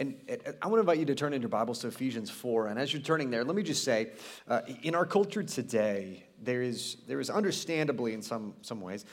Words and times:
And 0.00 0.16
I 0.60 0.66
want 0.66 0.76
to 0.76 0.80
invite 0.80 0.98
you 0.98 1.04
to 1.04 1.14
turn 1.14 1.32
in 1.32 1.40
your 1.40 1.48
Bibles 1.48 1.78
to 1.80 1.86
Ephesians 1.86 2.28
4. 2.28 2.66
And 2.66 2.80
as 2.80 2.92
you're 2.92 3.02
turning 3.02 3.30
there, 3.30 3.44
let 3.44 3.54
me 3.54 3.62
just 3.62 3.84
say 3.84 4.10
uh, 4.48 4.62
in 4.82 4.94
our 4.96 5.06
culture 5.06 5.44
today, 5.44 6.26
there 6.42 6.62
is, 6.62 6.96
there 7.06 7.20
is 7.20 7.30
understandably, 7.30 8.12
in 8.12 8.20
some, 8.20 8.54
some 8.62 8.80
ways, 8.80 9.04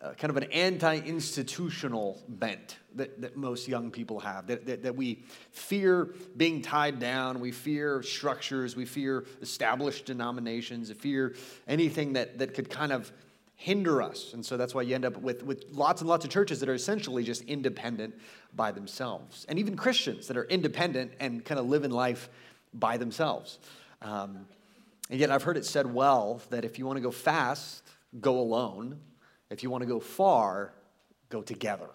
uh, 0.00 0.12
kind 0.12 0.30
of 0.30 0.36
an 0.36 0.44
anti 0.52 0.98
institutional 0.98 2.22
bent 2.28 2.76
that, 2.94 3.20
that 3.20 3.36
most 3.36 3.66
young 3.66 3.90
people 3.90 4.20
have, 4.20 4.46
that, 4.46 4.64
that, 4.64 4.84
that, 4.84 4.94
we 4.94 5.24
fear 5.50 6.14
being 6.36 6.62
tied 6.62 7.00
down, 7.00 7.40
we 7.40 7.50
fear 7.50 8.00
structures, 8.04 8.76
we 8.76 8.84
fear 8.84 9.26
established 9.42 10.06
denominations, 10.06 10.88
we 10.88 10.94
fear 10.94 11.34
anything 11.66 12.12
that, 12.12 12.38
that 12.38 12.54
could 12.54 12.70
kind 12.70 12.92
of 12.92 13.10
hinder 13.60 14.00
us. 14.00 14.34
And 14.34 14.46
so 14.46 14.56
that's 14.56 14.72
why 14.72 14.82
you 14.82 14.94
end 14.94 15.04
up 15.04 15.16
with, 15.16 15.42
with 15.42 15.64
lots 15.72 16.00
and 16.00 16.08
lots 16.08 16.24
of 16.24 16.30
churches 16.30 16.60
that 16.60 16.68
are 16.68 16.74
essentially 16.74 17.24
just 17.24 17.42
independent 17.42 18.14
by 18.54 18.70
themselves. 18.70 19.44
And 19.48 19.58
even 19.58 19.76
Christians 19.76 20.28
that 20.28 20.36
are 20.36 20.44
independent 20.44 21.10
and 21.18 21.44
kind 21.44 21.58
of 21.58 21.66
live 21.66 21.82
in 21.82 21.90
life 21.90 22.30
by 22.72 22.96
themselves. 22.96 23.58
Um, 24.00 24.46
and 25.10 25.18
yet 25.18 25.32
I've 25.32 25.42
heard 25.42 25.56
it 25.56 25.66
said 25.66 25.92
well 25.92 26.40
that 26.50 26.64
if 26.64 26.78
you 26.78 26.86
want 26.86 26.98
to 26.98 27.00
go 27.00 27.10
fast, 27.10 27.82
go 28.20 28.38
alone. 28.38 29.00
If 29.50 29.64
you 29.64 29.70
want 29.70 29.82
to 29.82 29.88
go 29.88 29.98
far, 29.98 30.72
go 31.28 31.42
together. 31.42 31.88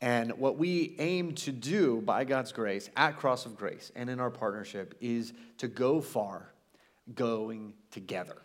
And 0.00 0.32
what 0.32 0.58
we 0.58 0.96
aim 0.98 1.36
to 1.36 1.52
do 1.52 2.00
by 2.00 2.24
God's 2.24 2.50
grace 2.50 2.90
at 2.96 3.16
Cross 3.16 3.46
of 3.46 3.56
Grace 3.56 3.92
and 3.94 4.10
in 4.10 4.18
our 4.18 4.30
partnership 4.30 4.96
is 5.00 5.34
to 5.58 5.68
go 5.68 6.00
far, 6.00 6.52
going 7.14 7.74
together. 7.92 8.38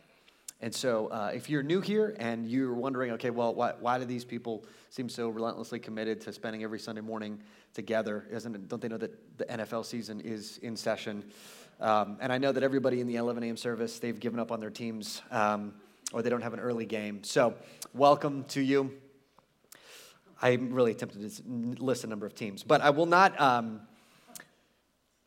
And 0.59 0.73
so, 0.73 1.07
uh, 1.07 1.31
if 1.35 1.51
you're 1.51 1.61
new 1.61 1.81
here 1.81 2.15
and 2.19 2.47
you're 2.47 2.73
wondering, 2.73 3.11
okay, 3.11 3.29
well, 3.29 3.53
why, 3.53 3.73
why 3.79 3.99
do 3.99 4.05
these 4.05 4.25
people 4.25 4.65
seem 4.89 5.07
so 5.07 5.29
relentlessly 5.29 5.79
committed 5.79 6.19
to 6.21 6.33
spending 6.33 6.63
every 6.63 6.79
Sunday 6.79 7.01
morning 7.01 7.39
together? 7.75 8.25
Isn't 8.31 8.67
don't 8.67 8.81
they 8.81 8.87
know 8.87 8.97
that 8.97 9.37
the 9.37 9.45
NFL 9.45 9.85
season 9.85 10.19
is 10.21 10.57
in 10.63 10.75
session? 10.75 11.23
Um, 11.79 12.17
and 12.19 12.33
I 12.33 12.39
know 12.39 12.51
that 12.51 12.63
everybody 12.63 13.01
in 13.01 13.07
the 13.07 13.17
11 13.17 13.43
a.m. 13.43 13.55
service, 13.55 13.99
they've 13.99 14.19
given 14.19 14.39
up 14.39 14.51
on 14.51 14.59
their 14.59 14.71
teams 14.71 15.21
um, 15.29 15.75
or 16.11 16.23
they 16.23 16.29
don't 16.31 16.41
have 16.41 16.53
an 16.53 16.59
early 16.59 16.87
game. 16.87 17.23
So, 17.23 17.53
welcome 17.93 18.43
to 18.45 18.61
you. 18.61 18.91
I'm 20.41 20.73
really 20.73 20.95
tempted 20.95 21.29
to 21.29 21.43
list 21.83 22.03
a 22.03 22.07
number 22.07 22.25
of 22.25 22.33
teams, 22.33 22.63
but 22.63 22.81
I 22.81 22.89
will 22.89 23.05
not. 23.05 23.39
Um, 23.39 23.81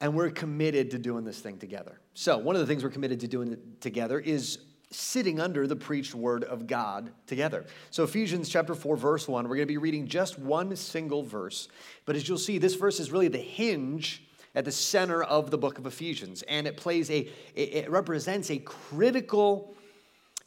and 0.00 0.14
we're 0.14 0.30
committed 0.30 0.92
to 0.92 0.98
doing 0.98 1.24
this 1.24 1.40
thing 1.40 1.58
together. 1.58 2.00
So, 2.14 2.38
one 2.38 2.56
of 2.56 2.60
the 2.60 2.66
things 2.66 2.82
we're 2.82 2.90
committed 2.90 3.20
to 3.20 3.28
doing 3.28 3.56
together 3.80 4.18
is 4.18 4.58
sitting 4.90 5.38
under 5.38 5.66
the 5.66 5.76
preached 5.76 6.14
word 6.14 6.42
of 6.44 6.66
God 6.66 7.12
together. 7.26 7.64
So, 7.90 8.04
Ephesians 8.04 8.48
chapter 8.48 8.74
4, 8.74 8.96
verse 8.96 9.28
1, 9.28 9.44
we're 9.44 9.56
going 9.56 9.66
to 9.68 9.72
be 9.72 9.78
reading 9.78 10.08
just 10.08 10.38
one 10.38 10.74
single 10.74 11.22
verse. 11.22 11.68
But 12.06 12.16
as 12.16 12.28
you'll 12.28 12.38
see, 12.38 12.58
this 12.58 12.74
verse 12.74 12.98
is 12.98 13.10
really 13.12 13.28
the 13.28 13.38
hinge 13.38 14.24
at 14.54 14.64
the 14.64 14.72
center 14.72 15.22
of 15.22 15.50
the 15.50 15.58
book 15.58 15.78
of 15.78 15.86
Ephesians. 15.86 16.42
And 16.42 16.66
it 16.66 16.76
plays 16.76 17.08
a, 17.10 17.28
it 17.54 17.88
represents 17.88 18.50
a 18.50 18.58
critical 18.58 19.74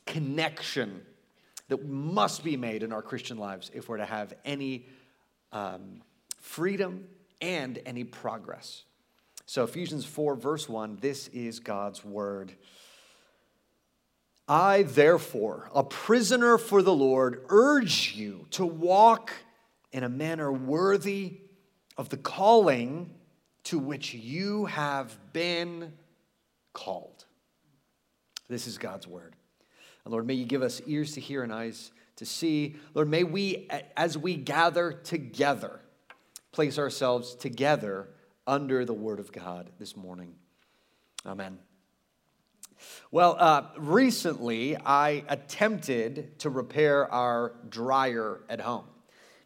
connection 0.06 1.02
that 1.70 1.86
must 1.88 2.44
be 2.44 2.58
made 2.58 2.84
in 2.84 2.92
our 2.92 3.02
Christian 3.02 3.38
lives 3.38 3.72
if 3.74 3.88
we're 3.88 3.98
to 3.98 4.06
have 4.06 4.34
any 4.44 4.88
um, 5.54 6.02
freedom 6.42 7.06
and 7.42 7.80
any 7.86 8.04
progress. 8.04 8.84
So, 9.46 9.64
Ephesians 9.64 10.06
4, 10.06 10.36
verse 10.36 10.68
1, 10.68 10.98
this 11.02 11.30
is 11.30 11.60
God's 11.60 12.04
word. 12.04 12.54
I, 14.48 14.84
therefore, 14.84 15.70
a 15.74 15.84
prisoner 15.84 16.58
for 16.58 16.82
the 16.82 16.94
Lord, 16.94 17.46
urge 17.50 18.14
you 18.16 18.48
to 18.52 18.66
walk 18.66 19.32
in 19.92 20.04
a 20.04 20.10
manner 20.10 20.52
worthy 20.52 21.40
of 21.98 22.10
the 22.10 22.18
calling 22.18 23.10
to 23.66 23.80
which 23.80 24.14
you 24.14 24.66
have 24.66 25.18
been 25.32 25.94
called. 26.74 27.26
This 28.50 28.68
is 28.68 28.78
God's 28.78 29.08
word. 29.08 29.36
And 30.04 30.12
Lord, 30.12 30.28
may 30.28 30.34
you 30.34 30.46
give 30.46 30.62
us 30.62 30.82
ears 30.86 31.14
to 31.14 31.22
hear 31.22 31.44
and 31.44 31.54
eyes 31.54 31.92
to 32.18 32.26
see. 32.26 32.76
Lord, 32.94 33.10
may 33.10 33.24
we, 33.24 33.70
as 33.96 34.18
we 34.18 34.36
gather 34.36 34.92
together, 34.92 35.80
place 36.52 36.78
ourselves 36.78 37.36
together 37.36 38.10
under 38.46 38.84
the 38.84 38.94
word 38.94 39.20
of 39.20 39.32
God 39.32 39.70
this 39.80 39.96
morning. 39.96 40.36
Amen. 41.26 41.58
Well, 43.12 43.36
uh, 43.40 43.64
recently 43.78 44.76
I 44.78 45.24
attempted 45.28 46.40
to 46.40 46.50
repair 46.50 47.12
our 47.12 47.54
dryer 47.70 48.42
at 48.50 48.60
home. 48.60 48.86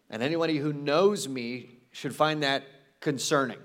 And 0.10 0.24
anybody 0.24 0.58
who 0.58 0.72
knows 0.72 1.28
me 1.28 1.80
should 1.92 2.16
find 2.16 2.44
that 2.44 2.64
concerning. 3.00 3.58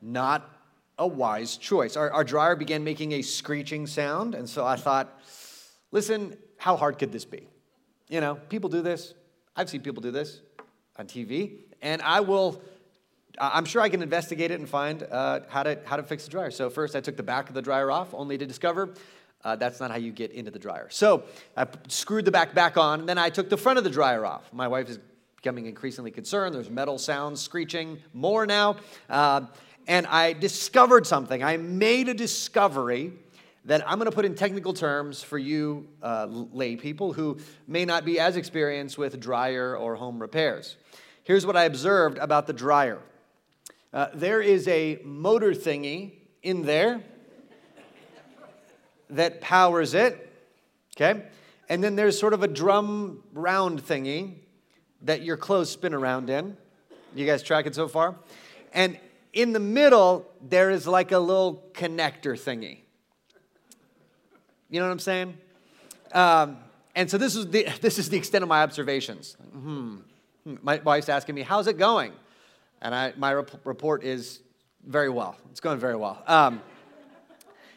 Not 0.00 0.48
a 0.98 1.06
wise 1.06 1.56
choice. 1.56 1.96
Our, 1.96 2.10
our 2.12 2.24
dryer 2.24 2.56
began 2.56 2.84
making 2.84 3.12
a 3.12 3.22
screeching 3.22 3.86
sound, 3.86 4.34
and 4.34 4.48
so 4.48 4.64
I 4.64 4.76
thought, 4.76 5.20
listen, 5.90 6.36
how 6.56 6.76
hard 6.76 6.98
could 6.98 7.10
this 7.10 7.24
be? 7.24 7.48
You 8.08 8.20
know, 8.20 8.36
people 8.48 8.70
do 8.70 8.82
this. 8.82 9.14
I've 9.56 9.68
seen 9.68 9.80
people 9.80 10.02
do 10.02 10.10
this 10.10 10.40
on 10.96 11.06
TV, 11.06 11.58
and 11.82 12.02
I 12.02 12.20
will 12.20 12.62
I'm 13.40 13.64
sure 13.64 13.80
I 13.80 13.88
can 13.88 14.02
investigate 14.02 14.50
it 14.50 14.60
and 14.60 14.68
find 14.68 15.02
uh, 15.02 15.40
how, 15.48 15.62
to, 15.62 15.78
how 15.84 15.96
to 15.96 16.02
fix 16.02 16.24
the 16.24 16.30
dryer. 16.30 16.50
So, 16.50 16.68
first, 16.68 16.94
I 16.94 17.00
took 17.00 17.16
the 17.16 17.22
back 17.22 17.48
of 17.48 17.54
the 17.54 17.62
dryer 17.62 17.90
off, 17.90 18.12
only 18.12 18.36
to 18.36 18.46
discover 18.46 18.94
uh, 19.42 19.56
that's 19.56 19.80
not 19.80 19.90
how 19.90 19.96
you 19.96 20.12
get 20.12 20.30
into 20.32 20.50
the 20.50 20.58
dryer. 20.58 20.88
So, 20.90 21.24
I 21.56 21.66
screwed 21.88 22.26
the 22.26 22.30
back 22.30 22.54
back 22.54 22.76
on, 22.76 23.00
and 23.00 23.08
then 23.08 23.18
I 23.18 23.30
took 23.30 23.48
the 23.48 23.56
front 23.56 23.78
of 23.78 23.84
the 23.84 23.90
dryer 23.90 24.26
off. 24.26 24.52
My 24.52 24.68
wife 24.68 24.90
is 24.90 24.98
becoming 25.36 25.64
increasingly 25.64 26.10
concerned. 26.10 26.54
There's 26.54 26.68
metal 26.68 26.98
sounds 26.98 27.40
screeching 27.40 27.98
more 28.12 28.44
now. 28.44 28.76
Uh, 29.08 29.46
and 29.88 30.06
I 30.06 30.34
discovered 30.34 31.06
something. 31.06 31.42
I 31.42 31.56
made 31.56 32.08
a 32.10 32.14
discovery 32.14 33.12
that 33.64 33.82
I'm 33.88 33.98
going 33.98 34.10
to 34.10 34.14
put 34.14 34.24
in 34.24 34.34
technical 34.34 34.74
terms 34.74 35.22
for 35.22 35.38
you 35.38 35.88
uh, 36.02 36.26
lay 36.28 36.76
people 36.76 37.12
who 37.12 37.38
may 37.66 37.84
not 37.84 38.04
be 38.04 38.20
as 38.20 38.36
experienced 38.36 38.98
with 38.98 39.18
dryer 39.18 39.76
or 39.76 39.96
home 39.96 40.20
repairs. 40.20 40.76
Here's 41.24 41.46
what 41.46 41.56
I 41.56 41.64
observed 41.64 42.18
about 42.18 42.46
the 42.46 42.52
dryer 42.52 42.98
uh, 43.92 44.08
there 44.14 44.40
is 44.40 44.68
a 44.68 45.00
motor 45.04 45.50
thingy 45.50 46.12
in 46.42 46.62
there 46.62 47.02
that 49.10 49.40
powers 49.40 49.94
it, 49.94 50.32
okay? 50.96 51.24
And 51.68 51.82
then 51.82 51.96
there's 51.96 52.18
sort 52.18 52.32
of 52.32 52.42
a 52.42 52.48
drum 52.48 53.22
round 53.32 53.82
thingy 53.82 54.36
that 55.02 55.22
your 55.22 55.36
clothes 55.36 55.70
spin 55.70 55.94
around 55.94 56.30
in. 56.30 56.56
You 57.14 57.26
guys 57.26 57.42
tracking 57.42 57.72
so 57.72 57.88
far? 57.88 58.16
And 58.72 58.98
in 59.32 59.52
the 59.52 59.60
middle, 59.60 60.26
there 60.40 60.70
is 60.70 60.86
like 60.86 61.12
a 61.12 61.18
little 61.18 61.64
connector 61.72 62.34
thingy. 62.34 62.78
You 64.68 64.78
know 64.78 64.86
what 64.86 64.92
I'm 64.92 64.98
saying? 65.00 65.36
Um, 66.12 66.58
and 66.94 67.10
so 67.10 67.18
this 67.18 67.34
is 67.34 67.50
the 67.50 67.66
this 67.80 67.98
is 67.98 68.08
the 68.08 68.16
extent 68.16 68.42
of 68.42 68.48
my 68.48 68.62
observations. 68.62 69.36
Hmm. 69.52 69.96
My 70.44 70.80
wife's 70.82 71.08
asking 71.08 71.34
me, 71.34 71.42
"How's 71.42 71.66
it 71.66 71.76
going?" 71.78 72.12
And 72.82 72.94
I, 72.94 73.12
my 73.16 73.34
rep- 73.34 73.64
report 73.64 74.04
is 74.04 74.40
very 74.86 75.10
well. 75.10 75.36
It's 75.50 75.60
going 75.60 75.78
very 75.78 75.96
well. 75.96 76.22
Um, 76.26 76.62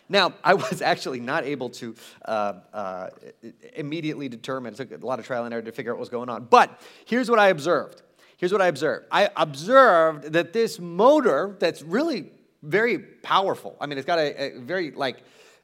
now, 0.09 0.34
I 0.44 0.53
was 0.53 0.81
actually 0.81 1.19
not 1.19 1.46
able 1.46 1.69
to 1.72 1.96
uh, 2.25 2.53
uh, 2.74 3.09
immediately 3.75 4.30
determine, 4.30 4.74
it 4.74 4.78
took 4.78 4.91
a 4.91 5.06
lot 5.06 5.19
of 5.19 5.25
trial 5.25 5.46
and 5.46 5.53
error 5.53 5.64
to 5.64 5.72
figure 5.72 5.91
out 5.91 5.96
what 5.96 6.02
was 6.02 6.09
going 6.09 6.30
on. 6.30 6.46
But 6.46 6.81
here's 7.06 7.30
what 7.30 7.40
I 7.40 7.50
observed. 7.50 8.02
Here's 8.38 8.52
what 8.52 8.62
I 8.62 8.68
observed. 8.68 9.08
I 9.12 9.30
observed 9.36 10.34
that 10.34 10.53
this 10.53 10.80
motor 10.80 11.56
that's 11.59 11.81
really 11.81 12.31
very 12.62 13.00
powerful, 13.00 13.75
I 13.80 13.88
mean, 13.88 13.97
it's 13.97 14.08
got 14.08 14.20
a, 14.20 14.58
a 14.58 14.59
very, 14.59 14.91
like, 14.91 15.18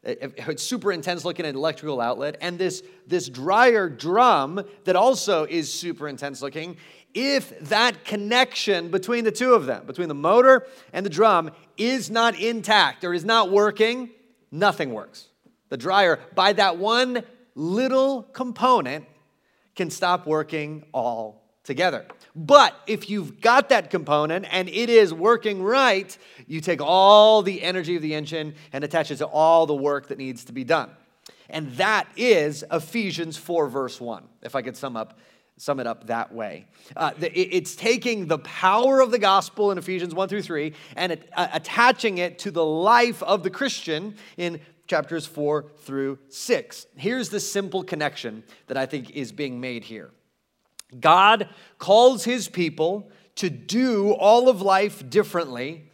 it's 0.03 0.63
super 0.63 0.91
intense 0.93 1.25
looking 1.25 1.45
electrical 1.45 1.99
outlet 1.99 2.37
and 2.39 2.57
this 2.57 2.83
this 3.05 3.27
dryer 3.27 3.89
drum 3.89 4.63
that 4.85 4.95
also 4.95 5.43
is 5.43 5.73
super 5.73 6.07
intense 6.07 6.41
looking 6.41 6.77
if 7.13 7.57
that 7.69 8.05
connection 8.05 8.89
between 8.89 9.23
the 9.23 9.31
two 9.31 9.53
of 9.53 9.65
them, 9.65 9.85
between 9.85 10.07
the 10.07 10.15
motor 10.15 10.67
and 10.93 11.05
the 11.05 11.09
drum, 11.09 11.51
is 11.77 12.09
not 12.09 12.39
intact 12.39 13.03
or 13.03 13.13
is 13.13 13.25
not 13.25 13.51
working, 13.51 14.09
nothing 14.51 14.93
works. 14.93 15.27
The 15.69 15.77
dryer, 15.77 16.19
by 16.35 16.53
that 16.53 16.77
one 16.77 17.23
little 17.55 18.23
component, 18.23 19.05
can 19.75 19.89
stop 19.89 20.27
working 20.27 20.85
all 20.93 21.43
together. 21.63 22.05
But 22.35 22.75
if 22.87 23.09
you've 23.09 23.41
got 23.41 23.69
that 23.69 23.89
component 23.89 24.45
and 24.51 24.67
it 24.69 24.89
is 24.89 25.13
working 25.13 25.61
right, 25.61 26.17
you 26.47 26.61
take 26.61 26.81
all 26.81 27.41
the 27.41 27.61
energy 27.61 27.95
of 27.95 28.01
the 28.01 28.15
engine 28.15 28.55
and 28.73 28.83
attach 28.83 29.11
it 29.11 29.17
to 29.17 29.25
all 29.25 29.65
the 29.65 29.75
work 29.75 30.07
that 30.07 30.17
needs 30.17 30.45
to 30.45 30.51
be 30.51 30.63
done. 30.63 30.89
And 31.49 31.71
that 31.73 32.07
is 32.15 32.63
Ephesians 32.71 33.37
4, 33.37 33.67
verse 33.67 33.99
1, 33.99 34.23
if 34.41 34.55
I 34.55 34.61
could 34.61 34.77
sum 34.77 34.95
up 34.95 35.17
sum 35.59 35.79
it 35.81 35.87
up 35.87 36.07
that 36.07 36.33
way. 36.33 36.65
Uh, 36.95 37.11
it's 37.19 37.75
taking 37.75 38.27
the 38.27 38.39
power 38.39 39.01
of 39.01 39.11
the 39.11 39.19
gospel 39.19 39.71
in 39.71 39.77
Ephesians 39.77 40.15
1 40.15 40.29
through 40.29 40.41
3 40.41 40.73
and 40.95 41.11
it, 41.11 41.29
uh, 41.35 41.49
attaching 41.51 42.17
it 42.17 42.39
to 42.39 42.49
the 42.49 42.63
life 42.63 43.21
of 43.23 43.43
the 43.43 43.49
Christian 43.49 44.15
in 44.37 44.61
chapters 44.87 45.25
4 45.25 45.65
through 45.79 46.17
6. 46.29 46.87
Here's 46.95 47.27
the 47.27 47.41
simple 47.41 47.83
connection 47.83 48.43
that 48.67 48.77
I 48.77 48.85
think 48.85 49.11
is 49.11 49.33
being 49.33 49.59
made 49.59 49.83
here 49.83 50.11
God 50.97 51.49
calls 51.77 52.23
his 52.23 52.47
people 52.47 53.11
to 53.35 53.49
do 53.49 54.13
all 54.13 54.47
of 54.47 54.61
life 54.61 55.09
differently 55.09 55.91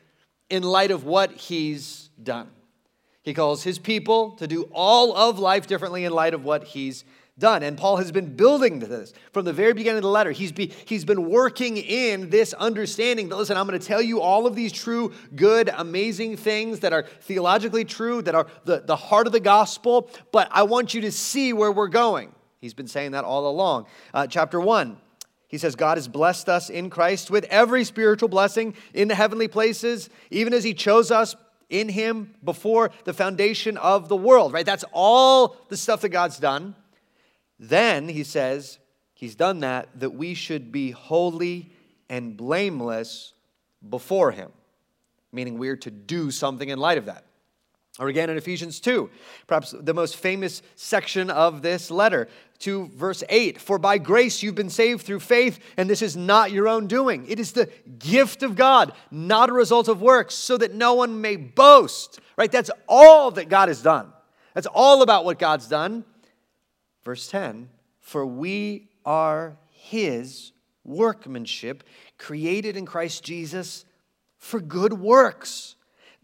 in 0.49 0.61
light 0.61 0.91
of 0.91 1.05
what 1.05 1.31
he's 1.31 2.11
done. 2.21 2.49
He 3.23 3.33
calls 3.33 3.63
his 3.63 3.79
people 3.79 4.33
to 4.33 4.45
do 4.47 4.69
all 4.71 5.15
of 5.15 5.39
life 5.39 5.65
differently 5.65 6.05
in 6.05 6.13
light 6.13 6.35
of 6.35 6.45
what 6.45 6.65
he's 6.65 7.01
done. 7.01 7.11
And 7.41 7.77
Paul 7.77 7.97
has 7.97 8.13
been 8.13 8.35
building 8.35 8.79
this 8.79 9.13
from 9.33 9.43
the 9.43 9.51
very 9.51 9.73
beginning 9.73 9.97
of 9.97 10.03
the 10.03 10.09
letter. 10.09 10.31
He's, 10.31 10.53
be, 10.53 10.71
he's 10.85 11.03
been 11.03 11.29
working 11.29 11.75
in 11.75 12.29
this 12.29 12.53
understanding 12.53 13.27
that, 13.27 13.35
listen, 13.35 13.57
I'm 13.57 13.67
going 13.67 13.79
to 13.79 13.85
tell 13.85 14.01
you 14.01 14.21
all 14.21 14.47
of 14.47 14.55
these 14.55 14.71
true, 14.71 15.11
good, 15.35 15.69
amazing 15.75 16.37
things 16.37 16.79
that 16.79 16.93
are 16.93 17.03
theologically 17.21 17.83
true, 17.83 18.21
that 18.21 18.35
are 18.35 18.47
the, 18.63 18.83
the 18.85 18.95
heart 18.95 19.27
of 19.27 19.33
the 19.33 19.41
gospel, 19.41 20.09
but 20.31 20.47
I 20.51 20.63
want 20.63 20.93
you 20.93 21.01
to 21.01 21.11
see 21.11 21.51
where 21.51 21.73
we're 21.73 21.89
going. 21.89 22.33
He's 22.61 22.73
been 22.73 22.87
saying 22.87 23.11
that 23.11 23.25
all 23.25 23.49
along. 23.49 23.87
Uh, 24.13 24.27
chapter 24.27 24.59
1. 24.59 24.97
He 25.47 25.57
says, 25.57 25.75
God 25.75 25.97
has 25.97 26.07
blessed 26.07 26.49
us 26.49 26.69
in 26.69 26.89
Christ 26.89 27.29
with 27.29 27.43
every 27.45 27.83
spiritual 27.83 28.29
blessing 28.29 28.75
in 28.93 29.09
the 29.09 29.15
heavenly 29.15 29.47
places, 29.47 30.09
even 30.31 30.53
as 30.53 30.63
He 30.63 30.73
chose 30.73 31.11
us 31.11 31.35
in 31.69 31.89
Him 31.89 32.33
before 32.43 32.91
the 33.03 33.13
foundation 33.13 33.77
of 33.77 34.07
the 34.07 34.15
world, 34.15 34.53
right? 34.53 34.65
That's 34.65 34.85
all 34.93 35.57
the 35.69 35.77
stuff 35.77 36.01
that 36.01 36.09
God's 36.09 36.39
done. 36.39 36.75
Then 37.59 38.07
he 38.07 38.23
says, 38.23 38.79
He's 39.13 39.35
done 39.35 39.61
that, 39.61 39.87
that 39.99 40.11
we 40.11 40.33
should 40.33 40.71
be 40.71 40.91
holy 40.91 41.71
and 42.09 42.35
blameless 42.35 43.33
before 43.89 44.31
Him, 44.31 44.51
meaning 45.31 45.57
we're 45.57 45.77
to 45.77 45.91
do 45.91 46.31
something 46.31 46.67
in 46.67 46.77
light 46.77 46.97
of 46.97 47.05
that. 47.05 47.23
Or 47.97 48.09
again 48.09 48.29
in 48.29 48.35
Ephesians 48.35 48.81
2, 48.81 49.09
perhaps 49.47 49.73
the 49.79 49.93
most 49.93 50.17
famous 50.17 50.61
section 50.75 51.29
of 51.29 51.61
this 51.61 51.89
letter, 51.89 52.27
to 52.59 52.87
verse 52.87 53.23
8 53.29 53.61
For 53.61 53.79
by 53.79 53.97
grace 53.97 54.43
you've 54.43 54.55
been 54.55 54.69
saved 54.69 55.05
through 55.05 55.21
faith, 55.21 55.59
and 55.77 55.89
this 55.89 56.01
is 56.01 56.17
not 56.17 56.51
your 56.51 56.67
own 56.67 56.87
doing. 56.87 57.25
It 57.29 57.39
is 57.39 57.53
the 57.53 57.69
gift 57.97 58.43
of 58.43 58.55
God, 58.55 58.91
not 59.11 59.49
a 59.49 59.53
result 59.53 59.87
of 59.87 60.01
works, 60.01 60.35
so 60.35 60.57
that 60.57 60.73
no 60.73 60.93
one 60.93 61.21
may 61.21 61.37
boast. 61.37 62.19
Right? 62.35 62.51
That's 62.51 62.71
all 62.89 63.31
that 63.31 63.47
God 63.47 63.69
has 63.69 63.81
done. 63.81 64.11
That's 64.53 64.67
all 64.67 65.01
about 65.01 65.23
what 65.23 65.39
God's 65.39 65.67
done. 65.67 66.03
Verse 67.05 67.27
10 67.27 67.69
For 68.01 68.25
we 68.25 68.89
are 69.05 69.57
his 69.69 70.51
workmanship, 70.83 71.83
created 72.17 72.75
in 72.75 72.85
Christ 72.85 73.23
Jesus 73.23 73.85
for 74.37 74.59
good 74.59 74.93
works, 74.93 75.75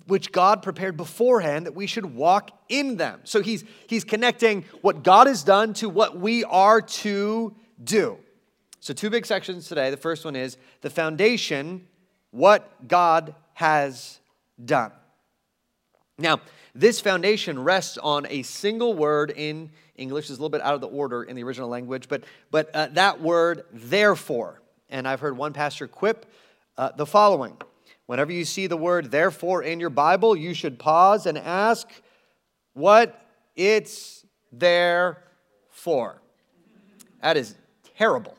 which 0.07 0.31
God 0.31 0.61
prepared 0.61 0.97
beforehand 0.97 1.65
that 1.65 1.75
we 1.75 1.87
should 1.87 2.05
walk 2.05 2.51
in 2.67 2.97
them. 2.97 3.21
So 3.23 3.41
he's, 3.41 3.63
he's 3.87 4.03
connecting 4.03 4.65
what 4.81 5.03
God 5.03 5.27
has 5.27 5.43
done 5.43 5.73
to 5.75 5.87
what 5.87 6.19
we 6.19 6.43
are 6.43 6.81
to 6.81 7.55
do. 7.83 8.17
So, 8.79 8.95
two 8.95 9.11
big 9.11 9.27
sections 9.27 9.67
today. 9.67 9.91
The 9.91 9.97
first 9.97 10.25
one 10.25 10.35
is 10.35 10.57
the 10.81 10.89
foundation, 10.89 11.87
what 12.31 12.87
God 12.87 13.35
has 13.53 14.19
done. 14.63 14.91
Now, 16.17 16.41
this 16.73 16.99
foundation 16.99 17.63
rests 17.63 17.99
on 17.99 18.25
a 18.27 18.41
single 18.41 18.95
word 18.95 19.31
in 19.35 19.69
English 20.01 20.25
is 20.25 20.31
a 20.31 20.33
little 20.33 20.49
bit 20.49 20.61
out 20.61 20.73
of 20.73 20.81
the 20.81 20.87
order 20.87 21.23
in 21.23 21.35
the 21.35 21.43
original 21.43 21.69
language, 21.69 22.09
but, 22.09 22.23
but 22.49 22.69
uh, 22.73 22.87
that 22.87 23.21
word, 23.21 23.63
therefore. 23.71 24.61
And 24.89 25.07
I've 25.07 25.19
heard 25.19 25.37
one 25.37 25.53
pastor 25.53 25.87
quip 25.87 26.25
uh, 26.77 26.91
the 26.95 27.05
following 27.05 27.57
Whenever 28.07 28.33
you 28.33 28.43
see 28.43 28.67
the 28.67 28.75
word 28.75 29.09
therefore 29.09 29.63
in 29.63 29.79
your 29.79 29.89
Bible, 29.89 30.35
you 30.35 30.53
should 30.53 30.77
pause 30.77 31.25
and 31.25 31.37
ask 31.37 31.87
what 32.73 33.25
it's 33.55 34.25
there 34.51 35.23
for. 35.69 36.21
That 37.21 37.37
is 37.37 37.55
terrible. 37.97 38.35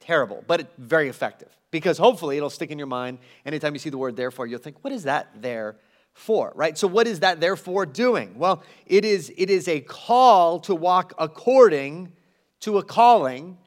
Terrible, 0.00 0.42
but 0.48 0.72
very 0.78 1.08
effective 1.08 1.56
because 1.70 1.98
hopefully 1.98 2.36
it'll 2.36 2.50
stick 2.50 2.70
in 2.70 2.78
your 2.78 2.86
mind. 2.88 3.18
Anytime 3.44 3.74
you 3.74 3.78
see 3.78 3.90
the 3.90 3.98
word 3.98 4.16
therefore, 4.16 4.46
you'll 4.46 4.58
think, 4.58 4.82
what 4.82 4.92
is 4.92 5.04
that 5.04 5.28
there 5.40 5.76
for, 6.16 6.50
right? 6.54 6.76
So, 6.78 6.88
what 6.88 7.06
is 7.06 7.20
that 7.20 7.40
therefore 7.40 7.84
doing? 7.84 8.38
Well, 8.38 8.62
it 8.86 9.04
is, 9.04 9.30
it 9.36 9.50
is 9.50 9.68
a 9.68 9.80
call 9.80 10.58
to 10.60 10.74
walk 10.74 11.12
according 11.18 12.10
to 12.60 12.78
a 12.78 12.82
calling 12.82 13.58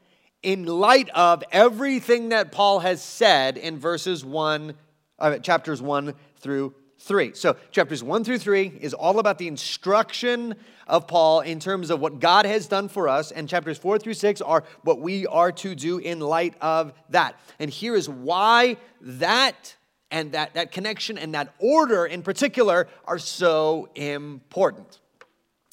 in 0.42 0.66
light 0.66 1.08
of 1.10 1.44
everything 1.52 2.30
that 2.30 2.50
Paul 2.50 2.80
has 2.80 3.00
said 3.00 3.56
in 3.56 3.78
verses 3.78 4.24
1, 4.24 4.74
uh, 5.20 5.38
chapters 5.38 5.80
1 5.80 6.12
through 6.38 6.74
3. 6.98 7.34
So, 7.34 7.56
chapters 7.70 8.02
1 8.02 8.24
through 8.24 8.38
3 8.38 8.66
is 8.80 8.94
all 8.94 9.20
about 9.20 9.38
the 9.38 9.46
instruction 9.46 10.56
of 10.88 11.06
Paul 11.06 11.42
in 11.42 11.60
terms 11.60 11.88
of 11.88 12.00
what 12.00 12.18
God 12.18 12.46
has 12.46 12.66
done 12.66 12.88
for 12.88 13.08
us, 13.08 13.30
and 13.30 13.48
chapters 13.48 13.78
4 13.78 14.00
through 14.00 14.14
6 14.14 14.40
are 14.40 14.64
what 14.82 15.00
we 15.00 15.24
are 15.28 15.52
to 15.52 15.76
do 15.76 15.98
in 15.98 16.18
light 16.18 16.54
of 16.60 16.94
that. 17.10 17.38
And 17.60 17.70
here 17.70 17.94
is 17.94 18.08
why 18.08 18.76
that 19.02 19.76
and 20.10 20.32
that, 20.32 20.54
that 20.54 20.72
connection 20.72 21.18
and 21.18 21.34
that 21.34 21.54
order 21.58 22.06
in 22.06 22.22
particular 22.22 22.88
are 23.04 23.18
so 23.18 23.88
important. 23.94 24.98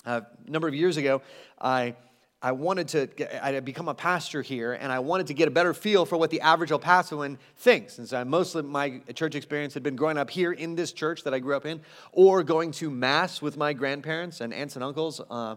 Uh, 0.06 0.22
a 0.46 0.50
number 0.50 0.68
of 0.68 0.76
years 0.76 0.98
ago, 0.98 1.22
I, 1.60 1.96
I 2.42 2.52
wanted 2.52 2.88
to 2.90 3.08
get, 3.08 3.44
I 3.44 3.52
had 3.52 3.66
become 3.66 3.88
a 3.88 3.96
pastor 3.96 4.42
here, 4.42 4.74
and 4.74 4.92
I 4.92 5.00
wanted 5.00 5.28
to 5.28 5.34
get 5.34 5.48
a 5.48 5.52
better 5.52 5.74
feel 5.74 6.06
for 6.06 6.18
what 6.18 6.30
the 6.30 6.40
average 6.42 6.72
El 6.72 6.80
Pasoan 6.80 7.38
thinks. 7.58 7.96
Since 7.96 8.14
I, 8.14 8.24
most 8.24 8.54
of 8.54 8.64
my 8.64 9.02
church 9.16 9.34
experience 9.34 9.74
had 9.74 9.84
been 9.84 9.96
growing 9.96 10.18
up 10.18 10.30
here 10.30 10.52
in 10.52 10.76
this 10.76 10.92
church 10.92 11.24
that 11.24 11.34
I 11.34 11.40
grew 11.40 11.56
up 11.56 11.66
in, 11.66 11.82
or 12.12 12.44
going 12.44 12.72
to 12.74 12.92
mass 12.92 13.42
with 13.42 13.58
my 13.58 13.74
grandparents 13.74 14.40
and 14.40 14.54
aunts 14.54 14.76
and 14.76 14.84
uncles. 14.84 15.20
Uh, 15.30 15.56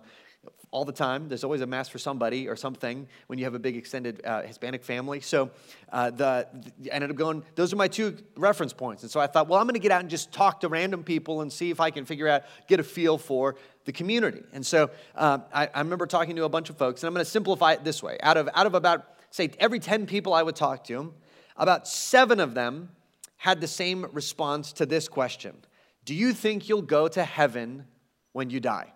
all 0.72 0.84
the 0.84 0.92
time. 0.92 1.28
There's 1.28 1.42
always 1.42 1.62
a 1.62 1.66
mass 1.66 1.88
for 1.88 1.98
somebody 1.98 2.48
or 2.48 2.54
something 2.54 3.08
when 3.26 3.38
you 3.38 3.44
have 3.44 3.54
a 3.54 3.58
big 3.58 3.76
extended 3.76 4.24
uh, 4.24 4.42
Hispanic 4.42 4.84
family. 4.84 5.20
So 5.20 5.50
uh, 5.92 6.10
the, 6.10 6.46
the, 6.78 6.92
I 6.92 6.94
ended 6.94 7.10
up 7.10 7.16
going, 7.16 7.42
those 7.56 7.72
are 7.72 7.76
my 7.76 7.88
two 7.88 8.16
reference 8.36 8.72
points. 8.72 9.02
And 9.02 9.10
so 9.10 9.18
I 9.18 9.26
thought, 9.26 9.48
well, 9.48 9.58
I'm 9.58 9.66
going 9.66 9.74
to 9.74 9.80
get 9.80 9.90
out 9.90 10.00
and 10.00 10.08
just 10.08 10.32
talk 10.32 10.60
to 10.60 10.68
random 10.68 11.02
people 11.02 11.40
and 11.40 11.52
see 11.52 11.70
if 11.70 11.80
I 11.80 11.90
can 11.90 12.04
figure 12.04 12.28
out, 12.28 12.44
get 12.68 12.78
a 12.78 12.84
feel 12.84 13.18
for 13.18 13.56
the 13.84 13.92
community. 13.92 14.42
And 14.52 14.64
so 14.64 14.90
uh, 15.16 15.38
I, 15.52 15.68
I 15.74 15.78
remember 15.80 16.06
talking 16.06 16.36
to 16.36 16.44
a 16.44 16.48
bunch 16.48 16.70
of 16.70 16.78
folks, 16.78 17.02
and 17.02 17.08
I'm 17.08 17.14
going 17.14 17.24
to 17.24 17.30
simplify 17.30 17.72
it 17.72 17.82
this 17.82 18.02
way. 18.02 18.18
Out 18.22 18.36
of, 18.36 18.48
out 18.54 18.66
of 18.66 18.74
about, 18.74 19.06
say, 19.30 19.50
every 19.58 19.80
10 19.80 20.06
people 20.06 20.32
I 20.32 20.42
would 20.42 20.56
talk 20.56 20.84
to, 20.84 21.12
about 21.56 21.88
seven 21.88 22.38
of 22.38 22.54
them 22.54 22.90
had 23.36 23.60
the 23.60 23.66
same 23.66 24.06
response 24.12 24.72
to 24.74 24.86
this 24.86 25.08
question 25.08 25.56
Do 26.04 26.14
you 26.14 26.32
think 26.32 26.68
you'll 26.68 26.82
go 26.82 27.08
to 27.08 27.24
heaven 27.24 27.86
when 28.32 28.50
you 28.50 28.60
die? 28.60 28.92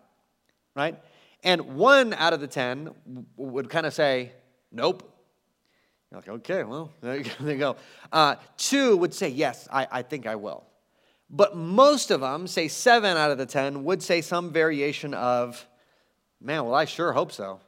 Right? 0.76 0.98
And 1.44 1.76
one 1.76 2.14
out 2.14 2.32
of 2.32 2.40
the 2.40 2.46
10 2.46 2.90
would 3.36 3.68
kind 3.68 3.84
of 3.84 3.92
say, 3.92 4.32
nope. 4.72 5.08
You're 6.10 6.20
like, 6.20 6.28
okay, 6.28 6.64
well, 6.64 6.90
there 7.02 7.18
you 7.18 7.56
go. 7.56 7.76
Uh, 8.10 8.36
two 8.56 8.96
would 8.96 9.12
say, 9.12 9.28
yes, 9.28 9.68
I, 9.70 9.86
I 9.90 10.02
think 10.02 10.26
I 10.26 10.36
will. 10.36 10.64
But 11.28 11.56
most 11.56 12.10
of 12.10 12.20
them, 12.20 12.46
say 12.46 12.68
seven 12.68 13.16
out 13.16 13.30
of 13.30 13.38
the 13.38 13.46
10, 13.46 13.84
would 13.84 14.02
say 14.02 14.22
some 14.22 14.52
variation 14.52 15.12
of, 15.12 15.66
man, 16.40 16.64
well, 16.64 16.74
I 16.74 16.86
sure 16.86 17.12
hope 17.12 17.30
so. 17.30 17.60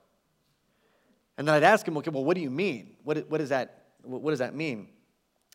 And 1.36 1.46
then 1.46 1.54
I'd 1.54 1.62
ask 1.62 1.84
them, 1.84 1.96
okay, 1.98 2.10
well, 2.10 2.24
what 2.24 2.34
do 2.34 2.40
you 2.40 2.50
mean? 2.50 2.96
What, 3.04 3.28
what, 3.30 3.38
does 3.38 3.50
that, 3.50 3.84
what 4.02 4.30
does 4.30 4.38
that 4.38 4.54
mean? 4.54 4.88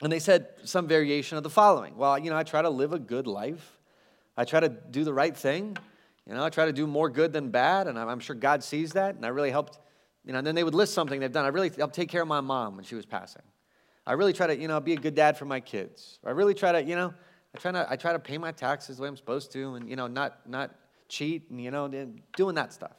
And 0.04 0.12
they 0.12 0.20
said 0.20 0.48
some 0.64 0.88
variation 0.88 1.38
of 1.38 1.44
the 1.44 1.50
following. 1.50 1.96
Well, 1.96 2.20
you 2.20 2.30
know, 2.30 2.38
I 2.38 2.44
try 2.44 2.62
to 2.62 2.70
live 2.70 2.94
a 2.94 3.00
good 3.00 3.26
life. 3.26 3.80
I 4.38 4.46
try 4.46 4.60
to 4.60 4.70
do 4.70 5.04
the 5.04 5.14
right 5.14 5.36
thing. 5.36 5.78
You 6.28 6.34
know, 6.36 6.44
I 6.44 6.50
try 6.50 6.66
to 6.66 6.74
do 6.74 6.86
more 6.88 7.10
good 7.10 7.34
than 7.34 7.50
bad, 7.50 7.88
and 7.88 7.98
I'm 7.98 8.20
sure 8.20 8.36
God 8.36 8.64
sees 8.64 8.92
that. 8.94 9.16
And 9.16 9.26
I 9.26 9.30
really 9.30 9.52
helped, 9.52 9.80
you 10.24 10.32
know, 10.32 10.38
and 10.38 10.48
then 10.48 10.56
they 10.56 10.64
would 10.64 10.76
list 10.76 10.94
something 10.94 11.20
they've 11.20 11.32
done. 11.32 11.46
I 11.46 11.50
really 11.50 11.70
helped 11.70 11.96
take 11.96 12.10
care 12.10 12.22
of 12.22 12.28
my 12.28 12.42
mom 12.42 12.76
when 12.76 12.86
she 12.86 12.96
was 12.96 13.06
passing. 13.06 13.42
I 14.06 14.14
really 14.14 14.34
try 14.34 14.48
to, 14.48 14.56
you 14.56 14.68
know, 14.68 14.80
be 14.80 14.94
a 14.94 14.98
good 14.98 15.16
dad 15.16 15.38
for 15.38 15.46
my 15.46 15.60
kids. 15.60 16.20
I 16.26 16.32
really 16.32 16.54
try 16.54 16.72
to, 16.72 16.84
you 16.84 16.96
know, 16.96 17.14
I 17.56 17.58
try 17.60 17.72
to, 17.72 17.88
I 17.90 17.96
try 17.96 18.14
to 18.14 18.20
pay 18.20 18.38
my 18.38 18.52
taxes 18.52 18.98
the 18.98 19.04
way 19.04 19.10
I'm 19.10 19.18
supposed 19.18 19.52
to, 19.54 19.76
and 19.76 19.90
you 19.90 19.96
know, 19.96 20.08
not 20.08 20.48
not 20.48 20.76
cheat, 21.10 21.50
and 21.50 21.62
you 21.62 21.72
know, 21.72 21.90
doing 22.36 22.56
that 22.56 22.72
stuff. 22.74 22.96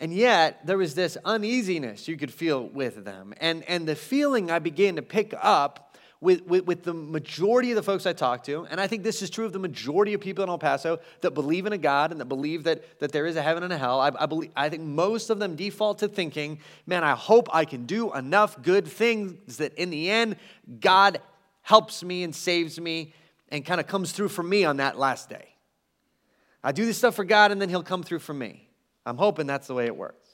And 0.00 0.14
yet, 0.14 0.64
there 0.64 0.78
was 0.78 0.94
this 0.94 1.16
uneasiness 1.24 2.06
you 2.06 2.16
could 2.16 2.32
feel 2.32 2.68
with 2.68 3.04
them. 3.04 3.34
And, 3.38 3.64
and 3.64 3.86
the 3.86 3.96
feeling 3.96 4.50
I 4.50 4.60
began 4.60 4.96
to 4.96 5.02
pick 5.02 5.34
up 5.36 5.87
with, 6.20 6.44
with, 6.46 6.66
with, 6.66 6.82
the 6.82 6.92
majority 6.92 7.70
of 7.70 7.76
the 7.76 7.82
folks 7.82 8.04
I 8.04 8.12
talk 8.12 8.42
to, 8.44 8.66
and 8.70 8.80
I 8.80 8.88
think 8.88 9.04
this 9.04 9.22
is 9.22 9.30
true 9.30 9.44
of 9.44 9.52
the 9.52 9.58
majority 9.60 10.14
of 10.14 10.20
people 10.20 10.42
in 10.42 10.50
El 10.50 10.58
Paso 10.58 10.98
that 11.20 11.30
believe 11.30 11.64
in 11.64 11.72
a 11.72 11.78
God 11.78 12.10
and 12.10 12.20
that 12.20 12.24
believe 12.24 12.64
that, 12.64 12.98
that 12.98 13.12
there 13.12 13.26
is 13.26 13.36
a 13.36 13.42
heaven 13.42 13.62
and 13.62 13.72
a 13.72 13.78
hell, 13.78 14.00
I, 14.00 14.10
I, 14.18 14.26
believe, 14.26 14.50
I 14.56 14.68
think 14.68 14.82
most 14.82 15.30
of 15.30 15.38
them 15.38 15.54
default 15.54 16.00
to 16.00 16.08
thinking, 16.08 16.58
man, 16.86 17.04
I 17.04 17.12
hope 17.12 17.48
I 17.54 17.64
can 17.64 17.86
do 17.86 18.12
enough 18.14 18.60
good 18.62 18.88
things 18.88 19.58
that 19.58 19.74
in 19.74 19.90
the 19.90 20.10
end, 20.10 20.36
God 20.80 21.20
helps 21.62 22.02
me 22.02 22.24
and 22.24 22.34
saves 22.34 22.80
me 22.80 23.14
and 23.50 23.64
kind 23.64 23.80
of 23.80 23.86
comes 23.86 24.10
through 24.10 24.28
for 24.28 24.42
me 24.42 24.64
on 24.64 24.78
that 24.78 24.98
last 24.98 25.28
day. 25.28 25.54
I 26.64 26.72
do 26.72 26.84
this 26.84 26.98
stuff 26.98 27.14
for 27.14 27.24
God 27.24 27.52
and 27.52 27.62
then 27.62 27.68
He'll 27.68 27.84
come 27.84 28.02
through 28.02 28.18
for 28.18 28.34
me. 28.34 28.68
I'm 29.06 29.18
hoping 29.18 29.46
that's 29.46 29.68
the 29.68 29.74
way 29.74 29.86
it 29.86 29.96
works. 29.96 30.28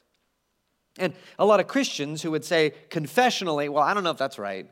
And 0.99 1.13
a 1.39 1.45
lot 1.45 1.61
of 1.61 1.67
Christians 1.67 2.23
who 2.23 2.31
would 2.31 2.45
say 2.45 2.73
confessionally, 2.89 3.69
well, 3.69 3.83
I 3.83 3.93
don't 3.93 4.05
know 4.05 4.11
if 4.11 4.17
that's 4.17 4.39
right 4.39 4.71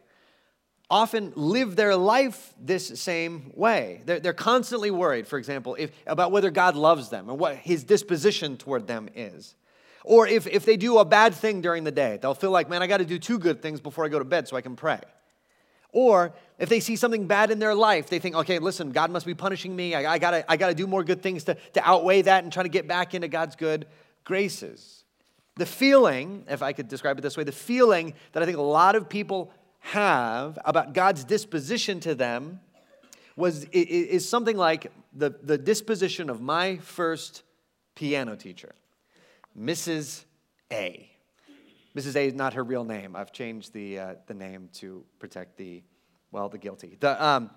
often 0.92 1.32
live 1.36 1.74
their 1.74 1.96
life 1.96 2.52
this 2.60 3.00
same 3.00 3.50
way. 3.54 4.02
They're, 4.04 4.20
they're 4.20 4.34
constantly 4.34 4.90
worried, 4.90 5.26
for 5.26 5.38
example, 5.38 5.74
if, 5.78 5.90
about 6.06 6.30
whether 6.32 6.50
God 6.50 6.76
loves 6.76 7.08
them 7.08 7.30
and 7.30 7.38
what 7.38 7.56
his 7.56 7.82
disposition 7.82 8.58
toward 8.58 8.86
them 8.86 9.08
is. 9.14 9.56
Or 10.04 10.28
if, 10.28 10.46
if 10.46 10.66
they 10.66 10.76
do 10.76 10.98
a 10.98 11.04
bad 11.06 11.32
thing 11.32 11.62
during 11.62 11.84
the 11.84 11.90
day, 11.90 12.18
they'll 12.20 12.34
feel 12.34 12.50
like, 12.50 12.68
man, 12.68 12.82
I 12.82 12.86
got 12.86 12.98
to 12.98 13.06
do 13.06 13.18
two 13.18 13.38
good 13.38 13.62
things 13.62 13.80
before 13.80 14.04
I 14.04 14.08
go 14.08 14.18
to 14.18 14.24
bed 14.24 14.46
so 14.46 14.54
I 14.54 14.60
can 14.60 14.76
pray. 14.76 15.00
Or 15.92 16.34
if 16.58 16.68
they 16.68 16.80
see 16.80 16.96
something 16.96 17.26
bad 17.26 17.50
in 17.50 17.58
their 17.58 17.74
life, 17.74 18.10
they 18.10 18.18
think, 18.18 18.34
okay, 18.34 18.58
listen, 18.58 18.90
God 18.90 19.10
must 19.10 19.24
be 19.24 19.34
punishing 19.34 19.74
me. 19.74 19.94
I, 19.94 20.12
I, 20.12 20.18
gotta, 20.18 20.44
I 20.50 20.58
gotta 20.58 20.74
do 20.74 20.86
more 20.86 21.04
good 21.04 21.22
things 21.22 21.44
to, 21.44 21.54
to 21.72 21.88
outweigh 21.88 22.20
that 22.22 22.44
and 22.44 22.52
try 22.52 22.64
to 22.64 22.68
get 22.68 22.86
back 22.86 23.14
into 23.14 23.28
God's 23.28 23.56
good 23.56 23.86
graces. 24.24 25.04
The 25.56 25.66
feeling, 25.66 26.44
if 26.50 26.62
I 26.62 26.74
could 26.74 26.88
describe 26.88 27.18
it 27.18 27.22
this 27.22 27.36
way, 27.36 27.44
the 27.44 27.52
feeling 27.52 28.12
that 28.32 28.42
I 28.42 28.46
think 28.46 28.58
a 28.58 28.62
lot 28.62 28.94
of 28.94 29.08
people 29.08 29.52
have 29.82 30.58
about 30.64 30.94
God's 30.94 31.24
disposition 31.24 32.00
to 32.00 32.14
them 32.14 32.60
was, 33.36 33.64
is 33.72 34.28
something 34.28 34.56
like 34.56 34.92
the, 35.12 35.30
the 35.42 35.58
disposition 35.58 36.30
of 36.30 36.40
my 36.40 36.76
first 36.78 37.42
piano 37.94 38.36
teacher, 38.36 38.74
Mrs. 39.58 40.24
A. 40.72 41.08
Mrs. 41.96 42.16
A 42.16 42.26
is 42.26 42.34
not 42.34 42.54
her 42.54 42.64
real 42.64 42.84
name. 42.84 43.14
I've 43.14 43.32
changed 43.32 43.74
the, 43.74 43.98
uh, 43.98 44.14
the 44.26 44.34
name 44.34 44.70
to 44.74 45.04
protect 45.18 45.58
the, 45.58 45.82
well, 46.30 46.48
the 46.48 46.58
guilty. 46.58 46.96
The, 47.00 47.22
um, 47.22 47.50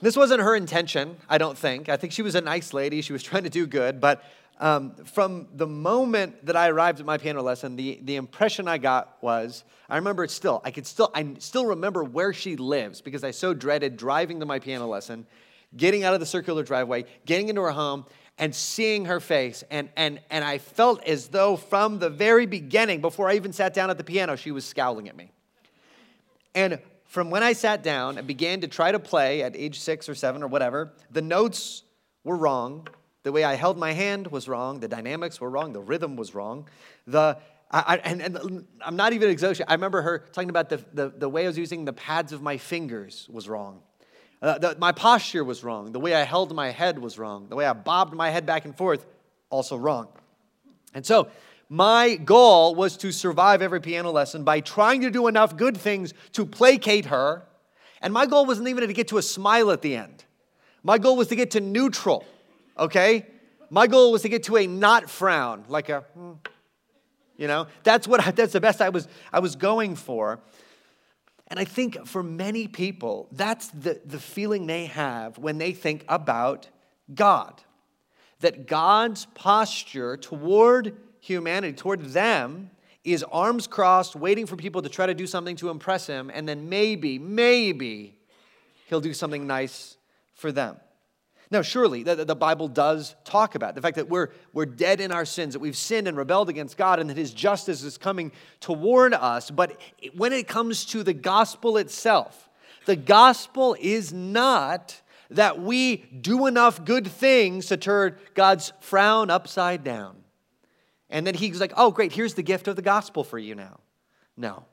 this 0.00 0.16
wasn't 0.16 0.40
her 0.40 0.56
intention, 0.56 1.16
I 1.28 1.38
don't 1.38 1.56
think. 1.56 1.88
I 1.88 1.96
think 1.96 2.12
she 2.12 2.22
was 2.22 2.34
a 2.34 2.40
nice 2.40 2.74
lady. 2.74 3.00
She 3.02 3.12
was 3.12 3.22
trying 3.22 3.44
to 3.44 3.50
do 3.50 3.66
good. 3.66 4.00
But 4.00 4.24
um, 4.58 4.94
from 5.04 5.48
the 5.54 5.66
moment 5.66 6.46
that 6.46 6.56
I 6.56 6.68
arrived 6.68 7.00
at 7.00 7.06
my 7.06 7.18
piano 7.18 7.42
lesson, 7.42 7.76
the, 7.76 8.00
the 8.02 8.16
impression 8.16 8.68
I 8.68 8.78
got 8.78 9.16
was 9.20 9.64
I 9.88 9.96
remember 9.96 10.24
it 10.24 10.30
still. 10.30 10.62
I 10.64 10.70
could 10.70 10.86
still, 10.86 11.10
I 11.14 11.34
still 11.38 11.66
remember 11.66 12.02
where 12.04 12.32
she 12.32 12.56
lives 12.56 13.00
because 13.00 13.22
I 13.22 13.32
so 13.32 13.52
dreaded 13.52 13.96
driving 13.96 14.40
to 14.40 14.46
my 14.46 14.58
piano 14.58 14.86
lesson, 14.86 15.26
getting 15.76 16.04
out 16.04 16.14
of 16.14 16.20
the 16.20 16.26
circular 16.26 16.62
driveway, 16.62 17.04
getting 17.26 17.48
into 17.48 17.60
her 17.62 17.70
home, 17.70 18.06
and 18.38 18.54
seeing 18.54 19.04
her 19.04 19.20
face. 19.20 19.62
And, 19.70 19.90
and, 19.96 20.20
and 20.30 20.44
I 20.44 20.58
felt 20.58 21.04
as 21.04 21.28
though 21.28 21.56
from 21.56 21.98
the 21.98 22.10
very 22.10 22.46
beginning, 22.46 23.00
before 23.00 23.28
I 23.28 23.34
even 23.34 23.52
sat 23.52 23.74
down 23.74 23.90
at 23.90 23.98
the 23.98 24.04
piano, 24.04 24.36
she 24.36 24.50
was 24.50 24.64
scowling 24.64 25.08
at 25.08 25.16
me. 25.16 25.30
And 26.54 26.78
from 27.04 27.30
when 27.30 27.42
I 27.42 27.52
sat 27.52 27.82
down 27.82 28.18
and 28.18 28.26
began 28.26 28.62
to 28.62 28.68
try 28.68 28.90
to 28.90 28.98
play 28.98 29.42
at 29.42 29.54
age 29.54 29.80
six 29.80 30.08
or 30.08 30.14
seven 30.14 30.42
or 30.42 30.48
whatever, 30.48 30.92
the 31.10 31.22
notes 31.22 31.82
were 32.24 32.36
wrong. 32.36 32.88
The 33.24 33.32
way 33.32 33.42
I 33.42 33.54
held 33.54 33.76
my 33.76 33.92
hand 33.92 34.28
was 34.28 34.48
wrong. 34.48 34.80
The 34.80 34.88
dynamics 34.88 35.40
were 35.40 35.50
wrong. 35.50 35.72
The 35.72 35.80
rhythm 35.80 36.14
was 36.14 36.34
wrong. 36.34 36.68
The, 37.06 37.38
I, 37.70 37.80
I, 37.80 37.96
and, 38.04 38.20
and, 38.20 38.66
I'm 38.84 38.96
not 38.96 39.14
even 39.14 39.30
exhausted. 39.30 39.68
I 39.68 39.74
remember 39.74 40.02
her 40.02 40.18
talking 40.32 40.50
about 40.50 40.68
the, 40.68 40.84
the, 40.92 41.08
the 41.08 41.28
way 41.28 41.44
I 41.44 41.46
was 41.48 41.58
using 41.58 41.84
the 41.84 41.92
pads 41.92 42.32
of 42.32 42.42
my 42.42 42.58
fingers 42.58 43.26
was 43.30 43.48
wrong. 43.48 43.80
Uh, 44.42 44.58
the, 44.58 44.76
my 44.78 44.92
posture 44.92 45.42
was 45.42 45.64
wrong. 45.64 45.90
The 45.92 46.00
way 46.00 46.14
I 46.14 46.22
held 46.22 46.54
my 46.54 46.68
head 46.68 46.98
was 46.98 47.18
wrong. 47.18 47.48
The 47.48 47.56
way 47.56 47.64
I 47.64 47.72
bobbed 47.72 48.14
my 48.14 48.28
head 48.28 48.44
back 48.44 48.66
and 48.66 48.76
forth, 48.76 49.06
also 49.48 49.76
wrong. 49.76 50.08
And 50.92 51.04
so, 51.04 51.28
my 51.70 52.16
goal 52.16 52.74
was 52.74 52.98
to 52.98 53.10
survive 53.10 53.62
every 53.62 53.80
piano 53.80 54.10
lesson 54.10 54.44
by 54.44 54.60
trying 54.60 55.00
to 55.00 55.10
do 55.10 55.28
enough 55.28 55.56
good 55.56 55.78
things 55.78 56.12
to 56.32 56.44
placate 56.44 57.06
her. 57.06 57.42
And 58.02 58.12
my 58.12 58.26
goal 58.26 58.44
wasn't 58.44 58.68
even 58.68 58.86
to 58.86 58.92
get 58.92 59.08
to 59.08 59.18
a 59.18 59.22
smile 59.22 59.70
at 59.70 59.80
the 59.80 59.96
end. 59.96 60.24
My 60.82 60.98
goal 60.98 61.16
was 61.16 61.28
to 61.28 61.36
get 61.36 61.52
to 61.52 61.60
neutral, 61.60 62.26
okay? 62.78 63.26
My 63.70 63.86
goal 63.86 64.12
was 64.12 64.22
to 64.22 64.28
get 64.28 64.44
to 64.44 64.56
a 64.56 64.66
not 64.66 65.10
frown, 65.10 65.64
like 65.68 65.88
a, 65.88 66.00
hmm, 66.14 66.32
you 67.36 67.46
know? 67.46 67.66
That's 67.82 68.06
what 68.06 68.26
I, 68.26 68.30
that's 68.32 68.52
the 68.52 68.60
best 68.60 68.80
I 68.80 68.88
was 68.88 69.08
I 69.32 69.40
was 69.40 69.56
going 69.56 69.96
for. 69.96 70.40
And 71.48 71.60
I 71.60 71.64
think 71.64 72.06
for 72.06 72.22
many 72.22 72.66
people, 72.66 73.28
that's 73.30 73.68
the, 73.68 74.00
the 74.04 74.18
feeling 74.18 74.66
they 74.66 74.86
have 74.86 75.38
when 75.38 75.58
they 75.58 75.72
think 75.72 76.04
about 76.08 76.68
God. 77.14 77.62
That 78.40 78.66
God's 78.66 79.26
posture 79.34 80.16
toward 80.16 80.96
humanity, 81.20 81.74
toward 81.74 82.02
them, 82.06 82.70
is 83.04 83.22
arms 83.24 83.66
crossed, 83.66 84.16
waiting 84.16 84.46
for 84.46 84.56
people 84.56 84.80
to 84.82 84.88
try 84.88 85.06
to 85.06 85.14
do 85.14 85.26
something 85.26 85.56
to 85.56 85.68
impress 85.68 86.06
him, 86.06 86.30
and 86.32 86.48
then 86.48 86.68
maybe, 86.68 87.18
maybe 87.18 88.16
he'll 88.86 89.00
do 89.00 89.12
something 89.12 89.46
nice 89.46 89.98
for 90.34 90.50
them. 90.50 90.76
Now, 91.54 91.62
surely 91.62 92.02
the, 92.02 92.24
the 92.24 92.34
Bible 92.34 92.66
does 92.66 93.14
talk 93.22 93.54
about 93.54 93.76
the 93.76 93.80
fact 93.80 93.94
that 93.94 94.08
we're, 94.08 94.30
we're 94.52 94.66
dead 94.66 95.00
in 95.00 95.12
our 95.12 95.24
sins, 95.24 95.52
that 95.52 95.60
we've 95.60 95.76
sinned 95.76 96.08
and 96.08 96.16
rebelled 96.16 96.48
against 96.48 96.76
God, 96.76 96.98
and 96.98 97.08
that 97.08 97.16
His 97.16 97.32
justice 97.32 97.84
is 97.84 97.96
coming 97.96 98.32
toward 98.58 99.14
us. 99.14 99.52
But 99.52 99.80
when 100.16 100.32
it 100.32 100.48
comes 100.48 100.84
to 100.86 101.04
the 101.04 101.12
gospel 101.12 101.76
itself, 101.76 102.48
the 102.86 102.96
gospel 102.96 103.76
is 103.78 104.12
not 104.12 105.00
that 105.30 105.60
we 105.60 105.98
do 105.98 106.48
enough 106.48 106.84
good 106.84 107.06
things 107.06 107.66
to 107.66 107.76
turn 107.76 108.16
God's 108.34 108.72
frown 108.80 109.30
upside 109.30 109.84
down. 109.84 110.16
And 111.08 111.24
then 111.24 111.34
He's 111.34 111.60
like, 111.60 111.72
oh, 111.76 111.92
great, 111.92 112.10
here's 112.10 112.34
the 112.34 112.42
gift 112.42 112.66
of 112.66 112.74
the 112.74 112.82
gospel 112.82 113.22
for 113.22 113.38
you 113.38 113.54
now. 113.54 113.78
No. 114.36 114.64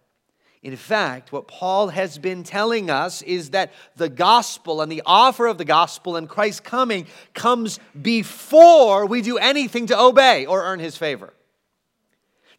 In 0.64 0.76
fact, 0.76 1.32
what 1.32 1.48
Paul 1.48 1.88
has 1.88 2.20
been 2.20 2.44
telling 2.44 2.92
us 2.92 3.24
is 3.24 3.50
that 3.50 3.74
the 3.96 4.10
gospel 4.10 4.82
and 4.82 4.92
the 4.92 5.02
offer 5.06 5.48
of 5.48 5.58
the 5.58 5.66
gospel 5.66 6.16
and 6.16 6.30
Christ's 6.30 6.60
coming 6.60 7.08
comes 7.34 7.80
before 8.00 9.08
we 9.08 9.24
do 9.24 9.38
anything 9.38 9.88
to 9.88 10.00
obey 10.00 10.46
or 10.46 10.64
earn 10.64 10.80
his 10.80 10.96
favor. 10.98 11.34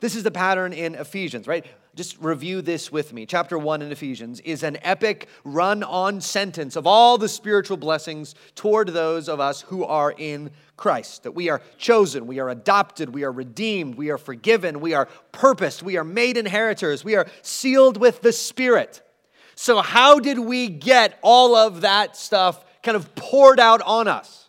This 0.01 0.17
is 0.17 0.25
the 0.25 0.33
pattern 0.33 0.73
in 0.73 0.97
Ephesians, 0.97 1.47
right? 1.47 1.65
Just 1.95 2.19
review 2.21 2.63
this 2.63 2.91
with 2.91 3.13
me. 3.13 3.27
Chapter 3.27 3.59
1 3.59 3.83
in 3.83 3.93
Ephesians 3.93 4.41
is 4.41 4.63
an 4.63 4.79
epic 4.81 5.29
run 5.45 5.83
on 5.83 6.23
sentence 6.23 6.75
of 6.75 6.87
all 6.87 7.19
the 7.19 7.29
spiritual 7.29 7.77
blessings 7.77 8.35
toward 8.55 8.89
those 8.89 9.29
of 9.29 9.41
us 9.41 9.61
who 9.61 9.85
are 9.85 10.15
in 10.17 10.51
Christ. 10.79 11.25
That 11.25 11.33
we 11.33 11.51
are 11.51 11.61
chosen, 11.77 12.27
we 12.27 12.41
are 12.41 12.49
adopted, 12.49 13.11
we 13.11 13.25
are 13.25 13.33
redeemed, 13.33 13.97
we 13.97 14.09
are 14.09 14.17
forgiven, 14.17 14.81
we 14.81 14.95
are 14.95 15.07
purposed, 15.33 15.83
we 15.83 15.99
are 15.99 16.05
made 16.05 16.39
inheritors, 16.39 17.05
we 17.05 17.15
are 17.15 17.27
sealed 17.43 17.99
with 17.99 18.23
the 18.23 18.33
Spirit. 18.33 19.03
So, 19.55 19.83
how 19.83 20.19
did 20.19 20.39
we 20.39 20.69
get 20.69 21.19
all 21.21 21.55
of 21.55 21.83
that 21.83 22.17
stuff 22.17 22.65
kind 22.83 22.97
of 22.97 23.15
poured 23.15 23.61
out 23.61 23.83
on 23.83 24.09
us? 24.09 24.42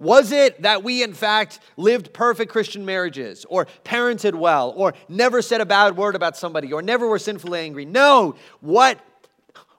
Was 0.00 0.32
it 0.32 0.62
that 0.62 0.82
we, 0.82 1.02
in 1.02 1.12
fact, 1.12 1.60
lived 1.76 2.14
perfect 2.14 2.50
Christian 2.50 2.86
marriages, 2.86 3.44
or 3.50 3.66
parented 3.84 4.34
well, 4.34 4.72
or 4.74 4.94
never 5.10 5.42
said 5.42 5.60
a 5.60 5.66
bad 5.66 5.94
word 5.96 6.16
about 6.16 6.38
somebody, 6.38 6.72
or 6.72 6.80
never 6.80 7.06
were 7.06 7.18
sinfully 7.18 7.60
angry? 7.60 7.84
No. 7.84 8.34
What, 8.60 8.98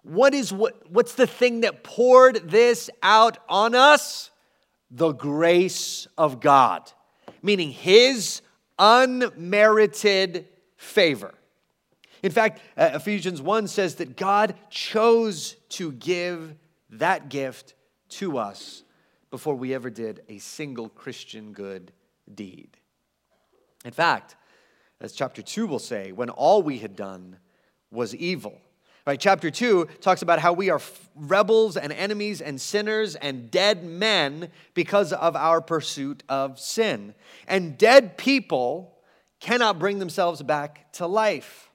what 0.03 0.35
is 0.35 0.53
what, 0.53 0.89
what's 0.91 1.15
the 1.15 1.25
thing 1.25 1.61
that 1.61 1.83
poured 1.83 2.49
this 2.49 2.89
out 3.01 3.39
on 3.49 3.73
us? 3.73 4.29
The 4.91 5.11
grace 5.11 6.07
of 6.19 6.39
God, 6.39 6.91
meaning 7.41 7.71
His 7.71 8.43
unmerited 8.77 10.47
favor. 10.77 11.33
In 12.21 12.31
fact, 12.31 12.61
uh, 12.77 12.91
Ephesians 12.93 13.41
1 13.41 13.67
says 13.67 13.95
that 13.95 14.17
God 14.17 14.53
chose 14.69 15.55
to 15.69 15.91
give 15.93 16.53
that 16.91 17.29
gift 17.29 17.73
to 18.09 18.37
us 18.37 18.83
before 19.31 19.55
we 19.55 19.73
ever 19.73 19.89
did 19.89 20.21
a 20.29 20.37
single 20.37 20.89
Christian 20.89 21.53
good 21.53 21.91
deed. 22.33 22.77
In 23.83 23.91
fact, 23.91 24.35
as 24.99 25.13
chapter 25.13 25.41
2 25.41 25.65
will 25.65 25.79
say, 25.79 26.11
when 26.11 26.29
all 26.29 26.61
we 26.61 26.77
had 26.77 26.95
done 26.95 27.37
was 27.89 28.13
evil. 28.13 28.57
Right, 29.07 29.19
chapter 29.19 29.49
2 29.49 29.87
talks 29.99 30.21
about 30.21 30.37
how 30.37 30.53
we 30.53 30.69
are 30.69 30.79
rebels 31.15 31.75
and 31.75 31.91
enemies 31.91 32.39
and 32.39 32.61
sinners 32.61 33.15
and 33.15 33.49
dead 33.49 33.83
men 33.83 34.49
because 34.75 35.11
of 35.11 35.35
our 35.35 35.59
pursuit 35.59 36.21
of 36.29 36.59
sin. 36.59 37.15
And 37.47 37.79
dead 37.79 38.15
people 38.15 38.95
cannot 39.39 39.79
bring 39.79 39.97
themselves 39.97 40.43
back 40.43 40.91
to 40.93 41.07
life. 41.07 41.71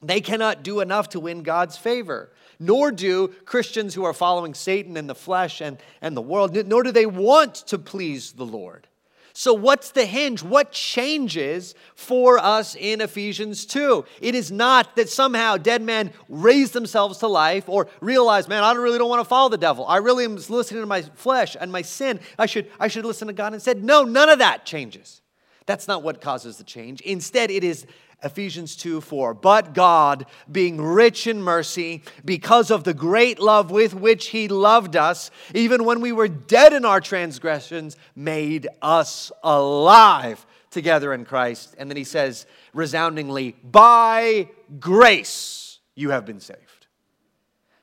They 0.00 0.22
cannot 0.22 0.62
do 0.62 0.80
enough 0.80 1.10
to 1.10 1.20
win 1.20 1.42
God's 1.42 1.76
favor 1.76 2.30
nor 2.58 2.92
do 2.92 3.28
Christians 3.44 3.94
who 3.94 4.04
are 4.04 4.12
following 4.12 4.54
Satan 4.54 4.96
and 4.96 5.08
the 5.08 5.14
flesh 5.14 5.60
and, 5.60 5.78
and 6.00 6.16
the 6.16 6.22
world, 6.22 6.54
nor 6.66 6.82
do 6.82 6.92
they 6.92 7.06
want 7.06 7.54
to 7.54 7.78
please 7.78 8.32
the 8.32 8.46
Lord. 8.46 8.88
So, 9.36 9.52
what's 9.52 9.90
the 9.90 10.06
hinge? 10.06 10.44
What 10.44 10.70
changes 10.70 11.74
for 11.96 12.38
us 12.38 12.76
in 12.76 13.00
Ephesians 13.00 13.66
2? 13.66 14.04
It 14.20 14.36
is 14.36 14.52
not 14.52 14.94
that 14.94 15.08
somehow 15.08 15.56
dead 15.56 15.82
men 15.82 16.12
raise 16.28 16.70
themselves 16.70 17.18
to 17.18 17.26
life 17.26 17.68
or 17.68 17.88
realize, 18.00 18.46
man, 18.46 18.62
I 18.62 18.72
really 18.74 18.96
don't 18.96 19.08
want 19.08 19.20
to 19.20 19.28
follow 19.28 19.48
the 19.48 19.58
devil. 19.58 19.84
I 19.86 19.96
really 19.96 20.24
am 20.24 20.36
listening 20.36 20.82
to 20.82 20.86
my 20.86 21.02
flesh 21.02 21.56
and 21.60 21.72
my 21.72 21.82
sin. 21.82 22.20
I 22.38 22.46
should, 22.46 22.70
I 22.78 22.86
should 22.86 23.04
listen 23.04 23.26
to 23.26 23.34
God 23.34 23.54
instead. 23.54 23.82
No, 23.82 24.04
none 24.04 24.28
of 24.28 24.38
that 24.38 24.64
changes. 24.64 25.20
That's 25.66 25.88
not 25.88 26.04
what 26.04 26.20
causes 26.20 26.58
the 26.58 26.64
change. 26.64 27.00
Instead, 27.00 27.50
it 27.50 27.64
is 27.64 27.86
Ephesians 28.24 28.74
2 28.76 29.00
4. 29.00 29.34
But 29.34 29.74
God, 29.74 30.26
being 30.50 30.80
rich 30.80 31.26
in 31.26 31.42
mercy, 31.42 32.02
because 32.24 32.70
of 32.70 32.84
the 32.84 32.94
great 32.94 33.38
love 33.38 33.70
with 33.70 33.94
which 33.94 34.28
He 34.28 34.48
loved 34.48 34.96
us, 34.96 35.30
even 35.54 35.84
when 35.84 36.00
we 36.00 36.10
were 36.10 36.28
dead 36.28 36.72
in 36.72 36.84
our 36.84 37.00
transgressions, 37.00 37.96
made 38.16 38.66
us 38.82 39.30
alive 39.42 40.44
together 40.70 41.12
in 41.12 41.24
Christ. 41.24 41.74
And 41.78 41.90
then 41.90 41.96
He 41.96 42.04
says 42.04 42.46
resoundingly, 42.72 43.56
By 43.62 44.48
grace 44.80 45.78
you 45.94 46.10
have 46.10 46.24
been 46.24 46.40
saved. 46.40 46.60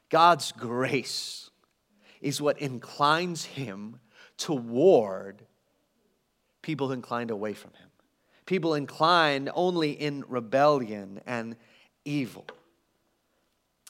God's 0.10 0.52
grace 0.52 1.50
is 2.20 2.42
what 2.42 2.60
inclines 2.60 3.46
Him 3.46 4.00
toward 4.38 5.44
people 6.62 6.92
inclined 6.92 7.32
away 7.32 7.54
from 7.54 7.72
Him 7.74 7.81
people 8.52 8.74
inclined 8.74 9.50
only 9.56 9.92
in 9.92 10.26
rebellion 10.28 11.22
and 11.26 11.56
evil. 12.04 12.46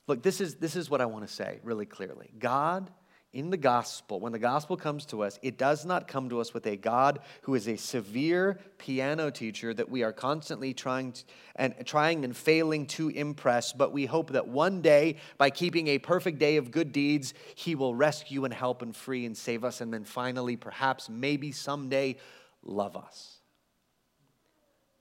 Look, 0.06 0.22
this 0.22 0.40
is, 0.40 0.58
this 0.58 0.76
is 0.76 0.88
what 0.88 1.02
I 1.02 1.08
want 1.08 1.28
to 1.28 1.34
say 1.34 1.60
really 1.64 1.88
clearly. 1.88 2.30
God 2.38 2.92
in 3.34 3.50
the 3.50 3.58
gospel, 3.58 4.20
when 4.20 4.34
the 4.34 4.38
gospel 4.38 4.78
comes 4.78 5.08
to 5.08 5.24
us, 5.24 5.40
it 5.42 5.58
does 5.58 5.84
not 5.84 6.08
come 6.08 6.30
to 6.30 6.40
us 6.40 6.54
with 6.54 6.68
a 6.68 6.78
God 6.78 7.22
who 7.42 7.56
is 7.56 7.68
a 7.68 7.76
severe 7.76 8.60
piano 8.78 9.32
teacher 9.32 9.74
that 9.74 9.90
we 9.90 10.04
are 10.04 10.14
constantly 10.14 10.76
trying 10.76 11.14
to, 11.14 11.24
and 11.56 11.74
trying 11.84 12.24
and 12.24 12.38
failing 12.38 12.86
to 12.86 13.10
impress, 13.10 13.74
but 13.74 13.92
we 13.92 14.06
hope 14.06 14.30
that 14.34 14.48
one 14.48 14.84
day, 14.84 15.16
by 15.40 15.50
keeping 15.50 15.88
a 15.88 15.98
perfect 15.98 16.38
day 16.38 16.58
of 16.58 16.70
good 16.70 16.92
deeds, 16.92 17.34
he 17.56 17.74
will 17.74 17.96
rescue 17.96 18.46
and 18.46 18.54
help 18.54 18.84
and 18.84 18.96
free 18.96 19.26
and 19.26 19.36
save 19.36 19.64
us, 19.64 19.82
and 19.82 19.92
then 19.92 20.04
finally, 20.04 20.56
perhaps, 20.56 21.10
maybe 21.10 21.52
someday, 21.52 22.16
love 22.62 22.96
us. 22.96 23.41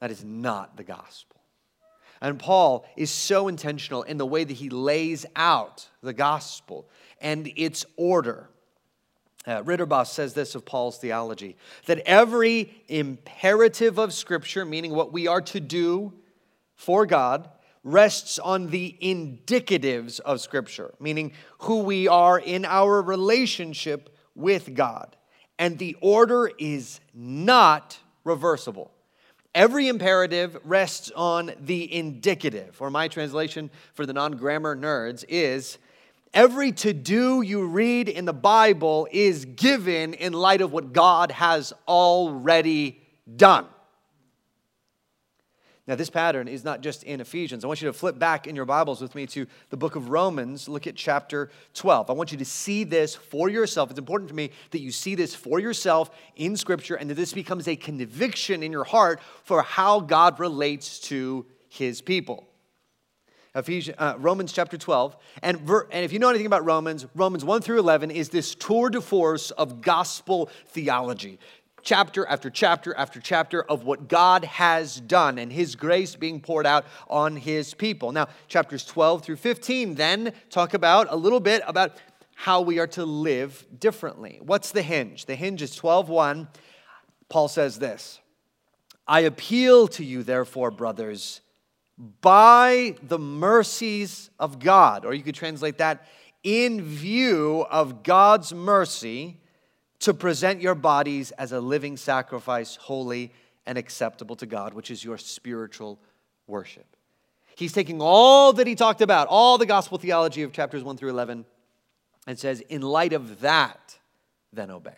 That 0.01 0.11
is 0.11 0.25
not 0.25 0.77
the 0.77 0.85
gospel. 0.85 1.41
And 2.23 2.39
Paul 2.39 2.85
is 2.97 3.11
so 3.11 3.49
intentional 3.49 4.03
in 4.03 4.19
the 4.19 4.27
way 4.27 4.45
that 4.45 4.53
he 4.53 4.69
lays 4.69 5.25
out 5.37 5.89
the 6.03 6.13
gospel 6.13 6.89
and 7.21 7.51
its 7.57 7.87
order. 7.97 8.49
Uh, 9.47 9.63
Ridderbos 9.63 10.09
says 10.09 10.35
this 10.35 10.55
of 10.55 10.67
Paul's 10.67 10.99
theology 10.99 11.57
that 11.87 12.01
every 12.01 12.83
imperative 12.89 13.99
of 13.99 14.13
Scripture, 14.13 14.67
meaning 14.67 14.93
what 14.93 15.13
we 15.13 15.27
are 15.27 15.41
to 15.43 15.61
do 15.61 16.13
for 16.75 17.07
God, 17.07 17.49
rests 17.83 18.39
on 18.39 18.69
the 18.69 18.99
indicatives 19.01 20.21
of 20.21 20.43
Scripture, 20.43 20.93
meaning 21.01 21.33
who 21.61 21.79
we 21.79 22.07
are 22.07 22.39
in 22.39 22.67
our 22.67 23.01
relationship 23.01 24.15
with 24.35 24.75
God. 24.75 25.17
And 25.59 25.79
the 25.79 25.97
order 26.03 26.51
is 26.59 27.01
not 27.15 27.99
reversible. 28.25 28.93
Every 29.55 29.89
imperative 29.89 30.57
rests 30.65 31.11
on 31.17 31.53
the 31.61 31.93
indicative, 31.93 32.81
or 32.81 32.89
my 32.89 33.09
translation 33.09 33.71
for 33.95 34.07
the 34.07 34.13
non 34.13 34.33
grammar 34.37 34.77
nerds 34.77 35.25
is 35.29 35.79
every 36.33 36.71
to 36.71 36.93
do 36.93 37.43
you 37.43 37.67
read 37.67 38.09
in 38.09 38.27
the 38.27 38.33
Bible 38.33 39.09
is 39.11 39.45
given 39.45 40.15
in 40.15 40.33
light 40.33 40.61
of 40.61 40.73
what 40.73 40.93
God 40.93 41.33
has 41.33 41.73
already 41.89 43.01
done. 43.37 43.67
Now, 45.87 45.95
this 45.95 46.11
pattern 46.11 46.47
is 46.47 46.63
not 46.63 46.83
just 46.83 47.03
in 47.05 47.21
Ephesians. 47.21 47.65
I 47.65 47.67
want 47.67 47.81
you 47.81 47.89
to 47.89 47.93
flip 47.93 48.19
back 48.19 48.47
in 48.47 48.55
your 48.55 48.67
Bibles 48.67 49.01
with 49.01 49.15
me 49.15 49.27
to 49.29 49.47
the 49.71 49.77
book 49.77 49.97
of 49.97 50.11
Romans. 50.11 50.69
Look 50.69 50.87
at 50.87 50.95
chapter 50.95 51.51
12. 51.75 52.11
I 52.11 52.13
want 52.13 52.33
you 52.33 52.39
to 52.39 52.45
see 52.45 52.85
this 52.85 53.15
for 53.15 53.49
yourself. 53.49 53.91
It's 53.91 53.99
important 53.99 54.29
to 54.29 54.35
me 54.35 54.51
that 54.71 54.81
you 54.81 54.93
see 54.93 55.15
this 55.15 55.35
for 55.35 55.59
yourself 55.59 56.11
in 56.37 56.57
Scripture 56.57 56.97
and 56.97 57.09
that 57.09 57.15
this 57.15 57.33
becomes 57.33 57.67
a 57.67 57.77
conviction 57.77 58.63
in 58.63 58.71
your 58.71 58.85
heart 58.85 59.21
for 59.43 59.63
how 59.63 60.01
God 60.01 60.39
relates 60.39 61.01
to 61.01 61.47
his 61.69 62.01
people. 62.03 62.47
Ephesians, 63.55 63.97
uh, 63.99 64.15
Romans 64.19 64.53
chapter 64.53 64.77
12. 64.77 65.17
And, 65.43 65.61
ver, 65.61 65.89
and 65.91 66.05
if 66.05 66.13
you 66.13 66.19
know 66.19 66.29
anything 66.29 66.47
about 66.47 66.65
Romans, 66.65 67.07
Romans 67.17 67.45
1 67.45 67.63
through 67.63 67.81
11 67.81 68.11
is 68.11 68.29
this 68.29 68.55
tour 68.55 68.91
de 68.91 69.01
force 69.01 69.51
of 69.51 69.81
gospel 69.81 70.51
theology 70.69 71.39
chapter 71.83 72.27
after 72.27 72.51
chapter 72.51 72.95
after 72.97 73.21
chapter 73.21 73.63
of 73.63 73.85
what 73.85 74.09
God 74.09 74.45
has 74.45 75.01
done 75.01 75.39
and 75.39 75.53
His 75.53 75.77
grace 75.77 76.17
being 76.17 76.41
poured 76.41 76.67
out 76.67 76.85
on 77.09 77.37
His 77.37 77.75
people. 77.75 78.13
Now, 78.13 78.29
chapters 78.49 78.85
12 78.85 79.23
through 79.23 79.37
15 79.37 79.95
then 79.95 80.33
talk 80.51 80.75
about 80.75 81.07
a 81.11 81.17
little 81.17 81.41
bit 81.41 81.63
about 81.67 81.97
how 82.35 82.63
we 82.63 82.79
are 82.79 82.87
to 82.87 83.05
live 83.05 83.67
differently. 83.79 84.41
What's 84.43 84.73
the 84.73 84.83
hinge? 84.83 85.27
The 85.27 85.35
hinge 85.35 85.63
is 85.63 85.77
12:1. 85.77 86.49
Paul 87.29 87.49
says 87.49 87.79
this 87.79 88.21
I 89.07 89.21
appeal 89.21 89.89
to 89.89 90.05
you, 90.05 90.23
therefore, 90.23 90.71
brothers, 90.71 91.41
by 92.21 92.95
the 93.03 93.19
mercies 93.19 94.31
of 94.39 94.59
God, 94.59 95.05
or 95.05 95.13
you 95.13 95.23
could 95.23 95.35
translate 95.35 95.79
that 95.79 96.07
in 96.43 96.83
view 96.83 97.67
of 97.71 98.03
God's 98.03 98.55
mercy 98.55 99.40
to 100.01 100.15
present 100.15 100.61
your 100.61 100.75
bodies 100.75 101.31
as 101.33 101.53
a 101.53 101.61
living 101.61 101.97
sacrifice, 101.97 102.77
holy 102.77 103.33
and 103.67 103.77
acceptable 103.77 104.37
to 104.37 104.47
God, 104.47 104.75
which 104.75 104.91
is 104.91 105.05
your 105.05 105.19
spiritual 105.19 105.99
worship. 106.47 106.97
He's 107.55 107.73
taking 107.73 108.01
all 108.01 108.55
that 108.55 108.67
he 108.67 108.75
talked 108.75 109.03
about, 109.03 109.29
all 109.29 109.59
the 109.59 109.67
gospel 109.67 109.99
theology 109.99 110.43
of 110.43 110.53
chapters 110.53 110.83
1 110.83 110.97
through 110.97 111.11
11, 111.11 111.45
and 112.27 112.39
says, 112.39 112.61
in 112.61 112.81
light 112.83 113.13
of 113.13 113.41
that, 113.41 113.99
then 114.53 114.71
obey. 114.71 114.97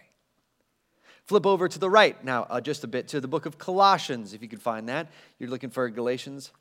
Flip 1.25 1.47
over 1.47 1.69
to 1.69 1.79
the 1.79 1.91
right 1.91 2.23
now, 2.25 2.47
uh, 2.51 2.61
just 2.61 2.85
a 2.85 2.87
bit 2.87 3.09
to 3.09 3.21
the 3.21 3.29
book 3.29 3.47
of 3.47 3.59
Colossians, 3.59 4.35
if 4.35 4.43
you 4.43 4.49
could 4.49 4.63
find 4.63 4.89
that. 4.89 5.09
You're 5.39 5.51
looking 5.51 5.71
for 5.71 5.89
Galatians, 5.89 6.53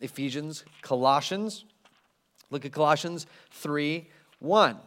Ephesians, 0.00 0.64
Colossians. 0.82 1.64
Look 2.50 2.64
at 2.64 2.72
Colossians 2.72 3.26
3 3.52 4.08
1. 4.38 4.78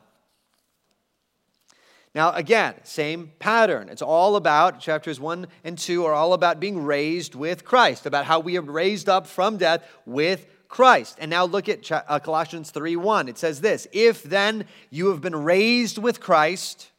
Now, 2.15 2.32
again, 2.32 2.74
same 2.84 3.32
pattern. 3.38 3.88
It's 3.89 4.02
all 4.02 4.36
about, 4.36 4.80
chapters 4.80 5.19
1 5.19 5.48
and 5.63 5.78
2 5.78 6.06
are 6.06 6.13
all 6.13 6.34
about 6.34 6.60
being 6.60 6.84
raised 6.84 7.36
with 7.36 7.63
Christ, 7.63 8.06
about 8.06 8.26
how 8.26 8.39
we 8.39 8.58
are 8.58 8.62
raised 8.62 9.08
up 9.08 9.28
from 9.28 9.58
death 9.58 9.84
with 10.06 10.48
Christ. 10.67 11.17
And 11.19 11.30
now 11.30 11.45
look 11.45 11.69
at 11.69 11.91
uh, 11.91 12.19
Colossians 12.19 12.72
3 12.72 12.95
1. 12.95 13.30
It 13.30 13.38
says 13.38 13.62
this 13.62 13.88
If 13.91 14.24
then 14.24 14.65
you 14.89 15.10
have 15.10 15.22
been 15.22 15.36
raised 15.36 16.00
with 16.00 16.19
Christ, 16.19 16.89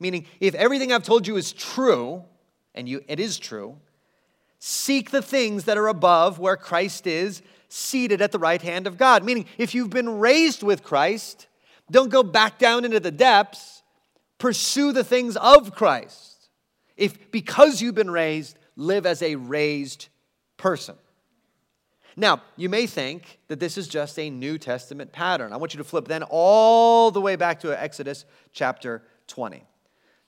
meaning 0.00 0.26
if 0.40 0.54
everything 0.56 0.92
I've 0.92 1.04
told 1.04 1.26
you 1.26 1.36
is 1.36 1.52
true, 1.52 2.24
and 2.74 2.88
you, 2.88 3.04
it 3.06 3.20
is 3.20 3.38
true, 3.38 3.76
seek 4.58 5.12
the 5.12 5.22
things 5.22 5.64
that 5.64 5.78
are 5.78 5.88
above 5.88 6.40
where 6.40 6.56
Christ 6.56 7.06
is 7.06 7.42
seated 7.68 8.20
at 8.20 8.32
the 8.32 8.38
right 8.40 8.62
hand 8.62 8.88
of 8.88 8.98
God. 8.98 9.22
Meaning, 9.22 9.46
if 9.56 9.72
you've 9.72 9.90
been 9.90 10.18
raised 10.18 10.64
with 10.64 10.82
Christ, 10.82 11.46
don't 11.92 12.08
go 12.08 12.24
back 12.24 12.58
down 12.58 12.84
into 12.84 12.98
the 12.98 13.12
depths 13.12 13.77
Pursue 14.38 14.92
the 14.92 15.04
things 15.04 15.36
of 15.36 15.74
Christ. 15.74 16.48
If 16.96 17.30
because 17.30 17.82
you've 17.82 17.94
been 17.94 18.10
raised, 18.10 18.58
live 18.76 19.06
as 19.06 19.22
a 19.22 19.34
raised 19.34 20.08
person. 20.56 20.96
Now, 22.16 22.42
you 22.56 22.68
may 22.68 22.86
think 22.86 23.38
that 23.46 23.60
this 23.60 23.78
is 23.78 23.86
just 23.86 24.18
a 24.18 24.28
New 24.28 24.58
Testament 24.58 25.12
pattern. 25.12 25.52
I 25.52 25.56
want 25.56 25.72
you 25.72 25.78
to 25.78 25.84
flip 25.84 26.08
then 26.08 26.24
all 26.28 27.12
the 27.12 27.20
way 27.20 27.36
back 27.36 27.60
to 27.60 27.80
Exodus 27.80 28.24
chapter 28.52 29.04
20. 29.28 29.64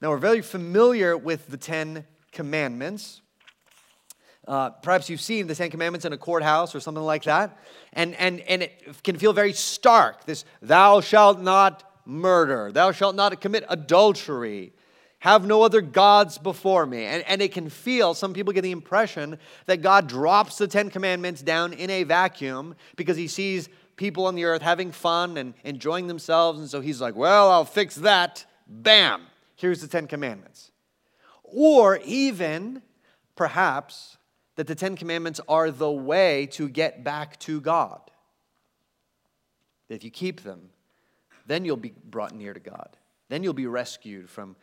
Now, 0.01 0.11
we're 0.11 0.18
very 0.18 0.40
familiar 0.40 1.16
with 1.16 1.49
the 1.49 1.57
Ten 1.57 2.05
Commandments. 2.31 3.23
Uh, 4.46 4.70
perhaps 4.70 5.11
you've 5.11 5.20
seen 5.20 5.49
the 5.49 5.55
Ten 5.55 5.68
Commandments 5.68 6.05
in 6.07 6.12
a 6.12 6.16
courthouse 6.16 6.77
or 6.77 6.81
something 6.81 7.03
like 7.03 7.25
that. 7.25 7.59
And, 7.92 8.14
and, 8.14 8.38
and 8.40 8.62
it 8.62 9.03
can 9.03 9.16
feel 9.16 9.33
very 9.33 9.53
stark 9.53 10.25
this, 10.27 10.44
thou 10.62 11.01
shalt 11.01 11.40
not 11.40 11.89
murder. 12.05 12.73
Thou 12.73 12.93
shalt 12.93 13.15
not 13.15 13.41
commit 13.41 13.65
adultery. 13.69 14.73
Have 15.21 15.47
no 15.47 15.63
other 15.63 15.83
gods 15.83 16.39
before 16.39 16.87
me. 16.87 17.05
And, 17.05 17.23
and 17.27 17.43
it 17.43 17.53
can 17.53 17.69
feel, 17.69 18.15
some 18.15 18.33
people 18.33 18.53
get 18.53 18.63
the 18.63 18.71
impression 18.71 19.39
that 19.67 19.83
God 19.83 20.09
drops 20.09 20.57
the 20.57 20.67
Ten 20.67 20.89
Commandments 20.89 21.43
down 21.43 21.75
in 21.75 21.91
a 21.91 22.05
vacuum 22.05 22.75
because 22.97 23.19
he 23.19 23.29
sees 23.29 23.69
people 23.97 24.25
on 24.25 24.35
the 24.35 24.45
earth 24.45 24.63
having 24.63 24.91
fun 24.91 25.37
and 25.37 25.53
enjoying 25.63 26.07
themselves. 26.07 26.59
And 26.59 26.71
so 26.71 26.81
he's 26.81 27.03
like, 27.03 27.15
well, 27.15 27.51
I'll 27.51 27.67
fix 27.67 27.97
that. 27.97 28.47
Bam, 28.67 29.27
here's 29.57 29.83
the 29.83 29.89
Ten 29.89 30.07
Commandments. 30.07 30.71
Or 31.45 31.99
even, 32.05 32.81
perhaps, 33.37 34.17
that 34.57 34.67
the 34.67 34.75
Ten 34.75 34.97
Commandments 34.97 35.41
are 35.49 35.71
the 35.71 35.91
way 35.91 36.47
to 36.53 36.69
get 36.69 37.05
back 37.05 37.39
to 37.41 37.61
God. 37.61 38.01
If 39.91 40.05
you 40.05 40.11
keep 40.11 40.45
them, 40.45 40.71
then 41.51 41.65
you'll 41.65 41.77
be 41.77 41.93
brought 42.05 42.35
near 42.35 42.55
to 42.55 42.61
God. 42.61 42.97
Then 43.29 43.43
you'll 43.43 43.53
be 43.53 43.67
rescued 43.67 44.31
from, 44.31 44.57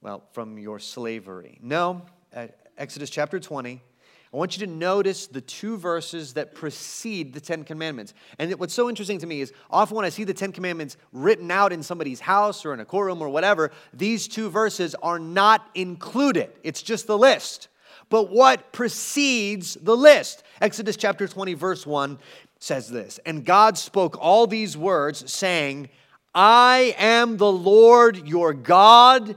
well, 0.00 0.22
from 0.32 0.58
your 0.58 0.78
slavery. 0.78 1.58
No, 1.62 2.02
uh, 2.34 2.46
Exodus 2.78 3.10
chapter 3.10 3.40
20. 3.40 3.82
I 4.32 4.36
want 4.36 4.58
you 4.58 4.66
to 4.66 4.72
notice 4.72 5.28
the 5.28 5.40
two 5.40 5.78
verses 5.78 6.34
that 6.34 6.54
precede 6.54 7.32
the 7.32 7.40
Ten 7.40 7.64
Commandments. 7.64 8.12
And 8.38 8.52
what's 8.56 8.74
so 8.74 8.88
interesting 8.88 9.18
to 9.20 9.26
me 9.26 9.40
is 9.40 9.52
often 9.70 9.96
when 9.96 10.04
I 10.04 10.10
see 10.10 10.24
the 10.24 10.34
Ten 10.34 10.52
Commandments 10.52 10.96
written 11.12 11.50
out 11.50 11.72
in 11.72 11.82
somebody's 11.82 12.20
house 12.20 12.64
or 12.66 12.74
in 12.74 12.80
a 12.80 12.84
courtroom 12.84 13.22
or 13.22 13.28
whatever, 13.28 13.70
these 13.94 14.28
two 14.28 14.50
verses 14.50 14.94
are 14.96 15.18
not 15.18 15.70
included. 15.74 16.50
It's 16.62 16.82
just 16.82 17.06
the 17.06 17.16
list. 17.16 17.68
But 18.08 18.30
what 18.30 18.72
precedes 18.72 19.76
the 19.80 19.96
list? 19.96 20.44
Exodus 20.60 20.96
chapter 20.96 21.26
20, 21.26 21.54
verse 21.54 21.86
1 21.86 22.18
says 22.58 22.88
this 22.88 23.18
And 23.24 23.44
God 23.44 23.78
spoke 23.78 24.16
all 24.20 24.46
these 24.46 24.76
words, 24.76 25.30
saying, 25.30 25.88
I 26.34 26.94
am 26.98 27.38
the 27.38 27.50
Lord 27.50 28.28
your 28.28 28.52
God 28.52 29.36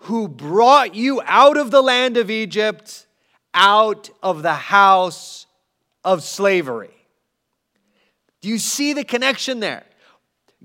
who 0.00 0.28
brought 0.28 0.94
you 0.94 1.20
out 1.24 1.56
of 1.56 1.70
the 1.70 1.82
land 1.82 2.16
of 2.16 2.30
Egypt, 2.30 3.06
out 3.52 4.10
of 4.22 4.42
the 4.42 4.54
house 4.54 5.46
of 6.04 6.22
slavery. 6.22 6.94
Do 8.40 8.48
you 8.48 8.58
see 8.58 8.92
the 8.92 9.02
connection 9.02 9.58
there? 9.58 9.84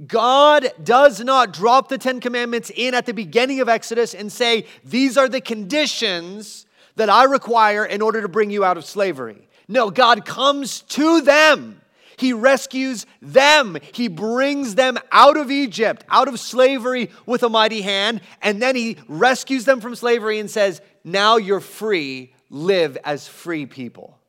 God 0.06 0.72
does 0.84 1.22
not 1.22 1.54
drop 1.54 1.90
the 1.90 1.98
Ten 1.98 2.20
Commandments 2.20 2.72
in 2.76 2.94
at 2.94 3.06
the 3.06 3.14
beginning 3.14 3.60
of 3.60 3.70
Exodus 3.70 4.14
and 4.14 4.32
say, 4.32 4.66
These 4.84 5.18
are 5.18 5.28
the 5.28 5.42
conditions 5.42 6.66
that 6.96 7.10
I 7.10 7.24
require 7.24 7.86
in 7.86 8.02
order 8.02 8.22
to 8.22 8.28
bring 8.28 8.52
you 8.52 8.64
out 8.64 8.78
of 8.78 8.86
slavery. 8.86 9.48
No, 9.68 9.90
God 9.90 10.26
comes 10.26 10.82
to 10.82 11.22
them 11.22 11.81
He 12.22 12.34
rescues 12.34 13.08
them. 13.20 13.80
He 13.96 14.08
brings 14.08 14.76
them 14.76 15.00
out 15.12 15.38
of 15.38 15.50
Egypt, 15.50 16.06
out 16.08 16.28
of 16.28 16.40
slavery 16.40 17.10
with 17.26 17.42
a 17.42 17.50
mighty 17.50 17.82
hand, 17.82 18.22
and 18.44 18.62
then 18.62 18.76
he 18.76 18.98
rescues 19.08 19.66
them 19.66 19.82
from 19.82 19.96
slavery 19.96 20.38
and 20.38 20.48
says, 20.48 20.82
Now 21.04 21.38
you're 21.38 21.60
free, 21.60 22.36
live 22.52 22.96
as 23.04 23.28
free 23.28 23.66
people. 23.66 24.20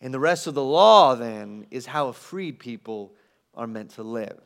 And 0.00 0.14
the 0.14 0.20
rest 0.20 0.46
of 0.46 0.54
the 0.54 0.62
law, 0.62 1.16
then, 1.16 1.66
is 1.72 1.86
how 1.86 2.06
a 2.06 2.12
freed 2.12 2.60
people 2.60 3.16
are 3.54 3.66
meant 3.66 3.90
to 3.96 4.04
live. 4.04 4.40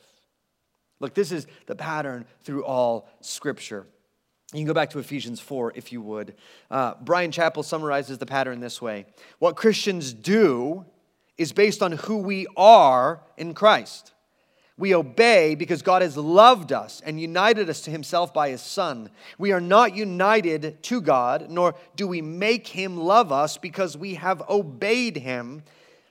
Look, 0.98 1.12
this 1.12 1.31
is 1.31 1.46
the 1.66 1.76
pattern 1.76 2.24
through 2.42 2.64
all 2.64 3.07
Scripture. 3.20 3.87
You 4.55 4.61
can 4.61 4.66
go 4.66 4.72
back 4.72 4.88
to 4.90 4.98
Ephesians 4.98 5.40
4 5.40 5.74
if 5.74 5.92
you 5.92 6.00
would. 6.00 6.37
Uh, 6.70 6.94
Bryan 7.02 7.33
Chapell 7.33 7.62
summarizes 7.62 8.16
the 8.16 8.24
pattern 8.24 8.61
this 8.61 8.81
way 8.81 9.05
What 9.40 9.57
Christians 9.57 10.14
do 10.14 10.87
is 11.38 11.53
based 11.53 11.83
on 11.83 11.92
who 11.92 12.18
we 12.18 12.47
are 12.57 13.21
in 13.37 13.55
Christ. 13.55 14.12
We 14.79 14.95
obey 14.95 15.55
because 15.55 15.83
God 15.83 16.03
has 16.03 16.16
loved 16.16 16.73
us 16.73 17.03
and 17.05 17.21
united 17.21 17.68
us 17.68 17.83
to 17.83 17.90
himself 17.90 18.33
by 18.33 18.51
his 18.51 18.62
Son. 18.62 19.11
We 19.38 19.53
are 19.53 19.61
not 19.61 19.95
united 19.95 20.83
to 20.85 21.01
God, 21.01 21.51
nor 21.51 21.75
do 21.95 22.09
we 22.09 22.23
make 22.23 22.66
him 22.66 22.97
love 22.97 23.31
us 23.31 23.59
because 23.59 23.97
we 23.97 24.14
have 24.14 24.42
obeyed 24.49 25.16
him. 25.16 25.62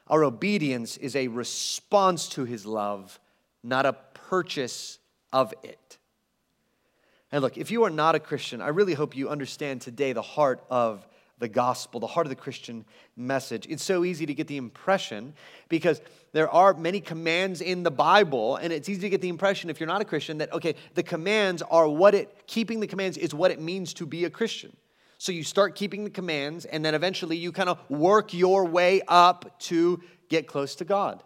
Our 0.07 0.23
obedience 0.23 0.97
is 0.97 1.15
a 1.15 1.27
response 1.27 2.29
to 2.29 2.45
his 2.45 2.65
love, 2.65 3.19
not 3.63 3.85
a 3.85 3.93
purchase 4.13 4.99
of 5.33 5.53
it. 5.63 5.97
And 7.31 7.41
look, 7.41 7.57
if 7.57 7.71
you 7.71 7.83
are 7.83 7.89
not 7.89 8.15
a 8.15 8.19
Christian, 8.19 8.61
I 8.61 8.67
really 8.69 8.93
hope 8.93 9.15
you 9.15 9.29
understand 9.29 9.81
today 9.81 10.13
the 10.13 10.21
heart 10.21 10.63
of 10.69 11.07
the 11.41 11.49
gospel, 11.49 11.99
the 11.99 12.07
heart 12.07 12.27
of 12.27 12.29
the 12.29 12.35
Christian 12.35 12.85
message. 13.17 13.65
It's 13.67 13.83
so 13.83 14.05
easy 14.05 14.27
to 14.27 14.33
get 14.33 14.47
the 14.47 14.57
impression 14.57 15.33
because 15.69 15.99
there 16.33 16.47
are 16.49 16.75
many 16.75 17.01
commands 17.01 17.61
in 17.61 17.81
the 17.81 17.91
Bible, 17.91 18.57
and 18.57 18.71
it's 18.71 18.87
easy 18.87 19.01
to 19.01 19.09
get 19.09 19.21
the 19.21 19.27
impression 19.27 19.69
if 19.69 19.79
you're 19.79 19.87
not 19.87 20.01
a 20.01 20.05
Christian 20.05 20.37
that, 20.37 20.53
okay, 20.53 20.75
the 20.93 21.01
commands 21.01 21.63
are 21.63 21.89
what 21.89 22.13
it, 22.13 22.43
keeping 22.45 22.79
the 22.79 22.85
commands 22.85 23.17
is 23.17 23.33
what 23.33 23.49
it 23.49 23.59
means 23.59 23.93
to 23.95 24.05
be 24.05 24.23
a 24.25 24.29
Christian. 24.29 24.71
So 25.17 25.31
you 25.31 25.43
start 25.43 25.75
keeping 25.75 26.03
the 26.03 26.11
commands, 26.11 26.65
and 26.65 26.85
then 26.85 26.93
eventually 26.93 27.37
you 27.37 27.51
kind 27.51 27.69
of 27.69 27.79
work 27.89 28.35
your 28.35 28.65
way 28.65 29.01
up 29.07 29.59
to 29.61 29.99
get 30.29 30.47
close 30.47 30.75
to 30.75 30.85
God. 30.85 31.23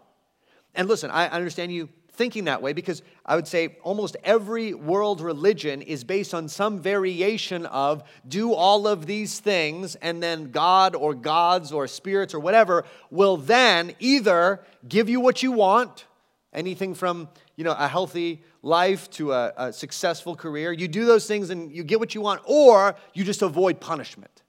And 0.74 0.88
listen, 0.88 1.10
I 1.10 1.28
understand 1.28 1.72
you 1.72 1.90
thinking 2.16 2.44
that 2.44 2.62
way 2.62 2.72
because 2.72 3.02
I 3.24 3.36
would 3.36 3.46
say 3.46 3.76
almost 3.82 4.16
every 4.24 4.74
world 4.74 5.20
religion 5.20 5.82
is 5.82 6.04
based 6.04 6.34
on 6.34 6.48
some 6.48 6.80
variation 6.80 7.66
of 7.66 8.02
do 8.26 8.54
all 8.54 8.88
of 8.88 9.06
these 9.06 9.38
things, 9.38 9.94
and 9.96 10.22
then 10.22 10.50
God 10.50 10.94
or 10.94 11.14
gods 11.14 11.72
or 11.72 11.86
spirits 11.86 12.34
or 12.34 12.40
whatever 12.40 12.84
will 13.10 13.36
then 13.36 13.94
either 14.00 14.60
give 14.88 15.08
you 15.08 15.20
what 15.20 15.42
you 15.42 15.52
want, 15.52 16.06
anything 16.52 16.94
from 16.94 17.28
you 17.56 17.64
know 17.64 17.74
a 17.78 17.88
healthy 17.88 18.42
life 18.62 19.08
to 19.10 19.32
a, 19.32 19.52
a 19.56 19.72
successful 19.72 20.34
career. 20.34 20.72
You 20.72 20.88
do 20.88 21.04
those 21.04 21.26
things 21.26 21.50
and 21.50 21.70
you 21.70 21.84
get 21.84 22.00
what 22.00 22.14
you 22.14 22.20
want, 22.20 22.40
or 22.44 22.96
you 23.14 23.24
just 23.24 23.42
avoid 23.42 23.80
punishment. 23.80 24.42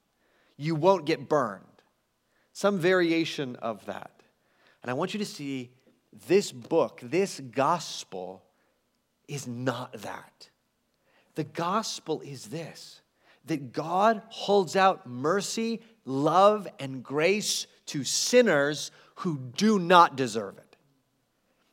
You 0.58 0.76
won't 0.76 1.06
get 1.06 1.30
burned. 1.30 1.64
Some 2.54 2.80
variation 2.80 3.56
of 3.58 3.86
that. 3.86 4.12
And 4.82 4.90
I 4.90 4.94
want 4.94 5.14
you 5.14 5.20
to 5.20 5.26
see 5.26 5.72
this 6.28 6.52
book, 6.52 7.00
this 7.04 7.40
gospel, 7.40 8.44
is 9.28 9.48
not 9.48 9.94
that. 10.02 10.50
The 11.36 11.44
gospel 11.44 12.22
is 12.22 12.46
this 12.46 13.02
that 13.46 13.72
God 13.72 14.22
holds 14.28 14.76
out 14.76 15.08
mercy, 15.08 15.82
love, 16.04 16.68
and 16.80 17.02
grace 17.02 17.66
to 17.86 18.04
sinners 18.04 18.92
who 19.16 19.38
do 19.56 19.80
not 19.80 20.18
deserve 20.18 20.58
it. 20.58 20.76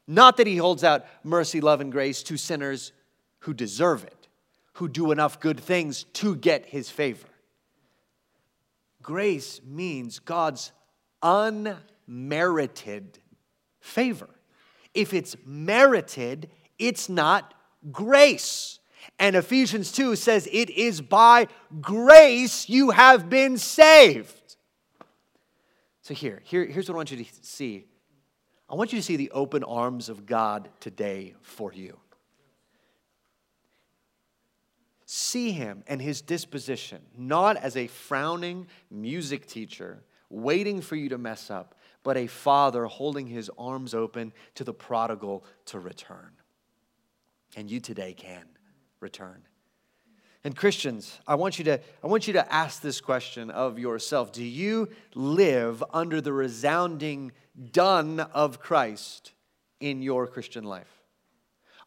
Not 0.07 0.37
that 0.37 0.47
he 0.47 0.57
holds 0.57 0.85
out 0.85 1.05
mercy, 1.25 1.61
love, 1.61 1.81
and 1.81 1.91
grace 1.91 2.23
to 2.25 2.37
sinners 2.37 2.93
who 3.41 3.55
deserve 3.55 4.05
it, 4.05 4.29
who 4.75 4.89
do 4.89 5.11
enough 5.11 5.41
good 5.41 5.59
things 5.59 6.05
to 6.15 6.37
get 6.37 6.67
his 6.67 6.91
favor. 6.91 7.27
Grace 9.03 9.61
means 9.65 10.19
God's 10.19 10.73
unmerited 11.23 13.19
favor. 13.85 14.31
If 14.95 15.13
it's 15.13 15.37
merited, 15.45 16.51
it's 16.79 17.09
not 17.09 17.55
grace. 17.93 18.81
And 19.19 19.37
Ephesians 19.37 19.93
2 19.93 20.17
says, 20.17 20.49
It 20.51 20.71
is 20.71 21.01
by 21.01 21.49
grace 21.81 22.69
you 22.69 22.91
have 22.91 23.29
been 23.29 23.59
saved. 23.59 24.57
So, 26.01 26.15
here, 26.15 26.41
here 26.45 26.65
here's 26.65 26.89
what 26.89 26.95
I 26.95 26.97
want 26.97 27.11
you 27.11 27.25
to 27.25 27.31
see 27.43 27.85
I 28.69 28.75
want 28.75 28.93
you 28.93 28.99
to 28.99 29.03
see 29.03 29.17
the 29.17 29.31
open 29.31 29.63
arms 29.63 30.09
of 30.09 30.25
God 30.25 30.71
today 30.81 31.35
for 31.43 31.73
you. 31.73 31.99
See 35.05 35.53
him 35.53 35.85
and 35.87 36.01
his 36.01 36.23
disposition, 36.23 37.03
not 37.17 37.59
as 37.59 37.77
a 37.77 37.87
frowning 37.87 38.67
music 38.91 39.47
teacher 39.47 40.03
waiting 40.31 40.81
for 40.81 40.97
you 40.97 41.09
to 41.11 41.19
mess 41.19 41.51
up, 41.51 41.75
but 42.05 42.17
a 42.17 42.29
father 42.29 42.85
holding 42.85 43.27
his 43.27 43.51
arms 43.59 43.95
open 43.95 44.33
to 44.55 44.63
the 44.63 44.73
prodigal 44.73 45.45
to 45.65 45.81
return. 45.81 46.31
And 47.57 47.69
you 47.69 47.81
today 47.81 48.15
can 48.15 48.45
return. 49.01 49.43
And 50.45 50.55
Christians, 50.55 51.19
I 51.27 51.37
want 51.37 51.59
you 51.59 51.65
to, 51.65 51.81
I 52.03 52.07
want 52.07 52.27
you 52.27 52.35
to 52.35 52.53
ask 52.53 52.83
this 52.83 53.01
question 53.01 53.51
of 53.51 53.79
yourself 53.79 54.31
Do 54.31 54.45
you 54.45 54.91
live 55.15 55.83
under 55.93 56.21
the 56.21 56.33
resounding 56.33 57.33
done 57.73 58.21
of 58.21 58.61
Christ 58.61 59.33
in 59.81 60.03
your 60.03 60.27
Christian 60.27 60.65
life? 60.65 61.03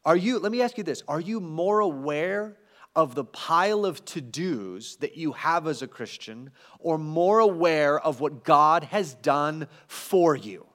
Are 0.04 0.18
you, 0.18 0.40
let 0.40 0.52
me 0.52 0.62
ask 0.62 0.78
you 0.78 0.84
this, 0.84 1.04
are 1.08 1.20
you 1.20 1.40
more 1.40 1.80
aware 1.82 2.58
of 2.98 3.14
the 3.14 3.24
pile 3.24 3.86
of 3.86 4.04
to 4.06 4.20
dos 4.20 4.96
that 4.96 5.16
you 5.16 5.32
have 5.34 5.68
as 5.68 5.84
a 5.84 5.88
Christian 5.88 6.50
or 6.80 6.98
more 6.98 7.38
aware 7.38 8.00
of 8.00 8.20
what 8.20 8.44
God 8.44 8.86
has 8.86 9.14
done 9.14 9.68
for 9.86 10.36
you. 10.36 10.66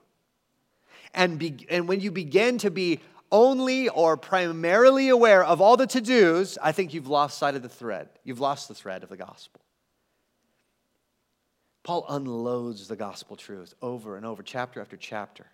And, 1.13 1.37
be, 1.37 1.67
and 1.69 1.85
when 1.85 1.99
you 1.99 2.11
begin 2.11 2.57
to 2.59 2.71
be 2.71 3.01
only 3.29 3.89
or 3.89 4.15
primarily 4.15 5.09
aware 5.09 5.43
of 5.43 5.59
all 5.59 5.75
the 5.75 5.85
to 5.85 5.99
dos, 5.99 6.57
I 6.63 6.71
think 6.71 6.93
you've 6.93 7.09
lost 7.09 7.37
sight 7.37 7.55
of 7.55 7.61
the 7.61 7.67
thread. 7.67 8.07
You've 8.23 8.39
lost 8.39 8.69
the 8.69 8.73
thread 8.73 9.03
of 9.03 9.09
the 9.09 9.17
gospel. 9.17 9.59
Paul 11.83 12.05
unloads 12.07 12.87
the 12.87 12.95
gospel 12.95 13.35
truth 13.35 13.73
over 13.81 14.15
and 14.15 14.25
over, 14.25 14.43
chapter 14.43 14.79
after 14.79 14.95
chapter, 14.95 15.47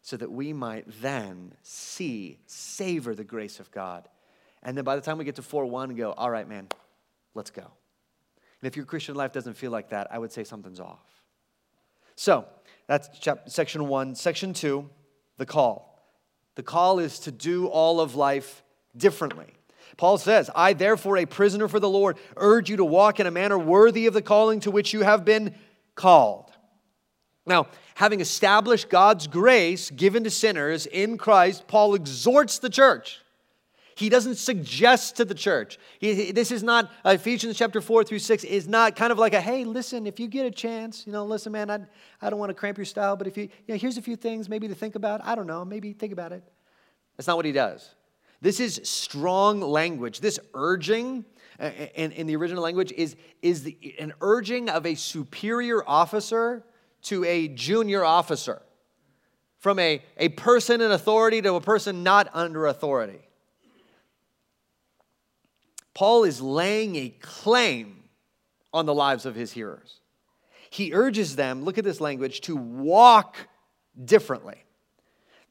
so 0.00 0.16
that 0.16 0.32
we 0.32 0.54
might 0.54 0.86
then 1.02 1.52
see, 1.62 2.38
savor 2.46 3.14
the 3.14 3.24
grace 3.24 3.60
of 3.60 3.70
God 3.70 4.08
and 4.62 4.76
then 4.76 4.84
by 4.84 4.96
the 4.96 5.02
time 5.02 5.18
we 5.18 5.24
get 5.24 5.36
to 5.36 5.42
4 5.42 5.66
1, 5.66 5.94
go, 5.94 6.12
all 6.12 6.30
right, 6.30 6.48
man, 6.48 6.68
let's 7.34 7.50
go. 7.50 7.62
And 8.60 8.66
if 8.66 8.76
your 8.76 8.84
Christian 8.84 9.14
life 9.14 9.32
doesn't 9.32 9.54
feel 9.54 9.70
like 9.70 9.90
that, 9.90 10.08
I 10.10 10.18
would 10.18 10.32
say 10.32 10.44
something's 10.44 10.80
off. 10.80 11.04
So 12.16 12.46
that's 12.88 13.08
section 13.46 13.86
one. 13.86 14.14
Section 14.14 14.52
two, 14.52 14.90
the 15.36 15.46
call. 15.46 16.02
The 16.56 16.64
call 16.64 16.98
is 16.98 17.20
to 17.20 17.30
do 17.30 17.68
all 17.68 18.00
of 18.00 18.16
life 18.16 18.64
differently. 18.96 19.54
Paul 19.96 20.18
says, 20.18 20.50
I, 20.54 20.72
therefore, 20.72 21.16
a 21.18 21.26
prisoner 21.26 21.68
for 21.68 21.78
the 21.78 21.88
Lord, 21.88 22.18
urge 22.36 22.68
you 22.68 22.76
to 22.76 22.84
walk 22.84 23.20
in 23.20 23.26
a 23.26 23.30
manner 23.30 23.58
worthy 23.58 24.06
of 24.06 24.14
the 24.14 24.22
calling 24.22 24.60
to 24.60 24.70
which 24.70 24.92
you 24.92 25.02
have 25.02 25.24
been 25.24 25.54
called. 25.94 26.50
Now, 27.46 27.68
having 27.94 28.20
established 28.20 28.88
God's 28.88 29.26
grace 29.26 29.90
given 29.90 30.24
to 30.24 30.30
sinners 30.30 30.86
in 30.86 31.18
Christ, 31.18 31.66
Paul 31.68 31.94
exhorts 31.94 32.58
the 32.58 32.70
church 32.70 33.20
he 33.98 34.08
doesn't 34.08 34.36
suggest 34.36 35.16
to 35.16 35.24
the 35.24 35.34
church. 35.34 35.76
He, 35.98 36.30
this 36.30 36.52
is 36.52 36.62
not, 36.62 36.88
uh, 37.04 37.10
Ephesians 37.10 37.58
chapter 37.58 37.80
4 37.80 38.04
through 38.04 38.20
6 38.20 38.44
is 38.44 38.68
not 38.68 38.94
kind 38.94 39.10
of 39.10 39.18
like 39.18 39.34
a, 39.34 39.40
hey, 39.40 39.64
listen, 39.64 40.06
if 40.06 40.20
you 40.20 40.28
get 40.28 40.46
a 40.46 40.52
chance, 40.52 41.04
you 41.04 41.12
know, 41.12 41.24
listen, 41.24 41.50
man, 41.50 41.68
I, 41.68 41.80
I 42.22 42.30
don't 42.30 42.38
want 42.38 42.50
to 42.50 42.54
cramp 42.54 42.78
your 42.78 42.84
style, 42.84 43.16
but 43.16 43.26
if 43.26 43.36
you, 43.36 43.44
you 43.66 43.74
know, 43.74 43.76
here's 43.76 43.96
a 43.96 44.02
few 44.02 44.14
things 44.14 44.48
maybe 44.48 44.68
to 44.68 44.74
think 44.74 44.94
about. 44.94 45.20
I 45.24 45.34
don't 45.34 45.48
know, 45.48 45.64
maybe 45.64 45.92
think 45.94 46.12
about 46.12 46.30
it. 46.30 46.44
That's 47.16 47.26
not 47.26 47.36
what 47.36 47.44
he 47.44 47.50
does. 47.50 47.92
This 48.40 48.60
is 48.60 48.80
strong 48.84 49.60
language. 49.60 50.20
This 50.20 50.38
urging 50.54 51.24
uh, 51.58 51.70
in, 51.96 52.12
in 52.12 52.28
the 52.28 52.36
original 52.36 52.62
language 52.62 52.92
is, 52.92 53.16
is 53.42 53.64
the, 53.64 53.96
an 53.98 54.12
urging 54.20 54.68
of 54.68 54.86
a 54.86 54.94
superior 54.94 55.82
officer 55.88 56.64
to 57.02 57.24
a 57.24 57.48
junior 57.48 58.04
officer, 58.04 58.62
from 59.58 59.80
a, 59.80 60.00
a 60.18 60.28
person 60.28 60.80
in 60.80 60.92
authority 60.92 61.42
to 61.42 61.54
a 61.54 61.60
person 61.60 62.04
not 62.04 62.28
under 62.32 62.66
authority. 62.66 63.27
Paul 65.98 66.22
is 66.22 66.40
laying 66.40 66.94
a 66.94 67.08
claim 67.20 68.04
on 68.72 68.86
the 68.86 68.94
lives 68.94 69.26
of 69.26 69.34
his 69.34 69.50
hearers. 69.50 69.98
He 70.70 70.94
urges 70.94 71.34
them, 71.34 71.64
look 71.64 71.76
at 71.76 71.82
this 71.82 72.00
language, 72.00 72.40
to 72.42 72.54
walk 72.54 73.36
differently. 74.04 74.62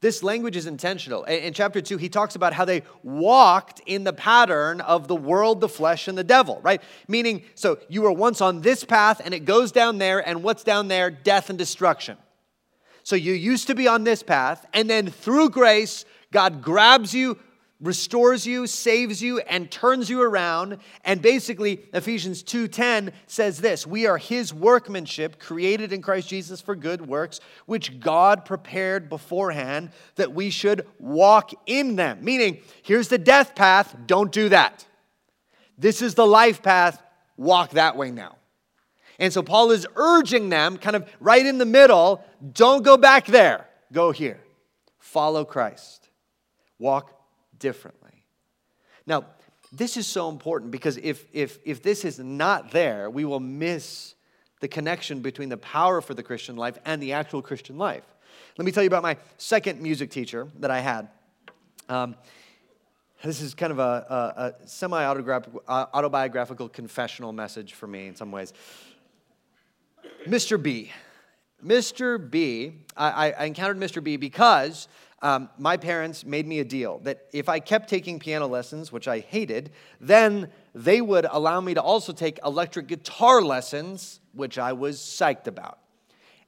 This 0.00 0.22
language 0.22 0.56
is 0.56 0.64
intentional. 0.64 1.24
In 1.24 1.52
chapter 1.52 1.82
2, 1.82 1.98
he 1.98 2.08
talks 2.08 2.34
about 2.34 2.54
how 2.54 2.64
they 2.64 2.82
walked 3.02 3.82
in 3.84 4.04
the 4.04 4.14
pattern 4.14 4.80
of 4.80 5.06
the 5.06 5.14
world, 5.14 5.60
the 5.60 5.68
flesh, 5.68 6.08
and 6.08 6.16
the 6.16 6.24
devil, 6.24 6.60
right? 6.62 6.80
Meaning, 7.08 7.42
so 7.54 7.76
you 7.90 8.00
were 8.00 8.12
once 8.12 8.40
on 8.40 8.62
this 8.62 8.84
path 8.84 9.20
and 9.22 9.34
it 9.34 9.44
goes 9.44 9.70
down 9.70 9.98
there, 9.98 10.26
and 10.26 10.42
what's 10.42 10.64
down 10.64 10.88
there? 10.88 11.10
Death 11.10 11.50
and 11.50 11.58
destruction. 11.58 12.16
So 13.02 13.16
you 13.16 13.34
used 13.34 13.66
to 13.66 13.74
be 13.74 13.86
on 13.86 14.04
this 14.04 14.22
path, 14.22 14.64
and 14.72 14.88
then 14.88 15.08
through 15.08 15.50
grace, 15.50 16.06
God 16.32 16.62
grabs 16.62 17.12
you, 17.12 17.38
restores 17.80 18.44
you, 18.46 18.66
saves 18.66 19.22
you 19.22 19.38
and 19.40 19.70
turns 19.70 20.10
you 20.10 20.20
around. 20.20 20.78
And 21.04 21.22
basically 21.22 21.84
Ephesians 21.92 22.42
2:10 22.42 23.12
says 23.26 23.60
this, 23.60 23.86
we 23.86 24.06
are 24.06 24.18
his 24.18 24.52
workmanship 24.52 25.38
created 25.38 25.92
in 25.92 26.02
Christ 26.02 26.28
Jesus 26.28 26.60
for 26.60 26.74
good 26.74 27.06
works 27.06 27.40
which 27.66 28.00
God 28.00 28.44
prepared 28.44 29.08
beforehand 29.08 29.90
that 30.16 30.32
we 30.32 30.50
should 30.50 30.86
walk 30.98 31.52
in 31.66 31.96
them. 31.96 32.18
Meaning, 32.22 32.58
here's 32.82 33.08
the 33.08 33.18
death 33.18 33.54
path, 33.54 33.96
don't 34.06 34.32
do 34.32 34.48
that. 34.48 34.86
This 35.76 36.02
is 36.02 36.14
the 36.14 36.26
life 36.26 36.62
path, 36.62 37.00
walk 37.36 37.70
that 37.70 37.96
way 37.96 38.10
now. 38.10 38.36
And 39.20 39.32
so 39.32 39.42
Paul 39.42 39.70
is 39.70 39.86
urging 39.96 40.48
them 40.48 40.78
kind 40.78 40.96
of 40.96 41.08
right 41.20 41.44
in 41.44 41.58
the 41.58 41.64
middle, 41.64 42.24
don't 42.52 42.84
go 42.84 42.96
back 42.96 43.26
there, 43.26 43.68
go 43.92 44.10
here. 44.10 44.40
Follow 44.98 45.44
Christ. 45.44 46.08
Walk 46.78 47.17
differently. 47.58 48.24
Now, 49.06 49.24
this 49.72 49.96
is 49.96 50.06
so 50.06 50.28
important 50.28 50.70
because 50.70 50.96
if, 50.98 51.26
if, 51.32 51.58
if 51.64 51.82
this 51.82 52.04
is 52.04 52.18
not 52.18 52.70
there, 52.70 53.10
we 53.10 53.24
will 53.24 53.40
miss 53.40 54.14
the 54.60 54.68
connection 54.68 55.20
between 55.20 55.48
the 55.48 55.56
power 55.56 56.00
for 56.00 56.14
the 56.14 56.22
Christian 56.22 56.56
life 56.56 56.78
and 56.84 57.02
the 57.02 57.12
actual 57.12 57.42
Christian 57.42 57.78
life. 57.78 58.04
Let 58.56 58.64
me 58.64 58.72
tell 58.72 58.82
you 58.82 58.88
about 58.88 59.02
my 59.02 59.16
second 59.36 59.80
music 59.80 60.10
teacher 60.10 60.48
that 60.58 60.70
I 60.70 60.80
had. 60.80 61.08
Um, 61.88 62.16
this 63.22 63.40
is 63.40 63.54
kind 63.54 63.72
of 63.72 63.78
a, 63.78 63.82
a, 63.82 64.64
a 64.64 64.68
semi 64.68 65.04
autobiographical 65.04 66.68
confessional 66.68 67.32
message 67.32 67.74
for 67.74 67.86
me 67.86 68.06
in 68.06 68.14
some 68.14 68.30
ways. 68.30 68.52
Mr. 70.26 70.60
B. 70.62 70.92
Mr. 71.64 72.30
B, 72.30 72.72
I, 72.96 73.32
I 73.32 73.44
encountered 73.44 73.78
Mr. 73.78 74.02
B 74.02 74.16
because 74.16 74.86
um, 75.20 75.48
my 75.58 75.76
parents 75.76 76.24
made 76.24 76.46
me 76.46 76.60
a 76.60 76.64
deal 76.64 77.00
that 77.00 77.26
if 77.32 77.48
I 77.48 77.58
kept 77.58 77.90
taking 77.90 78.18
piano 78.18 78.46
lessons, 78.46 78.92
which 78.92 79.08
I 79.08 79.18
hated, 79.18 79.70
then 80.00 80.50
they 80.74 81.00
would 81.00 81.26
allow 81.28 81.60
me 81.60 81.74
to 81.74 81.82
also 81.82 82.12
take 82.12 82.38
electric 82.44 82.86
guitar 82.86 83.42
lessons, 83.42 84.20
which 84.32 84.58
I 84.58 84.72
was 84.72 84.98
psyched 84.98 85.48
about. 85.48 85.78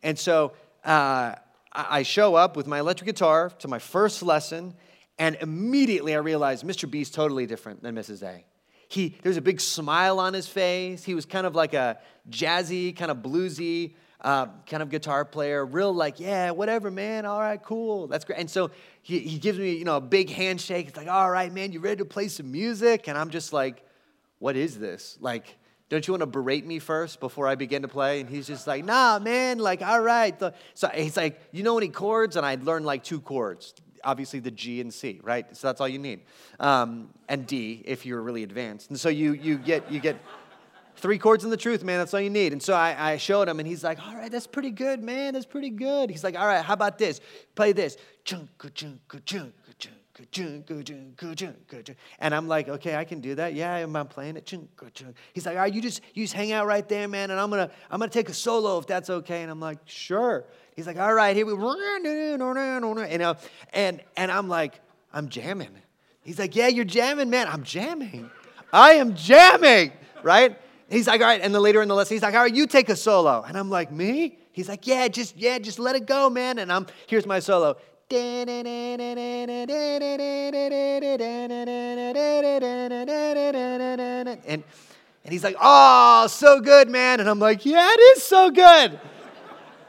And 0.02 0.16
so 0.18 0.52
uh, 0.84 1.34
I 1.72 2.02
show 2.04 2.36
up 2.36 2.56
with 2.56 2.66
my 2.66 2.78
electric 2.78 3.06
guitar 3.06 3.50
to 3.58 3.68
my 3.68 3.80
first 3.80 4.22
lesson, 4.22 4.74
and 5.18 5.36
immediately 5.40 6.14
I 6.14 6.18
realized 6.18 6.64
Mr. 6.64 6.88
B 6.88 7.00
is 7.00 7.10
totally 7.10 7.46
different 7.46 7.82
than 7.82 7.96
Mrs. 7.96 8.22
A. 8.22 8.44
He, 8.88 9.16
there's 9.22 9.36
a 9.36 9.42
big 9.42 9.60
smile 9.60 10.18
on 10.18 10.32
his 10.32 10.48
face. 10.48 11.04
He 11.04 11.14
was 11.14 11.24
kind 11.24 11.46
of 11.46 11.54
like 11.54 11.74
a 11.74 11.98
jazzy, 12.28 12.96
kind 12.96 13.10
of 13.10 13.18
bluesy, 13.18 13.94
uh, 14.22 14.46
kind 14.66 14.82
of 14.82 14.90
guitar 14.90 15.24
player, 15.24 15.64
real 15.64 15.92
like, 15.92 16.20
yeah, 16.20 16.50
whatever, 16.50 16.90
man, 16.90 17.26
all 17.26 17.40
right, 17.40 17.62
cool, 17.62 18.06
that's 18.06 18.24
great. 18.24 18.38
And 18.38 18.50
so 18.50 18.70
he, 19.02 19.20
he 19.20 19.38
gives 19.38 19.58
me, 19.58 19.74
you 19.74 19.84
know, 19.84 19.96
a 19.96 20.00
big 20.00 20.30
handshake. 20.30 20.88
It's 20.88 20.96
like, 20.96 21.08
all 21.08 21.30
right, 21.30 21.52
man, 21.52 21.72
you 21.72 21.80
ready 21.80 21.96
to 21.96 22.04
play 22.04 22.28
some 22.28 22.50
music? 22.52 23.08
And 23.08 23.16
I'm 23.16 23.30
just 23.30 23.52
like, 23.52 23.84
what 24.38 24.56
is 24.56 24.78
this? 24.78 25.18
Like, 25.20 25.56
don't 25.88 26.06
you 26.06 26.12
want 26.12 26.22
to 26.22 26.26
berate 26.26 26.64
me 26.64 26.78
first 26.78 27.18
before 27.18 27.48
I 27.48 27.56
begin 27.56 27.82
to 27.82 27.88
play? 27.88 28.20
And 28.20 28.30
he's 28.30 28.46
just 28.46 28.66
like, 28.66 28.84
nah, 28.84 29.18
man, 29.18 29.58
like, 29.58 29.82
all 29.82 30.00
right. 30.00 30.40
So 30.74 30.88
he's 30.88 31.16
like, 31.16 31.40
you 31.50 31.62
know 31.62 31.76
any 31.76 31.88
chords? 31.88 32.36
And 32.36 32.46
I'd 32.46 32.62
learned 32.62 32.86
like 32.86 33.02
two 33.02 33.20
chords. 33.20 33.74
Obviously, 34.02 34.40
the 34.40 34.50
G 34.50 34.80
and 34.80 34.94
C, 34.94 35.20
right? 35.22 35.44
So 35.54 35.66
that's 35.66 35.80
all 35.80 35.88
you 35.88 35.98
need, 35.98 36.20
um, 36.58 37.10
and 37.28 37.46
D 37.46 37.82
if 37.84 38.06
you're 38.06 38.22
really 38.22 38.44
advanced. 38.44 38.88
And 38.88 38.98
so 38.98 39.10
you 39.10 39.34
you 39.34 39.58
get 39.58 39.92
you 39.92 40.00
get 40.00 40.16
Three 41.00 41.18
chords 41.18 41.44
in 41.44 41.50
the 41.50 41.56
truth, 41.56 41.82
man. 41.82 41.98
That's 41.98 42.14
all 42.14 42.20
you 42.20 42.30
need. 42.30 42.52
And 42.52 42.62
so 42.62 42.74
I, 42.74 43.12
I, 43.12 43.16
showed 43.16 43.48
him, 43.48 43.58
and 43.58 43.66
he's 43.66 43.82
like, 43.82 43.98
all 44.06 44.14
right, 44.14 44.30
that's 44.30 44.46
pretty 44.46 44.70
good, 44.70 45.02
man. 45.02 45.32
That's 45.32 45.46
pretty 45.46 45.70
good. 45.70 46.10
He's 46.10 46.22
like, 46.22 46.38
all 46.38 46.46
right, 46.46 46.64
how 46.64 46.74
about 46.74 46.98
this? 46.98 47.20
Play 47.54 47.72
this. 47.72 47.96
And 52.18 52.34
I'm 52.34 52.48
like, 52.48 52.68
okay, 52.68 52.96
I 52.96 53.04
can 53.04 53.20
do 53.20 53.34
that. 53.36 53.54
Yeah, 53.54 53.76
I'm 53.76 54.06
playing 54.08 54.36
it. 54.36 54.52
He's 55.32 55.46
like, 55.46 55.56
all 55.56 55.62
right, 55.62 55.72
you 55.72 55.80
just 55.80 56.02
you 56.12 56.24
just 56.24 56.34
hang 56.34 56.52
out 56.52 56.66
right 56.66 56.86
there, 56.88 57.08
man, 57.08 57.30
and 57.30 57.40
I'm 57.40 57.48
gonna 57.48 57.70
I'm 57.90 57.98
gonna 57.98 58.10
take 58.10 58.28
a 58.28 58.34
solo 58.34 58.78
if 58.78 58.86
that's 58.86 59.08
okay. 59.08 59.42
And 59.42 59.50
I'm 59.50 59.60
like, 59.60 59.78
sure. 59.86 60.44
He's 60.76 60.86
like, 60.86 60.98
all 60.98 61.14
right, 61.14 61.34
here 61.34 61.46
we 61.46 61.52
you 61.52 63.18
know, 63.18 63.36
and 63.72 64.02
and 64.16 64.30
I'm 64.30 64.48
like, 64.48 64.80
I'm 65.12 65.28
jamming. 65.28 65.70
He's 66.22 66.38
like, 66.38 66.54
yeah, 66.54 66.68
you're 66.68 66.84
jamming, 66.84 67.30
man. 67.30 67.48
I'm 67.48 67.62
jamming. 67.62 68.30
I 68.72 68.92
am 68.94 69.14
jamming, 69.14 69.92
right? 70.22 70.56
He's 70.90 71.06
like, 71.06 71.20
all 71.20 71.26
right. 71.28 71.40
And 71.40 71.54
then 71.54 71.62
later 71.62 71.80
in 71.82 71.88
the 71.88 71.94
lesson, 71.94 72.16
he's 72.16 72.22
like, 72.22 72.34
all 72.34 72.42
right, 72.42 72.54
you 72.54 72.66
take 72.66 72.88
a 72.88 72.96
solo. 72.96 73.44
And 73.46 73.56
I'm 73.56 73.70
like, 73.70 73.92
me? 73.92 74.38
He's 74.52 74.68
like, 74.68 74.86
yeah, 74.86 75.06
just, 75.08 75.36
yeah, 75.36 75.58
just 75.58 75.78
let 75.78 75.94
it 75.94 76.06
go, 76.06 76.28
man. 76.28 76.58
And 76.58 76.72
I'm, 76.72 76.86
here's 77.06 77.26
my 77.26 77.38
solo. 77.38 77.76
And, 78.10 78.50
and 85.24 85.32
he's 85.32 85.44
like, 85.44 85.56
oh, 85.60 86.26
so 86.26 86.60
good, 86.60 86.88
man. 86.88 87.20
And 87.20 87.28
I'm 87.28 87.38
like, 87.38 87.64
yeah, 87.64 87.88
it 87.92 88.00
is 88.16 88.24
so 88.24 88.50
good. 88.50 88.98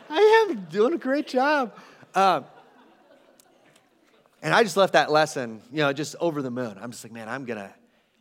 I 0.08 0.48
am 0.50 0.66
doing 0.66 0.94
a 0.94 1.00
great 1.00 1.28
job. 1.28 1.74
Uh, 2.14 2.42
and 4.44 4.54
I 4.54 4.62
just 4.62 4.78
left 4.78 4.94
that 4.94 5.12
lesson, 5.12 5.62
you 5.72 5.78
know, 5.78 5.94
just 5.94 6.16
over 6.20 6.44
the 6.44 6.52
moon. 6.52 6.78
I'm 6.80 6.92
just 6.92 7.04
like, 7.04 7.14
man, 7.14 7.28
I'm 7.28 7.46
going 7.46 7.60
to, 7.60 7.74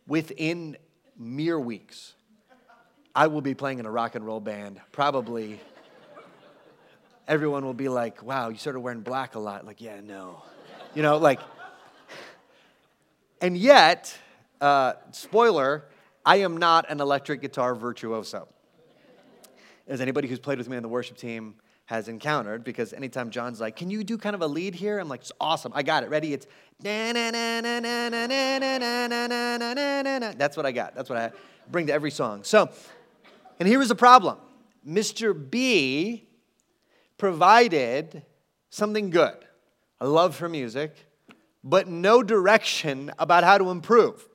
within 0.07 0.79
mere 1.19 1.61
weeks, 1.61 2.15
I 3.15 3.27
will 3.27 3.41
be 3.41 3.55
playing 3.55 3.81
in 3.81 3.87
a 3.87 3.91
rock 3.91 4.15
and 4.15 4.25
roll 4.25 4.41
band. 4.41 4.81
Probably 4.93 5.61
everyone 7.27 7.65
will 7.65 7.75
be 7.75 7.89
like, 7.89 8.23
wow, 8.23 8.49
you 8.49 8.57
started 8.57 8.81
wearing 8.81 9.01
black 9.01 9.35
a 9.35 9.39
lot. 9.39 9.67
Like, 9.67 9.81
yeah, 9.81 10.01
no. 10.01 10.43
You 10.95 11.03
know, 11.03 11.17
like, 11.19 11.41
and 13.41 13.57
yet, 13.57 14.17
uh, 14.61 14.95
spoiler, 15.13 15.85
I 16.25 16.37
am 16.37 16.57
not 16.57 16.91
an 16.91 17.01
electric 17.01 17.41
guitar 17.41 17.75
virtuoso. 17.75 18.49
As 19.89 20.01
anybody 20.01 20.29
who's 20.29 20.39
played 20.39 20.59
with 20.59 20.69
me 20.69 20.77
on 20.77 20.83
the 20.83 20.89
worship 20.89 21.17
team 21.17 21.55
has 21.87 22.07
encountered, 22.07 22.63
because 22.63 22.93
anytime 22.93 23.31
John's 23.31 23.61
like, 23.61 23.75
Can 23.75 23.91
you 23.91 24.05
do 24.05 24.17
kind 24.19 24.35
of 24.37 24.43
a 24.43 24.47
lead 24.47 24.75
here? 24.75 24.99
I'm 24.99 25.09
like, 25.09 25.23
It's 25.23 25.33
awesome. 25.41 25.73
I 25.75 25.83
got 25.83 26.05
it. 26.05 26.11
Ready? 26.11 26.35
It's 26.35 26.47
that's 30.39 30.57
what 30.57 30.67
I 30.67 30.73
got. 30.73 30.95
That's 30.95 31.11
what 31.11 31.19
I 31.19 31.33
bring 31.71 31.87
to 31.89 31.93
every 31.93 32.11
song. 32.11 32.45
So, 32.45 32.71
and 33.61 33.69
here 33.69 33.79
was 33.79 33.89
the 33.89 33.95
problem 33.95 34.39
Mr. 34.85 35.35
B 35.51 36.27
provided 37.17 38.25
something 38.71 39.11
good 39.11 39.37
a 40.01 40.09
love 40.09 40.35
for 40.35 40.49
music, 40.49 40.97
but 41.63 41.87
no 41.87 42.23
direction 42.23 43.13
about 43.19 43.45
how 43.45 43.59
to 43.59 43.71
improve. 43.71 44.27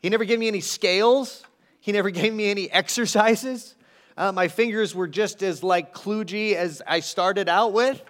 He 0.00 0.08
never 0.08 0.24
gave 0.24 0.38
me 0.38 0.46
any 0.46 0.60
scales, 0.60 1.44
he 1.80 1.92
never 1.92 2.10
gave 2.20 2.32
me 2.32 2.50
any 2.50 2.70
exercises. 2.70 3.74
Uh, 4.16 4.32
my 4.32 4.48
fingers 4.48 4.94
were 4.94 5.08
just 5.08 5.42
as 5.42 5.62
like 5.62 5.92
kludgy 5.92 6.54
as 6.54 6.80
I 6.86 7.00
started 7.00 7.50
out 7.50 7.74
with. 7.74 8.02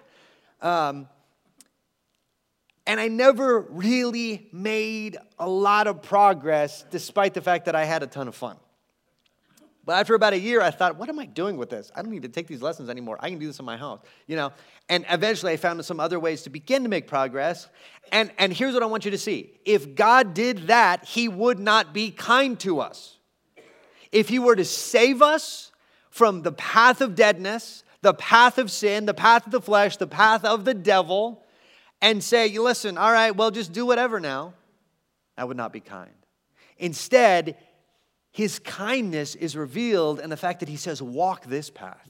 Um, 0.61 1.09
and 2.85 2.99
I 3.01 3.09
never 3.09 3.59
really 3.59 4.47
made 4.53 5.17
a 5.37 5.49
lot 5.49 5.87
of 5.87 6.01
progress 6.01 6.85
despite 6.89 7.33
the 7.33 7.41
fact 7.41 7.65
that 7.65 7.75
I 7.75 7.83
had 7.83 8.03
a 8.03 8.07
ton 8.07 8.29
of 8.29 8.35
fun. 8.35 8.55
But 9.87 9.95
after 10.01 10.15
about 10.15 10.33
a 10.33 10.39
year, 10.39 10.59
I 10.59 10.69
thought, 10.69 10.97
what 10.97 11.07
am 11.07 11.17
I 11.17 11.25
doing 11.25 11.55
with 11.55 11.69
this? 11.69 11.93
I 11.95 12.01
don't 12.01 12.11
need 12.11 12.23
to 12.23 12.27
take 12.27 12.45
these 12.45 12.61
lessons 12.61 12.89
anymore. 12.89 13.15
I 13.21 13.29
can 13.29 13.39
do 13.39 13.47
this 13.47 13.57
in 13.57 13.63
my 13.63 13.77
house, 13.77 14.01
you 14.27 14.35
know? 14.35 14.51
And 14.89 15.05
eventually 15.09 15.53
I 15.53 15.55
found 15.55 15.83
some 15.85 16.01
other 16.01 16.19
ways 16.19 16.41
to 16.41 16.49
begin 16.49 16.83
to 16.83 16.89
make 16.89 17.07
progress. 17.07 17.69
And, 18.11 18.29
and 18.37 18.51
here's 18.51 18.73
what 18.73 18.83
I 18.83 18.87
want 18.87 19.05
you 19.05 19.11
to 19.11 19.17
see. 19.17 19.53
If 19.63 19.95
God 19.95 20.33
did 20.33 20.67
that, 20.67 21.05
he 21.05 21.29
would 21.29 21.57
not 21.57 21.93
be 21.93 22.11
kind 22.11 22.59
to 22.59 22.81
us. 22.81 23.15
If 24.11 24.27
he 24.27 24.39
were 24.39 24.57
to 24.57 24.65
save 24.65 25.21
us 25.21 25.71
from 26.09 26.41
the 26.41 26.51
path 26.51 26.99
of 26.99 27.15
deadness, 27.15 27.85
the 28.01 28.13
path 28.13 28.57
of 28.57 28.69
sin, 28.69 29.05
the 29.05 29.13
path 29.13 29.45
of 29.45 29.53
the 29.53 29.61
flesh, 29.61 29.95
the 29.95 30.05
path 30.05 30.43
of 30.43 30.65
the 30.65 30.73
devil, 30.73 31.45
and 32.01 32.21
say, 32.21 32.57
listen, 32.57 32.97
all 32.97 33.13
right, 33.13 33.33
well, 33.33 33.51
just 33.51 33.71
do 33.71 33.85
whatever 33.85 34.19
now, 34.19 34.53
that 35.37 35.47
would 35.47 35.55
not 35.55 35.71
be 35.71 35.79
kind. 35.79 36.11
Instead, 36.77 37.55
his 38.37 38.59
kindness 38.59 39.33
is 39.33 39.57
revealed 39.57 40.19
in 40.19 40.29
the 40.29 40.37
fact 40.37 40.59
that 40.59 40.69
he 40.69 40.77
says, 40.77 41.01
Walk 41.01 41.45
this 41.45 41.71
path. 41.71 42.07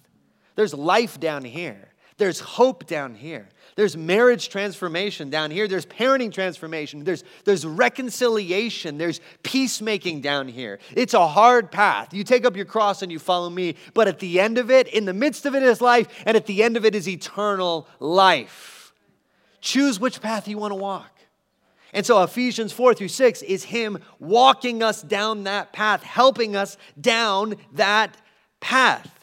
There's 0.55 0.73
life 0.73 1.21
down 1.21 1.45
here. 1.45 1.93
There's 2.17 2.41
hope 2.41 2.85
down 2.85 3.15
here. 3.15 3.47
There's 3.77 3.95
marriage 3.95 4.49
transformation 4.49 5.29
down 5.29 5.51
here. 5.51 5.69
There's 5.69 5.85
parenting 5.85 6.33
transformation. 6.33 7.05
There's, 7.05 7.23
there's 7.45 7.65
reconciliation. 7.65 8.97
There's 8.97 9.21
peacemaking 9.41 10.19
down 10.19 10.49
here. 10.49 10.79
It's 10.97 11.13
a 11.13 11.25
hard 11.29 11.71
path. 11.71 12.13
You 12.13 12.25
take 12.25 12.43
up 12.43 12.57
your 12.57 12.65
cross 12.65 13.01
and 13.01 13.09
you 13.09 13.19
follow 13.19 13.49
me. 13.49 13.75
But 13.93 14.09
at 14.09 14.19
the 14.19 14.41
end 14.41 14.57
of 14.57 14.69
it, 14.69 14.89
in 14.89 15.05
the 15.05 15.13
midst 15.13 15.45
of 15.45 15.55
it 15.55 15.63
is 15.63 15.79
life, 15.79 16.09
and 16.25 16.35
at 16.35 16.45
the 16.45 16.61
end 16.61 16.75
of 16.75 16.83
it 16.83 16.93
is 16.93 17.07
eternal 17.07 17.87
life. 18.01 18.91
Choose 19.61 19.97
which 19.97 20.19
path 20.19 20.49
you 20.49 20.57
want 20.57 20.71
to 20.71 20.75
walk. 20.75 21.16
And 21.93 22.05
so 22.05 22.21
Ephesians 22.23 22.73
4 22.73 22.93
through 22.93 23.07
6 23.07 23.41
is 23.43 23.65
Him 23.65 23.99
walking 24.19 24.83
us 24.83 25.01
down 25.01 25.43
that 25.45 25.73
path, 25.73 26.03
helping 26.03 26.55
us 26.55 26.77
down 26.99 27.55
that 27.73 28.17
path. 28.59 29.13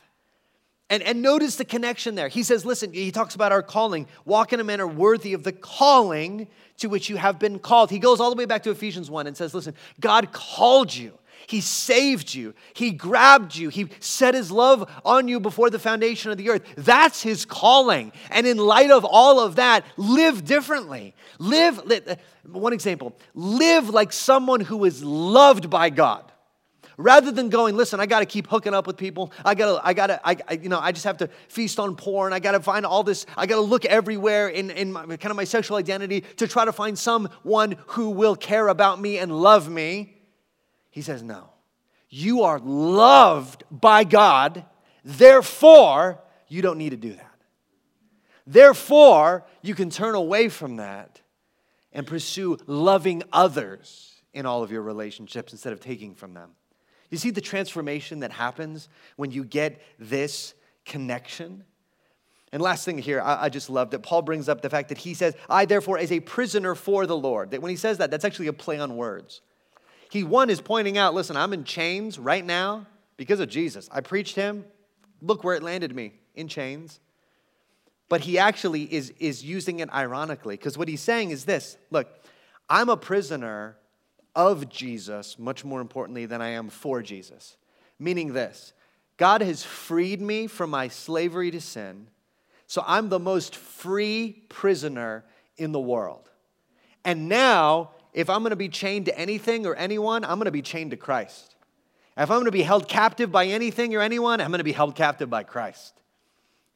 And, 0.91 1.03
and 1.03 1.23
notice 1.23 1.57
the 1.57 1.65
connection 1.65 2.15
there. 2.15 2.29
He 2.29 2.43
says, 2.43 2.65
listen, 2.65 2.93
he 2.93 3.11
talks 3.11 3.35
about 3.35 3.53
our 3.53 3.63
calling. 3.63 4.07
Walk 4.25 4.53
in 4.53 4.61
a 4.61 4.65
manner 4.65 4.87
worthy 4.87 5.33
of 5.33 5.43
the 5.43 5.53
calling 5.53 6.47
to 6.79 6.89
which 6.89 7.09
you 7.09 7.17
have 7.17 7.39
been 7.39 7.59
called. 7.59 7.91
He 7.91 7.99
goes 7.99 8.21
all 8.21 8.31
the 8.31 8.37
way 8.37 8.45
back 8.45 8.63
to 8.65 8.71
Ephesians 8.71 9.11
1 9.11 9.27
and 9.27 9.37
says, 9.37 9.55
listen, 9.55 9.75
God 10.01 10.33
called 10.33 10.95
you. 10.95 11.19
He 11.47 11.61
saved 11.61 12.35
you. 12.35 12.55
He 12.75 12.91
grabbed 12.91 13.57
you. 13.57 13.69
He 13.69 13.89
set 14.01 14.35
his 14.35 14.51
love 14.51 14.91
on 15.05 15.29
you 15.29 15.41
before 15.41 15.71
the 15.71 15.79
foundation 15.79 16.31
of 16.31 16.39
the 16.39 16.51
earth. 16.51 16.63
That's 16.77 17.23
his 17.23 17.45
calling. 17.45 18.13
And 18.31 18.47
in 18.47 18.57
light 18.57 18.91
of 18.91 19.05
all 19.05 19.41
of 19.41 19.57
that, 19.57 19.85
live 19.97 20.45
differently. 20.45 21.15
Live, 21.39 21.81
uh, 21.91 22.17
one 22.47 22.73
example, 22.73 23.17
live 23.35 23.89
like 23.91 24.13
someone 24.13 24.61
who 24.61 24.85
is 24.85 25.03
loved 25.03 25.71
by 25.71 25.91
God. 25.91 26.31
Rather 26.97 27.33
than 27.33 27.49
going, 27.49 27.77
listen, 27.77 27.99
I 27.99 28.07
got 28.07 28.21
to 28.21 28.27
keep 28.27 28.47
hooking 28.47 28.73
up 28.73 28.87
with 28.87 28.97
people. 28.97 29.33
I 29.45 29.57
got 29.57 29.75
to, 29.75 29.87
I 29.87 29.95
got 29.95 30.07
to, 30.09 30.21
I, 30.25 30.37
I, 30.47 30.53
you 30.55 30.69
know, 30.69 30.79
I 30.79 30.93
just 30.93 31.05
have 31.05 31.17
to 31.19 31.29
feast 31.49 31.81
on 31.81 31.97
porn. 31.97 32.33
I 32.33 32.39
got 32.39 32.53
to 32.53 32.61
find 32.61 32.87
all 32.87 33.03
this. 33.03 33.27
I 33.37 33.47
got 33.47 33.57
to 33.57 33.63
look 33.63 33.85
everywhere 33.85 34.49
in, 34.49 34.71
in 34.71 34.93
my, 34.93 35.05
kind 35.05 35.27
of 35.27 35.37
my 35.37 35.43
sexual 35.43 35.77
identity 35.77 36.21
to 36.37 36.47
try 36.47 36.65
to 36.65 36.73
find 36.73 36.97
someone 36.97 37.77
who 37.89 38.11
will 38.11 38.37
care 38.37 38.69
about 38.69 39.01
me 39.01 39.19
and 39.19 39.37
love 39.37 39.69
me. 39.69 40.14
He 40.95 41.03
says, 41.03 41.25
no. 41.25 41.51
You 42.09 42.45
are 42.45 42.61
loved 42.61 43.65
by 43.69 44.05
God. 44.05 44.65
Therefore, 45.05 46.23
you 46.47 46.63
don't 46.63 46.79
need 46.79 46.91
to 46.91 46.97
do 46.97 47.15
that. 47.15 47.35
Therefore, 48.47 49.45
you 49.61 49.75
can 49.75 49.91
turn 49.91 50.15
away 50.15 50.49
from 50.49 50.77
that 50.77 51.21
and 51.93 52.07
pursue 52.07 52.59
loving 52.69 53.25
others 53.33 54.23
in 54.33 54.47
all 54.47 54.63
of 54.63 54.71
your 54.71 54.83
relationships 54.83 55.53
instead 55.53 55.73
of 55.73 55.81
taking 55.81 56.15
from 56.15 56.33
them. 56.33 56.51
You 57.11 57.19
see 57.19 57.31
the 57.31 57.41
transformation 57.41 58.21
that 58.21 58.31
happens 58.31 58.89
when 59.17 59.33
you 59.33 59.43
get 59.43 59.83
this 59.99 60.55
connection? 60.85 61.65
And 62.53 62.63
last 62.63 62.85
thing 62.85 62.99
here, 62.99 63.21
I, 63.21 63.47
I, 63.47 63.49
just 63.49 63.69
love 63.69 63.91
that 63.91 64.05
Paul 64.05 64.23
brings 64.23 64.49
up 64.49 64.61
the 64.61 64.71
fact 64.71 64.91
that 64.91 64.99
he 64.99 65.13
says, 65.15 65.35
I 65.51 65.65
therefore, 65.65 65.99
as 65.99 66.13
a 66.13 66.21
prisoner 66.21 66.77
for 66.77 67.05
the 67.05 67.17
Lord. 67.17 67.51
That 67.51 67.63
when 67.63 67.71
he 67.71 67.77
says 67.77 67.99
that, 67.99 68.13
that's 68.13 68.25
actually 68.25 68.47
a 68.47 68.53
play 68.53 68.79
on 68.79 68.97
words. 68.97 69.41
He, 70.11 70.25
one, 70.25 70.51
is 70.51 70.61
pointing 70.61 70.99
out, 70.99 71.15
listen, 71.15 71.37
I'm 71.37 71.53
in 71.53 71.65
chains 71.65 72.19
right 72.19 72.45
now 72.45 72.87
because 73.17 73.41
of 73.41 73.49
Jesus. 73.49 73.89
I 73.93 74.01
preached 74.01 74.37
him. 74.37 74.65
Look 75.21 75.45
where 75.45 75.55
it 75.55 75.63
landed 75.63 75.95
me 75.95 76.15
in 76.35 76.49
chains. 76.49 77.01
But 78.09 78.23
he 78.23 78.39
actually 78.39 78.83
is, 78.83 79.13
is 79.19 79.45
using 79.45 79.81
it 79.81 79.93
ironically 79.93 80.57
because 80.57 80.77
what 80.77 80.89
he's 80.89 81.01
saying 81.01 81.31
is 81.31 81.45
this 81.45 81.77
look, 81.91 82.09
I'm 82.69 82.89
a 82.89 82.97
prisoner 82.97 83.77
of 84.35 84.69
Jesus 84.69 85.39
much 85.39 85.65
more 85.65 85.81
importantly 85.81 86.27
than 86.27 86.43
I 86.43 86.51
am 86.51 86.69
for 86.69 87.03
Jesus. 87.03 87.57
Meaning 87.99 88.33
this 88.33 88.73
God 89.17 89.41
has 89.41 89.63
freed 89.63 90.21
me 90.21 90.47
from 90.47 90.71
my 90.71 90.89
slavery 90.89 91.51
to 91.51 91.61
sin, 91.61 92.09
so 92.67 92.85
I'm 92.87 93.09
the 93.09 93.19
most 93.19 93.57
free 93.57 94.45
prisoner 94.49 95.25
in 95.57 95.73
the 95.73 95.81
world. 95.81 96.31
And 97.05 97.29
now, 97.29 97.91
if 98.15 98.31
I'm 98.31 98.43
gonna 98.43 98.57
be 98.57 98.69
chained 98.69 99.07
to 99.07 99.19
anything 99.19 99.67
or 99.67 99.75
anyone, 99.75 100.25
I'm 100.25 100.39
gonna 100.39 100.51
be 100.51 100.63
chained 100.63 100.93
to 100.93 100.97
Christ. 100.97 101.57
If 102.17 102.31
I'm 102.31 102.39
gonna 102.39 102.53
be 102.53 102.63
held 102.63 102.89
captive 102.89 103.31
by 103.33 103.47
anything 103.47 103.95
or 103.95 104.01
anyone, 104.01 104.41
I'm 104.41 104.53
gonna 104.53 104.65
be 104.65 104.73
held 104.73 104.95
captive 104.95 105.29
by 105.29 105.43
Christ. 105.43 106.01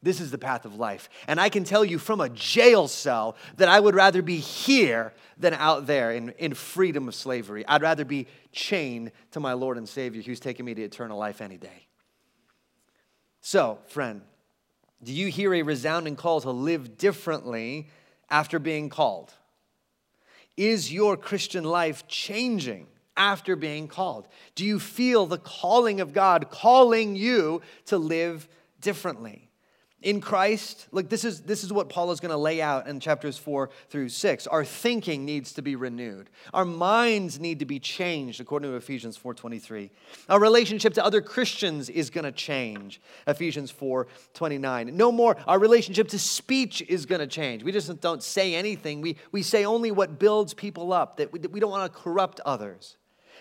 This 0.01 0.21
is 0.21 0.31
the 0.31 0.37
path 0.37 0.65
of 0.65 0.75
life. 0.75 1.09
And 1.27 1.41
I 1.41 1.49
can 1.49 1.63
tell 1.63 1.83
you 1.83 1.97
from 1.97 2.21
a 2.21 2.29
jail 2.29 2.87
cell 2.87 3.35
that 3.57 3.67
I 3.67 3.79
would 3.79 3.95
rather 3.95 4.21
be 4.21 4.37
here 4.37 5.13
than 5.37 5.53
out 5.53 5.87
there 5.87 6.11
in, 6.11 6.29
in 6.37 6.53
freedom 6.53 7.07
of 7.07 7.15
slavery. 7.15 7.65
I'd 7.67 7.81
rather 7.81 8.05
be 8.05 8.27
chained 8.51 9.11
to 9.31 9.39
my 9.41 9.53
Lord 9.53 9.77
and 9.77 9.87
Savior 9.87 10.21
who's 10.21 10.39
taken 10.39 10.65
me 10.65 10.73
to 10.73 10.81
eternal 10.81 11.17
life 11.17 11.41
any 11.41 11.57
day. 11.57 11.87
So, 13.41 13.79
friend, 13.87 14.21
do 15.03 15.13
you 15.13 15.27
hear 15.27 15.53
a 15.53 15.61
resounding 15.63 16.15
call 16.15 16.41
to 16.41 16.51
live 16.51 16.97
differently 16.97 17.89
after 18.29 18.59
being 18.59 18.89
called? 18.89 19.33
Is 20.59 20.91
your 20.91 21.15
Christian 21.15 21.63
life 21.63 22.05
changing 22.09 22.87
after 23.15 23.55
being 23.55 23.87
called? 23.87 24.27
Do 24.55 24.65
you 24.65 24.77
feel 24.77 25.25
the 25.25 25.37
calling 25.37 26.01
of 26.01 26.11
God 26.11 26.49
calling 26.49 27.15
you 27.15 27.61
to 27.85 27.97
live 27.97 28.45
differently? 28.81 29.48
In 30.01 30.21
Christ, 30.21 30.87
look, 30.91 31.09
this 31.09 31.25
is, 31.25 31.41
this 31.41 31.63
is 31.63 31.73
what 31.73 31.89
Paul 31.89 32.11
is 32.11 32.21
going 32.21 32.31
to 32.31 32.37
lay 32.37 32.61
out 32.61 32.87
in 32.87 33.01
chapters 33.01 33.37
four 33.37 33.69
through 33.89 34.09
six. 34.09 34.47
Our 34.47 34.63
thinking 34.63 35.25
needs 35.25 35.51
to 35.53 35.61
be 35.61 35.75
renewed. 35.75 36.29
Our 36.53 36.63
minds 36.63 37.37
need 37.37 37.59
to 37.59 37.65
be 37.65 37.79
changed, 37.79 38.39
according 38.39 38.71
to 38.71 38.77
Ephesians 38.77 39.17
4.23. 39.17 39.89
Our 40.29 40.39
relationship 40.39 40.93
to 40.93 41.03
other 41.03 41.21
Christians 41.21 41.89
is 41.89 42.09
going 42.09 42.23
to 42.23 42.31
change, 42.31 43.01
Ephesians 43.27 43.73
4.29. 43.73 44.93
No 44.93 45.11
more, 45.11 45.35
our 45.47 45.59
relationship 45.59 46.07
to 46.09 46.19
speech 46.19 46.81
is 46.87 47.05
going 47.05 47.19
to 47.19 47.27
change. 47.27 47.63
We 47.63 47.73
just 47.73 47.99
don't 47.99 48.23
say 48.23 48.55
anything. 48.55 49.01
We, 49.01 49.17
we 49.33 49.41
say 49.41 49.65
only 49.65 49.91
what 49.91 50.17
builds 50.17 50.53
people 50.53 50.93
up, 50.93 51.17
that 51.17 51.33
we, 51.33 51.39
that 51.39 51.51
we 51.51 51.59
don't 51.59 51.71
want 51.71 51.91
to 51.91 51.99
corrupt 51.99 52.39
others. 52.45 52.95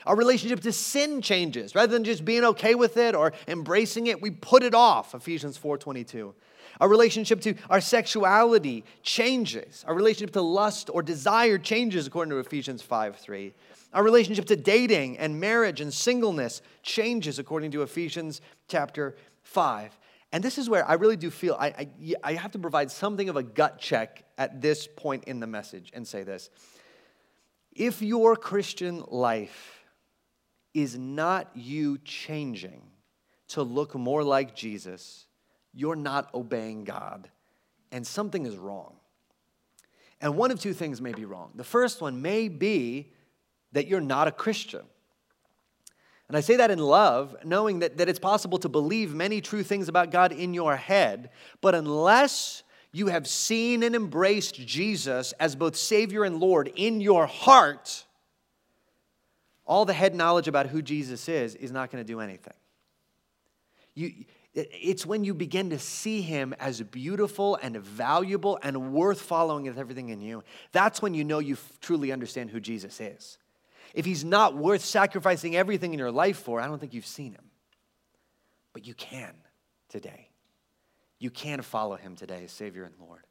Our 0.07 0.16
relationship 0.16 0.61
to 0.61 0.73
sin 0.73 1.23
changes. 1.23 1.75
Rather 1.75 1.92
than 1.92 2.03
just 2.03 2.25
being 2.25 2.44
okay 2.44 2.75
with 2.75 2.97
it 2.97 3.14
or 3.14 3.33
embracing 3.47 4.07
it, 4.07 4.21
we 4.21 4.31
put 4.31 4.62
it 4.62 4.75
off, 4.75 5.14
Ephesians 5.14 5.59
4.22. 5.59 6.35
Our 6.80 6.88
relationship 6.88 7.40
to 7.42 7.54
our 7.68 7.80
sexuality 7.80 8.84
changes. 9.02 9.84
Our 9.86 9.94
relationship 9.94 10.32
to 10.34 10.42
lust 10.42 10.90
or 10.92 11.02
desire 11.02 11.58
changes 11.58 12.06
according 12.06 12.30
to 12.30 12.38
Ephesians 12.38 12.82
5 12.82 13.16
3. 13.16 13.52
Our 13.92 14.02
relationship 14.02 14.44
to 14.46 14.56
dating 14.56 15.18
and 15.18 15.40
marriage 15.40 15.80
and 15.80 15.92
singleness 15.92 16.62
changes 16.82 17.38
according 17.38 17.70
to 17.72 17.82
Ephesians 17.82 18.40
chapter 18.68 19.16
5. 19.42 19.98
And 20.30 20.44
this 20.44 20.58
is 20.58 20.68
where 20.68 20.86
I 20.86 20.94
really 20.94 21.16
do 21.16 21.30
feel 21.30 21.56
I, 21.58 21.68
I, 21.68 21.88
I 22.22 22.32
have 22.34 22.52
to 22.52 22.58
provide 22.58 22.90
something 22.90 23.28
of 23.28 23.36
a 23.36 23.42
gut 23.42 23.78
check 23.78 24.24
at 24.36 24.60
this 24.60 24.86
point 24.86 25.24
in 25.24 25.40
the 25.40 25.46
message 25.46 25.90
and 25.94 26.06
say 26.06 26.22
this. 26.22 26.50
If 27.72 28.02
your 28.02 28.36
Christian 28.36 29.04
life 29.08 29.84
is 30.74 30.98
not 30.98 31.50
you 31.54 31.98
changing 31.98 32.82
to 33.48 33.62
look 33.62 33.94
more 33.94 34.22
like 34.22 34.54
Jesus, 34.54 35.27
you're 35.78 35.96
not 35.96 36.34
obeying 36.34 36.82
God, 36.82 37.30
and 37.92 38.04
something 38.04 38.44
is 38.44 38.56
wrong. 38.56 38.94
And 40.20 40.36
one 40.36 40.50
of 40.50 40.58
two 40.58 40.74
things 40.74 41.00
may 41.00 41.12
be 41.12 41.24
wrong. 41.24 41.52
The 41.54 41.62
first 41.62 42.00
one 42.00 42.20
may 42.20 42.48
be 42.48 43.12
that 43.70 43.86
you're 43.86 44.00
not 44.00 44.26
a 44.26 44.32
Christian. 44.32 44.82
And 46.26 46.36
I 46.36 46.40
say 46.40 46.56
that 46.56 46.72
in 46.72 46.80
love, 46.80 47.36
knowing 47.44 47.78
that, 47.78 47.98
that 47.98 48.08
it's 48.08 48.18
possible 48.18 48.58
to 48.58 48.68
believe 48.68 49.14
many 49.14 49.40
true 49.40 49.62
things 49.62 49.88
about 49.88 50.10
God 50.10 50.32
in 50.32 50.52
your 50.52 50.74
head, 50.74 51.30
but 51.60 51.76
unless 51.76 52.64
you 52.90 53.06
have 53.06 53.28
seen 53.28 53.84
and 53.84 53.94
embraced 53.94 54.56
Jesus 54.56 55.32
as 55.38 55.54
both 55.54 55.76
Savior 55.76 56.24
and 56.24 56.40
Lord 56.40 56.72
in 56.74 57.00
your 57.00 57.26
heart, 57.26 58.04
all 59.64 59.84
the 59.84 59.92
head 59.92 60.16
knowledge 60.16 60.48
about 60.48 60.66
who 60.66 60.82
Jesus 60.82 61.28
is 61.28 61.54
is 61.54 61.70
not 61.70 61.92
going 61.92 62.04
to 62.04 62.12
do 62.12 62.18
anything. 62.18 62.54
You, 63.94 64.24
it's 64.59 65.07
when 65.07 65.25
you 65.25 65.35
begin 65.35 65.71
to 65.71 65.79
see 65.79 66.21
him 66.23 66.55
as 66.59 66.81
beautiful 66.83 67.59
and 67.62 67.77
valuable 67.77 68.59
and 68.62 68.92
worth 68.92 69.21
following 69.21 69.64
with 69.64 69.79
everything 69.79 70.09
in 70.09 70.21
you. 70.21 70.42
That's 70.73 71.01
when 71.01 71.14
you 71.14 71.25
know 71.25 71.38
you 71.38 71.57
truly 71.81 72.12
understand 72.12 72.51
who 72.51 72.61
Jesus 72.61 73.01
is. 73.01 73.38
If 73.94 74.05
he's 74.05 74.25
not 74.25 74.57
worth 74.57 74.85
sacrificing 74.85 75.57
everything 75.57 75.92
in 75.92 75.99
your 75.99 76.11
life 76.11 76.38
for, 76.38 76.61
I 76.61 76.66
don't 76.66 76.79
think 76.79 76.94
you've 76.94 77.07
seen 77.07 77.33
him. 77.33 77.44
But 78.73 78.87
you 78.87 78.94
can 78.94 79.35
today. 79.88 80.29
You 81.18 81.31
can 81.31 81.62
follow 81.62 81.97
him 81.97 82.16
today 82.16 82.44
as 82.44 82.53
Savior 82.53 82.85
and 82.85 82.94
Lord. 83.01 83.27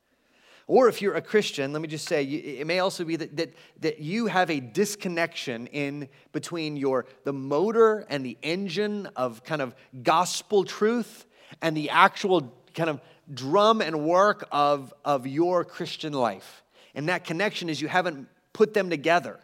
Or 0.68 0.90
if 0.90 1.02
you're 1.02 1.16
a 1.16 1.22
Christian, 1.22 1.72
let 1.72 1.82
me 1.82 1.88
just 1.88 2.06
say, 2.06 2.26
it 2.26 2.68
may 2.68 2.80
also 2.80 3.06
be 3.06 3.16
that, 3.16 3.38
that, 3.38 3.54
that 3.80 4.00
you 4.00 4.28
have 4.28 4.50
a 4.50 4.60
disconnection 4.60 5.68
in 5.68 6.10
between 6.34 6.76
your, 6.76 7.06
the 7.24 7.32
motor 7.32 8.06
and 8.10 8.26
the 8.26 8.38
engine 8.44 9.08
of 9.16 9.46
kind 9.46 9.62
of 9.62 9.74
gospel 10.04 10.66
truth 10.66 11.26
and 11.62 11.76
the 11.76 11.90
actual 11.90 12.54
kind 12.74 12.90
of 12.90 13.00
drum 13.34 13.80
and 13.80 14.06
work 14.06 14.46
of, 14.52 14.94
of 15.06 15.26
your 15.26 15.64
Christian 15.64 16.12
life. 16.12 16.64
And 16.94 17.08
that 17.08 17.24
connection 17.24 17.70
is 17.70 17.80
you 17.80 17.88
haven't 17.88 18.28
put 18.52 18.74
them 18.74 18.90
together. 18.90 19.40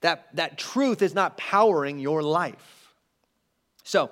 That, 0.00 0.34
that 0.34 0.58
truth 0.58 1.00
is 1.00 1.14
not 1.14 1.36
powering 1.36 2.00
your 2.00 2.22
life. 2.22 2.92
So, 3.84 4.10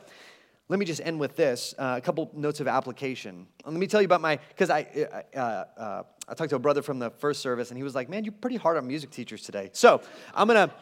let 0.68 0.78
me 0.78 0.86
just 0.86 1.02
end 1.04 1.20
with 1.20 1.36
this 1.36 1.74
uh, 1.78 1.96
a 1.98 2.00
couple 2.00 2.30
notes 2.34 2.60
of 2.60 2.68
application. 2.68 3.46
Let 3.66 3.74
me 3.74 3.86
tell 3.86 4.00
you 4.00 4.06
about 4.06 4.22
my, 4.22 4.38
because 4.48 4.70
I, 4.70 4.86
uh, 5.36 5.38
uh, 5.38 6.02
I 6.28 6.34
talked 6.34 6.50
to 6.50 6.56
a 6.56 6.60
brother 6.60 6.82
from 6.82 6.98
the 6.98 7.10
first 7.10 7.40
service, 7.40 7.70
and 7.70 7.78
he 7.78 7.84
was 7.84 7.94
like, 7.94 8.08
Man, 8.08 8.24
you're 8.24 8.32
pretty 8.32 8.56
hard 8.56 8.76
on 8.76 8.86
music 8.86 9.10
teachers 9.10 9.42
today. 9.42 9.70
So 9.72 10.00
I'm 10.34 10.48
going 10.48 10.68
to, 10.68 10.74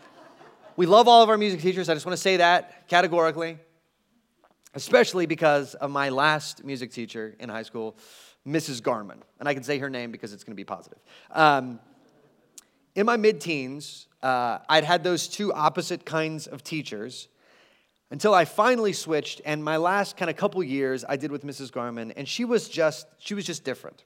we 0.77 0.87
love 0.87 1.09
all 1.09 1.23
of 1.23 1.29
our 1.29 1.39
music 1.39 1.61
teachers. 1.61 1.89
I 1.89 1.95
just 1.95 2.07
want 2.07 2.15
to 2.15 2.23
say 2.23 2.39
that 2.39 2.89
categorically, 2.89 3.59
especially 4.75 5.27
because 5.27 5.75
of 5.75 5.91
my 5.91 6.09
last 6.09 6.65
music 6.65 6.93
teacher 6.93 7.35
in 7.39 7.49
high 7.49 7.63
school, 7.63 7.97
Mrs. 8.47 8.83
Garman. 8.83 9.23
And 9.39 9.49
I 9.49 9.55
can 9.55 9.63
say 9.63 9.79
her 9.79 9.91
name 9.91 10.11
because 10.11 10.33
it's 10.33 10.45
going 10.45 10.53
to 10.53 10.57
be 10.57 10.65
positive. 10.65 10.99
Um, 11.31 11.81
in 12.95 13.07
my 13.07 13.17
mid 13.17 13.41
teens, 13.41 14.07
uh, 14.23 14.59
I'd 14.69 14.85
had 14.85 15.03
those 15.03 15.29
two 15.29 15.53
opposite 15.53 16.05
kinds 16.05 16.47
of 16.47 16.63
teachers 16.63 17.29
until 18.11 18.35
I 18.35 18.45
finally 18.45 18.93
switched. 18.93 19.41
And 19.45 19.65
my 19.65 19.79
last 19.79 20.17
kind 20.17 20.31
of 20.31 20.37
couple 20.37 20.63
years 20.63 21.05
I 21.09 21.17
did 21.17 21.33
with 21.33 21.45
Mrs. 21.45 21.73
Garman, 21.73 22.13
and 22.13 22.29
she 22.29 22.45
was 22.45 22.69
just 22.69 23.07
she 23.19 23.35
was 23.35 23.45
just 23.45 23.65
different. 23.65 24.05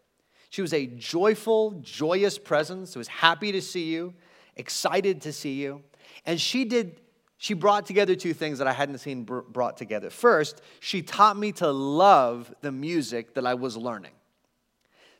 She 0.50 0.62
was 0.62 0.72
a 0.72 0.86
joyful, 0.86 1.72
joyous 1.82 2.38
presence. 2.38 2.96
Was 2.96 3.08
happy 3.08 3.52
to 3.52 3.60
see 3.60 3.84
you, 3.84 4.14
excited 4.56 5.22
to 5.22 5.32
see 5.32 5.54
you, 5.54 5.82
and 6.24 6.40
she 6.40 6.64
did. 6.64 7.00
She 7.38 7.52
brought 7.52 7.84
together 7.84 8.14
two 8.14 8.32
things 8.32 8.58
that 8.58 8.66
I 8.66 8.72
hadn't 8.72 8.96
seen 8.98 9.24
brought 9.24 9.76
together. 9.76 10.08
First, 10.08 10.62
she 10.80 11.02
taught 11.02 11.36
me 11.36 11.52
to 11.52 11.70
love 11.70 12.54
the 12.62 12.72
music 12.72 13.34
that 13.34 13.46
I 13.46 13.52
was 13.52 13.76
learning. 13.76 14.12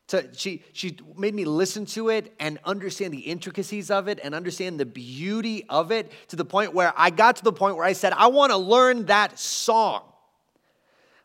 To, 0.08 0.28
she, 0.32 0.62
she 0.72 0.96
made 1.16 1.34
me 1.34 1.44
listen 1.44 1.84
to 1.86 2.10
it 2.10 2.32
and 2.38 2.58
understand 2.64 3.12
the 3.12 3.18
intricacies 3.18 3.90
of 3.90 4.06
it 4.06 4.20
and 4.22 4.34
understand 4.34 4.78
the 4.78 4.86
beauty 4.86 5.66
of 5.68 5.90
it 5.90 6.12
to 6.28 6.36
the 6.36 6.44
point 6.44 6.72
where 6.72 6.94
I 6.96 7.10
got 7.10 7.36
to 7.36 7.44
the 7.44 7.52
point 7.52 7.76
where 7.76 7.84
I 7.84 7.92
said, 7.92 8.12
I 8.12 8.28
want 8.28 8.52
to 8.52 8.56
learn 8.56 9.06
that 9.06 9.38
song. 9.38 10.04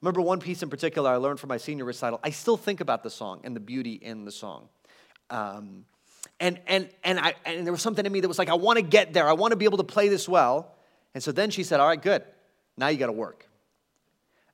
Remember 0.01 0.21
one 0.21 0.39
piece 0.39 0.63
in 0.63 0.69
particular 0.69 1.09
I 1.09 1.17
learned 1.17 1.39
from 1.39 1.49
my 1.49 1.57
senior 1.57 1.85
recital. 1.85 2.19
I 2.23 2.31
still 2.31 2.57
think 2.57 2.81
about 2.81 3.03
the 3.03 3.09
song 3.09 3.41
and 3.43 3.55
the 3.55 3.59
beauty 3.59 3.93
in 3.93 4.25
the 4.25 4.31
song. 4.31 4.69
Um, 5.29 5.85
and, 6.39 6.59
and, 6.67 6.89
and, 7.03 7.19
I, 7.19 7.35
and 7.45 7.65
there 7.65 7.71
was 7.71 7.81
something 7.81 8.05
in 8.05 8.11
me 8.11 8.19
that 8.19 8.27
was 8.27 8.39
like, 8.39 8.49
I 8.49 8.55
want 8.55 8.77
to 8.77 8.83
get 8.83 9.13
there. 9.13 9.27
I 9.27 9.33
want 9.33 9.51
to 9.51 9.55
be 9.55 9.65
able 9.65 9.77
to 9.77 9.83
play 9.83 10.07
this 10.07 10.27
well. 10.27 10.73
And 11.13 11.23
so 11.23 11.31
then 11.31 11.51
she 11.51 11.63
said, 11.63 11.79
All 11.79 11.87
right, 11.87 12.01
good. 12.01 12.23
Now 12.77 12.87
you 12.87 12.97
got 12.97 13.07
to 13.07 13.11
work. 13.11 13.47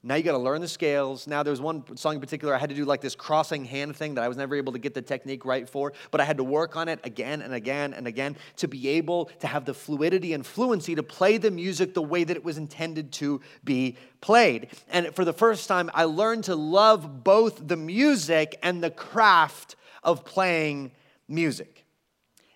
Now 0.07 0.15
you 0.15 0.23
got 0.23 0.31
to 0.31 0.37
learn 0.37 0.61
the 0.61 0.69
scales. 0.69 1.27
Now 1.27 1.43
there's 1.43 1.59
one 1.59 1.97
song 1.97 2.15
in 2.15 2.21
particular 2.21 2.55
I 2.55 2.57
had 2.57 2.69
to 2.69 2.75
do 2.75 2.85
like 2.85 3.01
this 3.01 3.13
crossing 3.13 3.65
hand 3.65 3.93
thing 3.93 4.15
that 4.15 4.23
I 4.23 4.29
was 4.29 4.37
never 4.37 4.55
able 4.55 4.71
to 4.71 4.79
get 4.79 4.93
the 4.93 5.01
technique 5.01 5.43
right 5.43 5.67
for, 5.67 5.91
but 6.11 6.21
I 6.21 6.23
had 6.23 6.37
to 6.37 6.45
work 6.45 6.77
on 6.77 6.87
it 6.87 7.01
again 7.03 7.41
and 7.41 7.53
again 7.53 7.93
and 7.93 8.07
again 8.07 8.37
to 8.55 8.69
be 8.69 8.87
able 8.87 9.25
to 9.41 9.47
have 9.47 9.65
the 9.65 9.73
fluidity 9.73 10.31
and 10.31 10.45
fluency 10.45 10.95
to 10.95 11.03
play 11.03 11.37
the 11.37 11.51
music 11.51 11.93
the 11.93 12.01
way 12.01 12.23
that 12.23 12.37
it 12.37 12.45
was 12.45 12.57
intended 12.57 13.11
to 13.13 13.41
be 13.65 13.97
played. 14.21 14.69
And 14.87 15.13
for 15.13 15.25
the 15.25 15.33
first 15.33 15.67
time, 15.67 15.91
I 15.93 16.05
learned 16.05 16.45
to 16.45 16.55
love 16.55 17.25
both 17.25 17.67
the 17.67 17.75
music 17.75 18.57
and 18.63 18.81
the 18.81 18.91
craft 18.91 19.75
of 20.03 20.23
playing 20.23 20.93
music. 21.27 21.83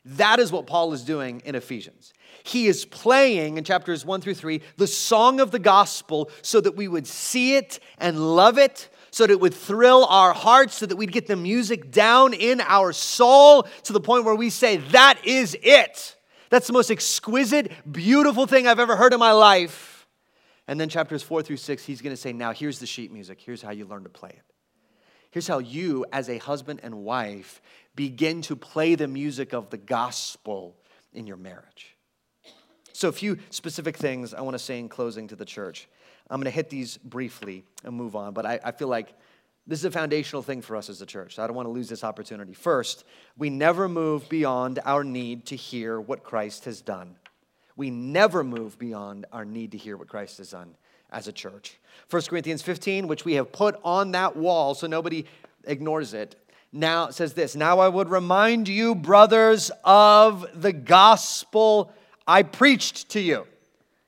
That 0.06 0.40
is 0.40 0.54
what 0.54 0.68
Paul 0.68 0.94
is 0.94 1.04
doing 1.04 1.42
in 1.44 1.56
Ephesians. 1.56 2.14
He 2.44 2.68
is 2.68 2.86
playing 2.86 3.58
in 3.58 3.64
chapters 3.64 4.06
one 4.06 4.22
through 4.22 4.36
three 4.36 4.62
the 4.78 4.88
song 4.88 5.40
of 5.40 5.52
the 5.52 5.60
gospel 5.60 6.30
so 6.42 6.62
that 6.62 6.76
we 6.76 6.88
would 6.88 7.08
see 7.08 7.56
it 7.56 7.80
and 7.98 8.36
love 8.36 8.58
it, 8.58 8.90
so 9.12 9.28
that 9.28 9.34
it 9.34 9.40
would 9.40 9.54
thrill 9.54 10.06
our 10.06 10.34
hearts, 10.34 10.76
so 10.76 10.86
that 10.86 10.96
we'd 10.96 11.12
get 11.12 11.28
the 11.28 11.36
music 11.36 11.92
down 11.92 12.34
in 12.34 12.62
our 12.62 12.94
soul 12.94 13.64
to 13.84 13.94
the 13.94 14.00
point 14.00 14.26
where 14.26 14.36
we 14.36 14.50
say, 14.50 14.78
That 14.78 15.20
is 15.26 15.58
it. 15.62 16.16
That's 16.50 16.68
the 16.68 16.74
most 16.74 16.92
exquisite, 16.92 17.72
beautiful 17.90 18.46
thing 18.46 18.68
I've 18.68 18.80
ever 18.80 18.96
heard 18.96 19.14
in 19.14 19.20
my 19.20 19.32
life. 19.32 20.08
And 20.68 20.80
then 20.80 20.90
chapters 20.90 21.24
four 21.24 21.42
through 21.42 21.58
six, 21.58 21.84
he's 21.84 22.02
going 22.02 22.16
to 22.16 22.22
say, 22.22 22.34
Now 22.34 22.54
here's 22.54 22.80
the 22.80 22.88
sheet 22.88 23.12
music. 23.12 23.40
Here's 23.42 23.62
how 23.62 23.72
you 23.72 23.86
learn 23.86 24.04
to 24.04 24.10
play 24.10 24.30
it. 24.30 24.44
Here's 25.32 25.48
how 25.48 25.60
you, 25.60 26.06
as 26.12 26.30
a 26.30 26.38
husband 26.38 26.82
and 26.84 27.04
wife, 27.04 27.62
begin 27.96 28.42
to 28.44 28.56
play 28.56 28.96
the 28.96 29.08
music 29.08 29.54
of 29.54 29.70
the 29.70 29.78
gospel 29.78 30.76
in 31.14 31.26
your 31.26 31.38
marriage. 31.38 31.91
So, 33.02 33.10
a 33.10 33.12
few 33.12 33.40
specific 33.50 33.98
things 33.98 34.32
I 34.32 34.42
want 34.42 34.54
to 34.54 34.60
say 34.60 34.78
in 34.78 34.88
closing 34.88 35.28
to 35.30 35.36
the 35.36 35.44
church. 35.44 35.88
I'm 36.30 36.40
going 36.40 36.46
to 36.46 36.52
hit 36.52 36.70
these 36.70 36.98
briefly 36.98 37.64
and 37.84 37.96
move 37.96 38.16
on, 38.16 38.36
but 38.36 38.46
I, 38.46 38.60
I 38.64 38.72
feel 38.74 38.90
like 38.90 39.16
this 39.66 39.80
is 39.80 39.86
a 39.86 39.90
foundational 39.90 40.44
thing 40.44 40.62
for 40.62 40.76
us 40.76 40.88
as 40.88 41.02
a 41.02 41.08
church. 41.08 41.34
So 41.34 41.44
I 41.44 41.48
don't 41.48 41.56
want 41.56 41.66
to 41.66 41.72
lose 41.72 41.90
this 41.90 42.04
opportunity. 42.04 42.54
First, 42.54 43.04
we 43.40 43.50
never 43.50 43.90
move 43.90 44.30
beyond 44.30 44.78
our 44.86 45.04
need 45.04 45.48
to 45.48 45.56
hear 45.56 46.00
what 46.00 46.24
Christ 46.24 46.66
has 46.66 46.80
done. 46.80 47.16
We 47.76 47.90
never 47.90 48.44
move 48.44 48.78
beyond 48.78 49.26
our 49.32 49.46
need 49.46 49.72
to 49.72 49.80
hear 49.80 49.98
what 49.98 50.08
Christ 50.08 50.38
has 50.38 50.52
done 50.52 50.76
as 51.12 51.28
a 51.28 51.32
church. 51.32 51.80
1 52.12 52.22
Corinthians 52.30 52.62
15, 52.62 53.08
which 53.08 53.26
we 53.26 53.34
have 53.34 53.52
put 53.52 53.80
on 53.84 54.12
that 54.12 54.36
wall 54.36 54.76
so 54.76 54.86
nobody 54.86 55.26
ignores 55.64 56.14
it, 56.14 56.36
now 56.72 57.08
it 57.08 57.16
says 57.16 57.34
this 57.34 57.56
Now 57.56 57.80
I 57.80 57.88
would 57.88 58.10
remind 58.10 58.68
you, 58.68 58.94
brothers, 58.94 59.72
of 59.84 60.46
the 60.54 60.72
gospel 60.72 61.92
I 62.28 62.44
preached 62.44 63.10
to 63.10 63.20
you. 63.20 63.48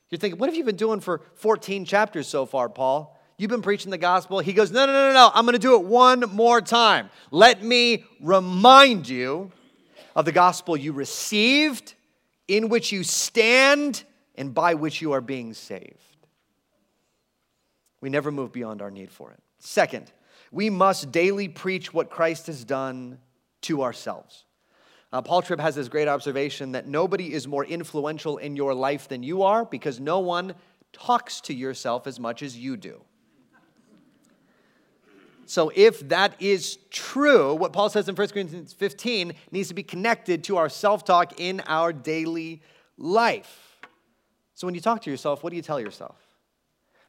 You're 0.09 0.19
thinking, 0.19 0.39
what 0.39 0.49
have 0.49 0.55
you 0.55 0.63
been 0.63 0.75
doing 0.75 0.99
for 0.99 1.21
14 1.35 1.85
chapters 1.85 2.27
so 2.27 2.45
far, 2.45 2.69
Paul? 2.69 3.19
You've 3.37 3.49
been 3.49 3.63
preaching 3.63 3.89
the 3.89 3.97
gospel. 3.97 4.39
He 4.39 4.53
goes, 4.53 4.71
no, 4.71 4.85
no, 4.85 4.91
no, 4.91 5.07
no, 5.07 5.13
no. 5.13 5.31
I'm 5.33 5.45
going 5.45 5.53
to 5.53 5.59
do 5.59 5.75
it 5.75 5.83
one 5.83 6.21
more 6.31 6.61
time. 6.61 7.09
Let 7.31 7.63
me 7.63 8.05
remind 8.21 9.09
you 9.09 9.51
of 10.15 10.25
the 10.25 10.31
gospel 10.31 10.77
you 10.77 10.93
received, 10.93 11.95
in 12.47 12.69
which 12.69 12.91
you 12.91 13.03
stand, 13.03 14.03
and 14.35 14.53
by 14.53 14.75
which 14.75 15.01
you 15.01 15.13
are 15.13 15.21
being 15.21 15.53
saved. 15.53 15.97
We 18.01 18.09
never 18.09 18.31
move 18.31 18.51
beyond 18.51 18.81
our 18.81 18.91
need 18.91 19.11
for 19.11 19.31
it. 19.31 19.39
Second, 19.59 20.11
we 20.51 20.69
must 20.69 21.11
daily 21.11 21.47
preach 21.47 21.93
what 21.93 22.09
Christ 22.09 22.47
has 22.47 22.63
done 22.63 23.17
to 23.61 23.81
ourselves. 23.81 24.43
Uh, 25.13 25.21
Paul 25.21 25.43
Tripp 25.43 25.59
has 25.59 25.75
this 25.75 25.89
great 25.89 26.07
observation 26.07 26.71
that 26.71 26.87
nobody 26.87 27.31
is 27.31 27.47
more 27.47 27.63
influential 27.63 28.37
in 28.39 28.55
your 28.55 28.73
life 28.73 29.07
than 29.07 29.21
you 29.21 29.43
are 29.43 29.63
because 29.63 29.99
no 29.99 30.17
one 30.17 30.55
talks 30.91 31.39
to 31.41 31.53
yourself 31.53 32.07
as 32.07 32.19
much 32.19 32.41
as 32.41 32.57
you 32.57 32.75
do. 32.75 32.99
So, 35.45 35.71
if 35.75 36.07
that 36.09 36.33
is 36.41 36.79
true, 36.89 37.53
what 37.53 37.73
Paul 37.73 37.89
says 37.89 38.09
in 38.09 38.15
1 38.15 38.27
Corinthians 38.29 38.73
15 38.73 39.33
needs 39.51 39.67
to 39.67 39.75
be 39.75 39.83
connected 39.83 40.43
to 40.45 40.57
our 40.57 40.69
self 40.69 41.05
talk 41.05 41.39
in 41.39 41.61
our 41.67 41.93
daily 41.93 42.63
life. 42.97 43.77
So, 44.55 44.65
when 44.65 44.73
you 44.73 44.81
talk 44.81 45.03
to 45.03 45.11
yourself, 45.11 45.43
what 45.43 45.51
do 45.51 45.57
you 45.57 45.61
tell 45.61 45.79
yourself? 45.79 46.22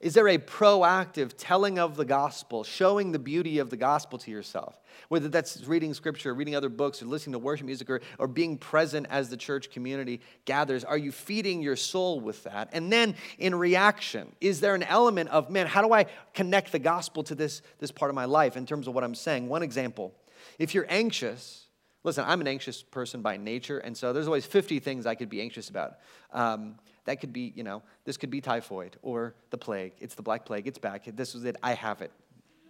Is 0.01 0.15
there 0.15 0.29
a 0.29 0.39
proactive 0.39 1.33
telling 1.37 1.79
of 1.79 1.97
the 1.97 2.05
gospel, 2.05 2.63
showing 2.65 3.13
the 3.13 3.19
beauty 3.19 3.59
of 3.59 3.71
the 3.71 3.77
gospel 3.77 4.19
to 4.19 4.31
yourself? 4.31 4.79
Whether 5.09 5.29
that's 5.29 5.65
reading 5.65 5.95
scripture, 5.95 6.35
reading 6.35 6.57
other 6.57 6.69
books, 6.69 7.03
or 7.03 7.07
listening 7.07 7.33
to 7.33 7.39
worship 7.39 7.67
music, 7.67 7.89
or, 7.89 8.01
or 8.19 8.29
being 8.29 8.59
present 8.59 9.07
as 9.09 9.31
the 9.31 9.37
church 9.37 9.71
community 9.71 10.21
gathers, 10.45 10.85
are 10.85 10.99
you 10.99 11.13
feeding 11.13 11.63
your 11.63 11.77
soul 11.77 12.21
with 12.21 12.43
that? 12.45 12.69
And 12.73 12.93
then 12.93 13.15
in 13.39 13.55
reaction, 13.55 14.35
is 14.41 14.61
there 14.61 14.75
an 14.75 14.83
element 14.83 15.31
of, 15.31 15.49
man, 15.51 15.67
how 15.67 15.83
do 15.83 15.93
I 15.93 16.07
connect 16.35 16.73
the 16.73 16.79
gospel 16.79 17.23
to 17.25 17.35
this, 17.35 17.63
this 17.79 17.91
part 17.91 18.11
of 18.11 18.15
my 18.15 18.27
life 18.27 18.57
in 18.57 18.67
terms 18.67 18.87
of 18.87 18.95
what 18.95 19.05
I'm 19.05 19.15
saying? 19.15 19.49
One 19.49 19.63
example 19.63 20.15
if 20.59 20.75
you're 20.75 20.87
anxious, 20.89 21.69
listen, 22.03 22.25
I'm 22.27 22.41
an 22.41 22.47
anxious 22.47 22.83
person 22.83 23.23
by 23.23 23.37
nature, 23.37 23.79
and 23.79 23.97
so 23.97 24.13
there's 24.13 24.27
always 24.27 24.47
50 24.47 24.79
things 24.81 25.07
I 25.07 25.15
could 25.15 25.31
be 25.31 25.41
anxious 25.41 25.69
about. 25.69 25.95
Um, 26.33 26.77
that 27.05 27.21
could 27.21 27.33
be, 27.33 27.53
you 27.55 27.63
know, 27.63 27.83
this 28.05 28.17
could 28.17 28.31
be 28.31 28.41
typhoid 28.41 28.97
or 29.03 29.35
the 29.51 29.59
plague. 29.59 29.93
It's 30.01 30.15
the 30.15 30.23
black 30.23 30.45
plague. 30.45 30.67
It's 30.67 30.79
back. 30.79 31.05
This 31.07 31.35
was 31.35 31.45
it. 31.45 31.57
I 31.63 31.75
have 31.75 32.01
it. 32.03 32.11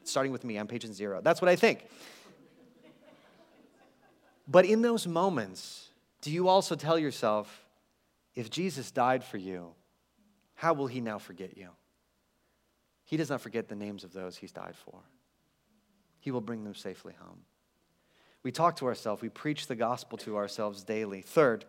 Starting 0.03 0.33
with 0.33 0.45
me, 0.45 0.57
I'm 0.57 0.67
patient 0.67 0.95
zero. 0.95 1.21
That's 1.23 1.41
what 1.41 1.49
I 1.49 1.57
think. 1.57 1.87
But 4.47 4.67
in 4.67 4.83
those 4.83 5.07
moments, 5.07 5.89
do 6.21 6.31
you 6.31 6.49
also 6.49 6.75
tell 6.75 6.99
yourself, 6.99 7.65
if 8.35 8.51
Jesus 8.51 8.91
died 8.91 9.25
for 9.25 9.39
you, 9.39 9.69
how 10.55 10.75
will 10.75 10.87
he 10.87 11.01
now 11.01 11.19
forget 11.19 11.57
you? 11.57 11.69
He 13.05 13.17
does 13.17 13.31
not 13.31 13.41
forget 13.41 13.69
the 13.69 13.77
names 13.77 14.05
of 14.05 14.13
those 14.13 14.37
he's 14.37 14.53
died 14.53 14.75
for. 14.77 15.01
He 16.21 16.31
will 16.31 16.41
bring 16.41 16.65
them 16.65 16.75
safely 16.75 17.15
home. 17.19 17.41
We 18.43 18.53
talk 18.53 18.77
to 18.77 18.87
ourselves, 18.87 19.23
we 19.23 19.31
preach 19.31 19.67
the 19.67 19.75
gospel 19.75 20.19
to 20.19 20.37
ourselves 20.37 20.83
daily. 20.83 21.23
Third, 21.23 21.65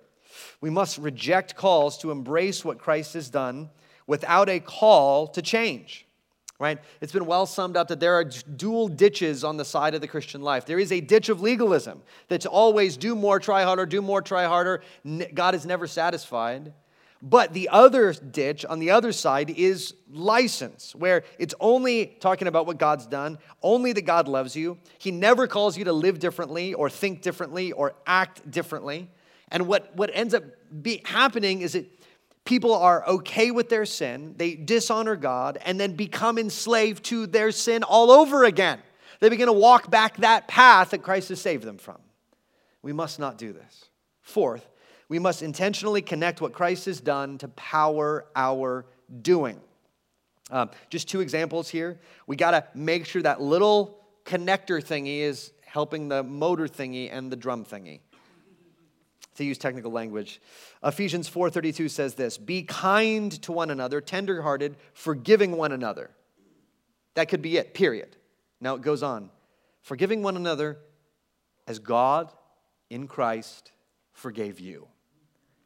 we 0.61 0.69
must 0.69 0.97
reject 0.97 1.55
calls 1.55 1.97
to 1.99 2.11
embrace 2.11 2.63
what 2.63 2.78
Christ 2.78 3.13
has 3.13 3.30
done 3.30 3.69
without 4.07 4.49
a 4.49 4.59
call 4.59 5.28
to 5.28 5.41
change. 5.41 6.05
Right? 6.57 6.80
It's 7.01 7.11
been 7.11 7.26
well 7.26 7.45
summed 7.45 7.76
up 7.76 7.89
that 7.89 7.99
there 7.99 8.13
are 8.13 8.23
dual 8.23 8.88
ditches 8.88 9.43
on 9.43 9.57
the 9.57 9.65
side 9.65 9.93
of 9.93 9.99
the 9.99 10.07
Christian 10.07 10.41
life. 10.41 10.65
There 10.65 10.80
is 10.80 10.91
a 10.93 11.01
ditch 11.01 11.28
of 11.28 11.41
legalism 11.41 12.01
that's 12.30 12.45
always 12.45 12.95
do 12.95 13.13
more, 13.13 13.41
try 13.41 13.63
harder, 13.63 13.86
do 13.86 14.01
more, 14.01 14.21
try 14.21 14.45
harder. 14.45 14.82
God 15.34 15.53
is 15.53 15.65
never 15.65 15.86
satisfied. 15.86 16.71
But 17.21 17.53
the 17.53 17.69
other 17.69 18.13
ditch 18.13 18.65
on 18.65 18.80
the 18.80 18.91
other 18.91 19.11
side 19.11 19.49
is 19.49 19.95
license, 20.11 20.93
where 20.95 21.23
it's 21.39 21.55
only 21.59 22.17
talking 22.19 22.47
about 22.47 22.67
what 22.67 22.78
God's 22.78 23.07
done, 23.07 23.39
only 23.63 23.93
that 23.93 24.03
God 24.03 24.28
loves 24.28 24.55
you. 24.55 24.78
He 24.99 25.11
never 25.11 25.47
calls 25.47 25.78
you 25.78 25.86
to 25.86 25.93
live 25.93 26.19
differently 26.19 26.73
or 26.73 26.89
think 26.89 27.21
differently 27.21 27.71
or 27.71 27.95
act 28.05 28.49
differently. 28.49 29.09
And 29.49 29.67
what, 29.67 29.95
what 29.95 30.09
ends 30.13 30.33
up 30.33 30.43
be, 30.81 31.01
happening 31.05 31.61
is 31.61 31.73
that 31.73 31.85
people 32.45 32.73
are 32.73 33.07
okay 33.07 33.51
with 33.51 33.69
their 33.69 33.85
sin, 33.85 34.35
they 34.37 34.55
dishonor 34.55 35.15
God, 35.15 35.57
and 35.65 35.79
then 35.79 35.95
become 35.95 36.37
enslaved 36.37 37.03
to 37.05 37.27
their 37.27 37.51
sin 37.51 37.83
all 37.83 38.11
over 38.11 38.43
again. 38.43 38.79
They 39.19 39.29
begin 39.29 39.47
to 39.47 39.53
walk 39.53 39.89
back 39.89 40.17
that 40.17 40.47
path 40.47 40.91
that 40.91 41.01
Christ 41.01 41.29
has 41.29 41.41
saved 41.41 41.63
them 41.63 41.77
from. 41.77 41.97
We 42.81 42.93
must 42.93 43.19
not 43.19 43.37
do 43.37 43.53
this. 43.53 43.85
Fourth, 44.21 44.67
we 45.09 45.19
must 45.19 45.41
intentionally 45.41 46.01
connect 46.01 46.41
what 46.41 46.53
Christ 46.53 46.85
has 46.85 46.99
done 46.99 47.37
to 47.39 47.47
power 47.49 48.25
our 48.35 48.85
doing. 49.21 49.59
Um, 50.51 50.69
just 50.89 51.07
two 51.07 51.21
examples 51.21 51.69
here. 51.69 51.99
We 52.27 52.35
got 52.35 52.51
to 52.51 52.65
make 52.75 53.05
sure 53.05 53.21
that 53.21 53.41
little 53.41 54.05
connector 54.25 54.83
thingy 54.83 55.19
is 55.19 55.51
helping 55.65 56.07
the 56.07 56.23
motor 56.23 56.67
thingy 56.67 57.09
and 57.11 57.31
the 57.31 57.35
drum 57.35 57.65
thingy. 57.65 58.01
To 59.36 59.43
use 59.43 59.57
technical 59.57 59.91
language. 59.91 60.41
Ephesians 60.83 61.29
4:32 61.29 61.89
says 61.89 62.15
this, 62.15 62.38
"Be 62.38 62.63
kind 62.63 63.31
to 63.43 63.51
one 63.51 63.69
another, 63.69 64.01
tenderhearted, 64.01 64.75
forgiving 64.93 65.57
one 65.57 65.71
another." 65.71 66.11
That 67.15 67.29
could 67.29 67.41
be 67.41 67.57
it, 67.57 67.73
period. 67.73 68.17
Now 68.59 68.75
it 68.75 68.81
goes 68.81 69.03
on. 69.03 69.29
Forgiving 69.81 70.23
one 70.23 70.36
another 70.36 70.79
as 71.67 71.79
God 71.79 72.33
in 72.89 73.07
Christ 73.07 73.71
forgave 74.13 74.59
you. 74.59 74.88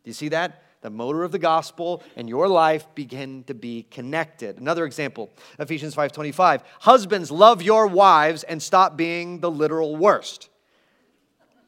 Do 0.03 0.09
you 0.09 0.13
see 0.13 0.29
that? 0.29 0.63
The 0.81 0.89
motor 0.89 1.23
of 1.23 1.31
the 1.31 1.39
gospel 1.39 2.01
and 2.15 2.29
your 2.29 2.47
life 2.47 2.87
begin 2.95 3.43
to 3.45 3.53
be 3.53 3.83
connected. 3.83 4.59
Another 4.59 4.85
example, 4.85 5.29
Ephesians 5.59 5.93
5:25. 5.93 6.63
Husbands, 6.81 7.31
love 7.31 7.61
your 7.61 7.87
wives 7.87 8.43
and 8.43 8.63
stop 8.63 8.95
being 8.95 9.41
the 9.41 9.51
literal 9.51 9.97
worst. 9.97 10.49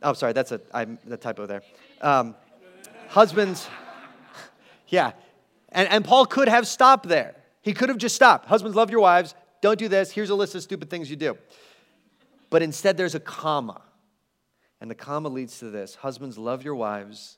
Oh, 0.02 0.14
sorry, 0.14 0.34
that's 0.34 0.52
a 0.52 0.62
I'm 0.74 0.97
the 1.06 1.18
typo 1.18 1.45
there. 1.45 1.62
Um, 2.02 2.36
husbands, 3.10 3.68
yeah. 4.88 5.12
And, 5.70 5.88
and 5.88 6.04
Paul 6.04 6.26
could 6.26 6.47
have 6.47 6.68
stopped 6.68 7.08
there. 7.08 7.36
He 7.62 7.74
could 7.74 7.89
have 7.89 7.97
just 7.97 8.16
stopped. 8.16 8.47
Husbands, 8.47 8.76
love 8.76 8.89
your 8.89 8.99
wives. 8.99 9.36
Don't 9.62 9.78
do 9.78 9.88
this. 9.88 10.12
Here's 10.12 10.32
a 10.32 10.36
list 10.36 10.56
of 10.56 10.64
stupid 10.64 10.89
things 10.89 11.10
you 11.10 11.16
do. 11.16 11.38
But 12.49 12.62
instead, 12.62 12.97
there's 12.97 13.16
a 13.16 13.20
comma. 13.20 13.82
And 14.82 14.89
the 14.89 14.95
comma 14.95 15.30
leads 15.30 15.60
to 15.60 15.70
this 15.70 15.95
Husbands, 15.95 16.38
love 16.38 16.64
your 16.64 16.76
wives 16.76 17.38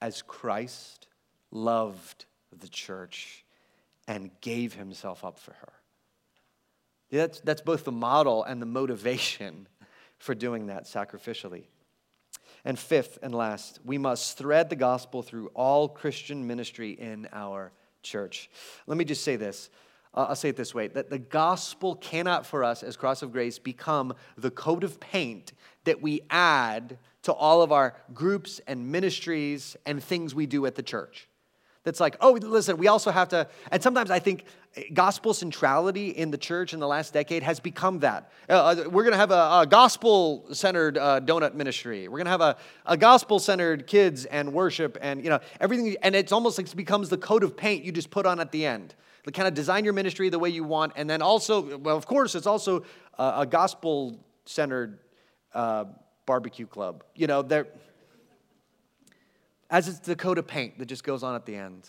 as 0.00 0.22
Christ 0.22 1.08
loved 1.50 2.26
the 2.56 2.68
church 2.68 3.44
and 4.06 4.30
gave 4.42 4.74
himself 4.74 5.24
up 5.24 5.38
for 5.38 5.52
her. 5.52 5.72
That's, 7.10 7.40
that's 7.40 7.62
both 7.62 7.84
the 7.84 7.92
model 7.92 8.44
and 8.44 8.60
the 8.60 8.66
motivation 8.66 9.66
for 10.18 10.34
doing 10.34 10.66
that 10.66 10.84
sacrificially. 10.84 11.64
And 12.64 12.78
fifth 12.78 13.18
and 13.22 13.34
last, 13.34 13.78
we 13.84 13.98
must 13.98 14.38
thread 14.38 14.70
the 14.70 14.76
gospel 14.76 15.22
through 15.22 15.48
all 15.48 15.88
Christian 15.88 16.46
ministry 16.46 16.92
in 16.92 17.28
our 17.32 17.72
church. 18.02 18.48
Let 18.86 18.96
me 18.96 19.04
just 19.04 19.22
say 19.22 19.36
this. 19.36 19.68
Uh, 20.14 20.26
I'll 20.28 20.36
say 20.36 20.48
it 20.50 20.56
this 20.56 20.74
way 20.74 20.88
that 20.88 21.10
the 21.10 21.18
gospel 21.18 21.96
cannot, 21.96 22.46
for 22.46 22.64
us 22.64 22.82
as 22.82 22.96
Cross 22.96 23.22
of 23.22 23.32
Grace, 23.32 23.58
become 23.58 24.14
the 24.38 24.50
coat 24.50 24.84
of 24.84 25.00
paint 25.00 25.52
that 25.84 26.00
we 26.00 26.22
add 26.30 26.98
to 27.22 27.32
all 27.32 27.62
of 27.62 27.72
our 27.72 27.96
groups 28.14 28.60
and 28.66 28.90
ministries 28.90 29.76
and 29.84 30.02
things 30.02 30.34
we 30.34 30.46
do 30.46 30.64
at 30.66 30.74
the 30.74 30.82
church 30.82 31.28
that's 31.84 32.00
like, 32.00 32.16
oh, 32.20 32.32
listen, 32.32 32.78
we 32.78 32.88
also 32.88 33.10
have 33.10 33.28
to, 33.28 33.46
and 33.70 33.82
sometimes 33.82 34.10
I 34.10 34.18
think 34.18 34.46
gospel 34.94 35.34
centrality 35.34 36.08
in 36.08 36.30
the 36.30 36.38
church 36.38 36.72
in 36.72 36.80
the 36.80 36.86
last 36.86 37.12
decade 37.12 37.42
has 37.42 37.60
become 37.60 38.00
that. 38.00 38.32
Uh, 38.48 38.52
uh 38.52 38.74
we're 38.88 39.02
going 39.02 39.12
to 39.12 39.18
have 39.18 39.30
a, 39.30 39.60
a 39.60 39.66
gospel 39.68 40.46
centered 40.52 40.96
uh, 40.96 41.20
donut 41.20 41.54
ministry. 41.54 42.08
We're 42.08 42.18
going 42.18 42.24
to 42.24 42.30
have 42.30 42.40
a, 42.40 42.56
a 42.86 42.96
gospel 42.96 43.38
centered 43.38 43.86
kids 43.86 44.24
and 44.24 44.52
worship 44.52 44.96
and, 45.00 45.22
you 45.22 45.28
know, 45.28 45.40
everything. 45.60 45.94
And 46.02 46.16
it's 46.16 46.32
almost 46.32 46.58
like 46.58 46.66
it 46.66 46.74
becomes 46.74 47.10
the 47.10 47.18
coat 47.18 47.44
of 47.44 47.56
paint 47.56 47.84
you 47.84 47.92
just 47.92 48.10
put 48.10 48.24
on 48.24 48.40
at 48.40 48.50
the 48.50 48.66
end. 48.66 48.94
To 49.24 49.32
kind 49.32 49.48
of 49.48 49.54
design 49.54 49.84
your 49.84 49.94
ministry 49.94 50.28
the 50.28 50.38
way 50.38 50.50
you 50.50 50.64
want. 50.64 50.92
And 50.96 51.08
then 51.08 51.22
also, 51.22 51.78
well, 51.78 51.96
of 51.96 52.04
course, 52.04 52.34
it's 52.34 52.46
also 52.46 52.84
a, 53.18 53.32
a 53.38 53.46
gospel 53.46 54.18
centered 54.44 54.98
uh, 55.54 55.86
barbecue 56.26 56.66
club. 56.66 57.04
You 57.14 57.26
know, 57.26 57.40
there 57.40 57.68
as 59.70 59.88
it's 59.88 59.98
the 60.00 60.16
coat 60.16 60.38
of 60.38 60.46
paint 60.46 60.78
that 60.78 60.86
just 60.86 61.04
goes 61.04 61.22
on 61.22 61.34
at 61.34 61.46
the 61.46 61.56
end. 61.56 61.88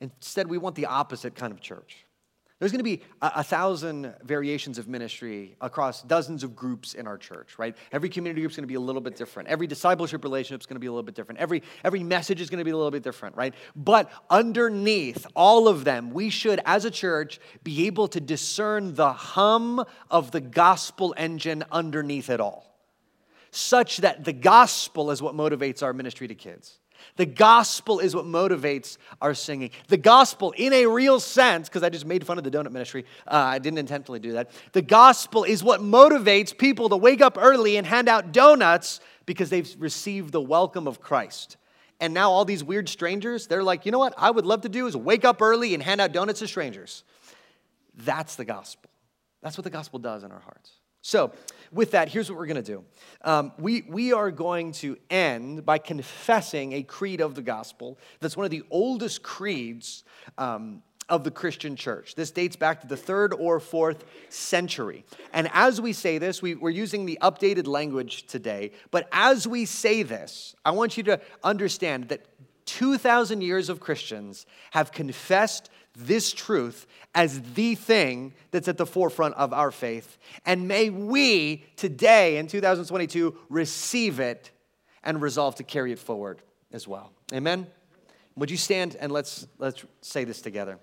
Instead, 0.00 0.48
we 0.48 0.58
want 0.58 0.76
the 0.76 0.86
opposite 0.86 1.34
kind 1.34 1.52
of 1.52 1.60
church. 1.60 2.06
There's 2.60 2.72
going 2.72 2.80
to 2.80 2.84
be 2.84 3.02
a, 3.22 3.32
a, 3.36 3.42
thousand 3.42 4.14
variations 4.22 4.76
of 4.76 4.86
ministry 4.86 5.56
across 5.62 6.02
dozens 6.02 6.44
of 6.44 6.54
groups 6.54 6.92
in 6.92 7.06
our 7.06 7.16
church, 7.16 7.58
right? 7.58 7.74
Every 7.90 8.10
community 8.10 8.42
group 8.42 8.50
is 8.50 8.56
going 8.56 8.64
to 8.64 8.68
be 8.68 8.74
a 8.74 8.80
little 8.80 9.00
bit 9.00 9.16
different. 9.16 9.48
Every 9.48 9.66
discipleship 9.66 10.22
relationship 10.22 10.60
is 10.60 10.66
going 10.66 10.76
to 10.76 10.80
be 10.80 10.86
a 10.86 10.92
little 10.92 11.02
bit 11.02 11.14
different. 11.14 11.40
Every, 11.40 11.62
every 11.82 12.02
message 12.02 12.38
is 12.38 12.50
going 12.50 12.58
to 12.58 12.64
be 12.64 12.70
a 12.70 12.76
little 12.76 12.90
bit 12.90 13.02
different, 13.02 13.34
right? 13.34 13.54
But 13.74 14.10
underneath 14.28 15.26
all 15.34 15.68
of 15.68 15.84
them, 15.84 16.10
we 16.10 16.28
should, 16.28 16.60
as 16.66 16.84
a 16.84 16.90
church, 16.90 17.40
be 17.64 17.86
able 17.86 18.08
to 18.08 18.20
discern 18.20 18.94
the 18.94 19.14
hum 19.14 19.82
of 20.10 20.30
the 20.30 20.42
gospel 20.42 21.14
engine 21.16 21.64
underneath 21.72 22.28
it 22.28 22.40
all 22.40 22.69
such 23.50 23.98
that 23.98 24.24
the 24.24 24.32
gospel 24.32 25.10
is 25.10 25.20
what 25.20 25.34
motivates 25.34 25.82
our 25.82 25.92
ministry 25.92 26.28
to 26.28 26.34
kids. 26.34 26.78
The 27.16 27.26
gospel 27.26 27.98
is 27.98 28.14
what 28.14 28.24
motivates 28.24 28.98
our 29.20 29.34
singing. 29.34 29.70
The 29.88 29.96
gospel, 29.96 30.52
in 30.56 30.72
a 30.72 30.86
real 30.86 31.20
sense, 31.20 31.68
because 31.68 31.82
I 31.82 31.88
just 31.88 32.06
made 32.06 32.26
fun 32.26 32.38
of 32.38 32.44
the 32.44 32.50
donut 32.50 32.72
ministry, 32.72 33.04
uh, 33.26 33.34
I 33.34 33.58
didn't 33.58 33.78
intentionally 33.78 34.20
do 34.20 34.32
that. 34.32 34.50
The 34.72 34.82
gospel 34.82 35.44
is 35.44 35.62
what 35.62 35.80
motivates 35.80 36.56
people 36.56 36.88
to 36.90 36.96
wake 36.96 37.20
up 37.20 37.36
early 37.38 37.76
and 37.76 37.86
hand 37.86 38.08
out 38.08 38.32
donuts 38.32 39.00
because 39.26 39.50
they've 39.50 39.74
received 39.78 40.32
the 40.32 40.40
welcome 40.40 40.86
of 40.86 41.00
Christ. 41.00 41.56
And 42.00 42.14
now 42.14 42.30
all 42.30 42.44
these 42.44 42.64
weird 42.64 42.88
strangers, 42.88 43.46
they're 43.46 43.62
like, 43.62 43.84
you 43.84 43.92
know 43.92 43.98
what 43.98 44.14
I 44.16 44.30
would 44.30 44.46
love 44.46 44.62
to 44.62 44.68
do 44.68 44.86
is 44.86 44.96
wake 44.96 45.24
up 45.24 45.42
early 45.42 45.74
and 45.74 45.82
hand 45.82 46.00
out 46.00 46.12
donuts 46.12 46.40
to 46.40 46.48
strangers. 46.48 47.04
That's 47.94 48.36
the 48.36 48.44
gospel. 48.44 48.90
That's 49.42 49.56
what 49.58 49.64
the 49.64 49.70
gospel 49.70 49.98
does 49.98 50.24
in 50.24 50.32
our 50.32 50.40
hearts. 50.40 50.72
So, 51.02 51.32
with 51.72 51.92
that, 51.92 52.08
here's 52.08 52.28
what 52.28 52.36
we're 52.38 52.46
going 52.46 52.62
to 52.62 52.62
do. 52.62 52.84
Um, 53.22 53.52
we, 53.58 53.82
we 53.88 54.12
are 54.12 54.30
going 54.30 54.72
to 54.72 54.96
end 55.08 55.64
by 55.64 55.78
confessing 55.78 56.72
a 56.72 56.82
creed 56.82 57.20
of 57.20 57.34
the 57.34 57.42
gospel 57.42 57.98
that's 58.18 58.36
one 58.36 58.44
of 58.44 58.50
the 58.50 58.64
oldest 58.70 59.22
creeds 59.22 60.02
um, 60.36 60.82
of 61.08 61.24
the 61.24 61.30
Christian 61.30 61.76
church. 61.76 62.14
This 62.16 62.30
dates 62.30 62.56
back 62.56 62.80
to 62.80 62.86
the 62.86 62.96
third 62.96 63.32
or 63.34 63.60
fourth 63.60 64.04
century. 64.30 65.04
And 65.32 65.48
as 65.52 65.80
we 65.80 65.92
say 65.92 66.18
this, 66.18 66.42
we, 66.42 66.54
we're 66.54 66.70
using 66.70 67.06
the 67.06 67.18
updated 67.22 67.66
language 67.66 68.26
today, 68.26 68.72
but 68.90 69.08
as 69.12 69.46
we 69.46 69.66
say 69.66 70.02
this, 70.02 70.54
I 70.64 70.72
want 70.72 70.96
you 70.96 71.02
to 71.04 71.20
understand 71.42 72.08
that 72.08 72.26
2,000 72.66 73.42
years 73.42 73.68
of 73.68 73.80
Christians 73.80 74.46
have 74.70 74.92
confessed 74.92 75.70
this 75.96 76.32
truth 76.32 76.86
as 77.14 77.40
the 77.54 77.74
thing 77.74 78.34
that's 78.50 78.68
at 78.68 78.78
the 78.78 78.86
forefront 78.86 79.34
of 79.34 79.52
our 79.52 79.70
faith. 79.70 80.18
And 80.46 80.68
may 80.68 80.90
we 80.90 81.64
today 81.76 82.36
in 82.36 82.46
2022 82.46 83.36
receive 83.48 84.20
it 84.20 84.50
and 85.02 85.20
resolve 85.20 85.56
to 85.56 85.62
carry 85.62 85.92
it 85.92 85.98
forward 85.98 86.42
as 86.72 86.86
well. 86.86 87.12
Amen. 87.32 87.66
Would 88.36 88.50
you 88.50 88.56
stand 88.56 88.96
and 89.00 89.10
let's 89.10 89.46
let's 89.58 89.84
say 90.00 90.24
this 90.24 90.40
together. 90.40 90.78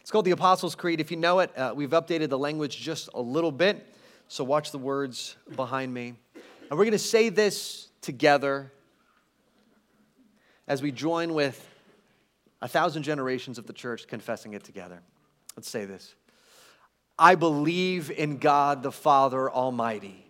It's 0.00 0.10
called 0.10 0.24
the 0.24 0.30
Apostles' 0.30 0.74
Creed. 0.74 1.00
If 1.00 1.10
you 1.10 1.18
know 1.18 1.40
it, 1.40 1.56
uh, 1.56 1.74
we've 1.76 1.90
updated 1.90 2.30
the 2.30 2.38
language 2.38 2.78
just 2.78 3.10
a 3.12 3.20
little 3.20 3.52
bit. 3.52 3.86
So 4.28 4.42
watch 4.42 4.72
the 4.72 4.78
words 4.78 5.36
behind 5.54 5.92
me. 5.92 6.14
And 6.34 6.78
we're 6.78 6.84
going 6.84 6.92
to 6.92 6.98
say 6.98 7.28
this 7.28 7.88
together 8.00 8.72
as 10.66 10.82
we 10.82 10.92
join 10.92 11.34
with 11.34 11.62
a 12.60 12.68
thousand 12.68 13.02
generations 13.02 13.58
of 13.58 13.66
the 13.66 13.72
church 13.72 14.06
confessing 14.06 14.54
it 14.54 14.64
together. 14.64 15.00
Let's 15.56 15.70
say 15.70 15.84
this 15.84 16.14
I 17.18 17.34
believe 17.34 18.10
in 18.10 18.38
God 18.38 18.82
the 18.82 18.92
Father 18.92 19.50
Almighty 19.50 20.27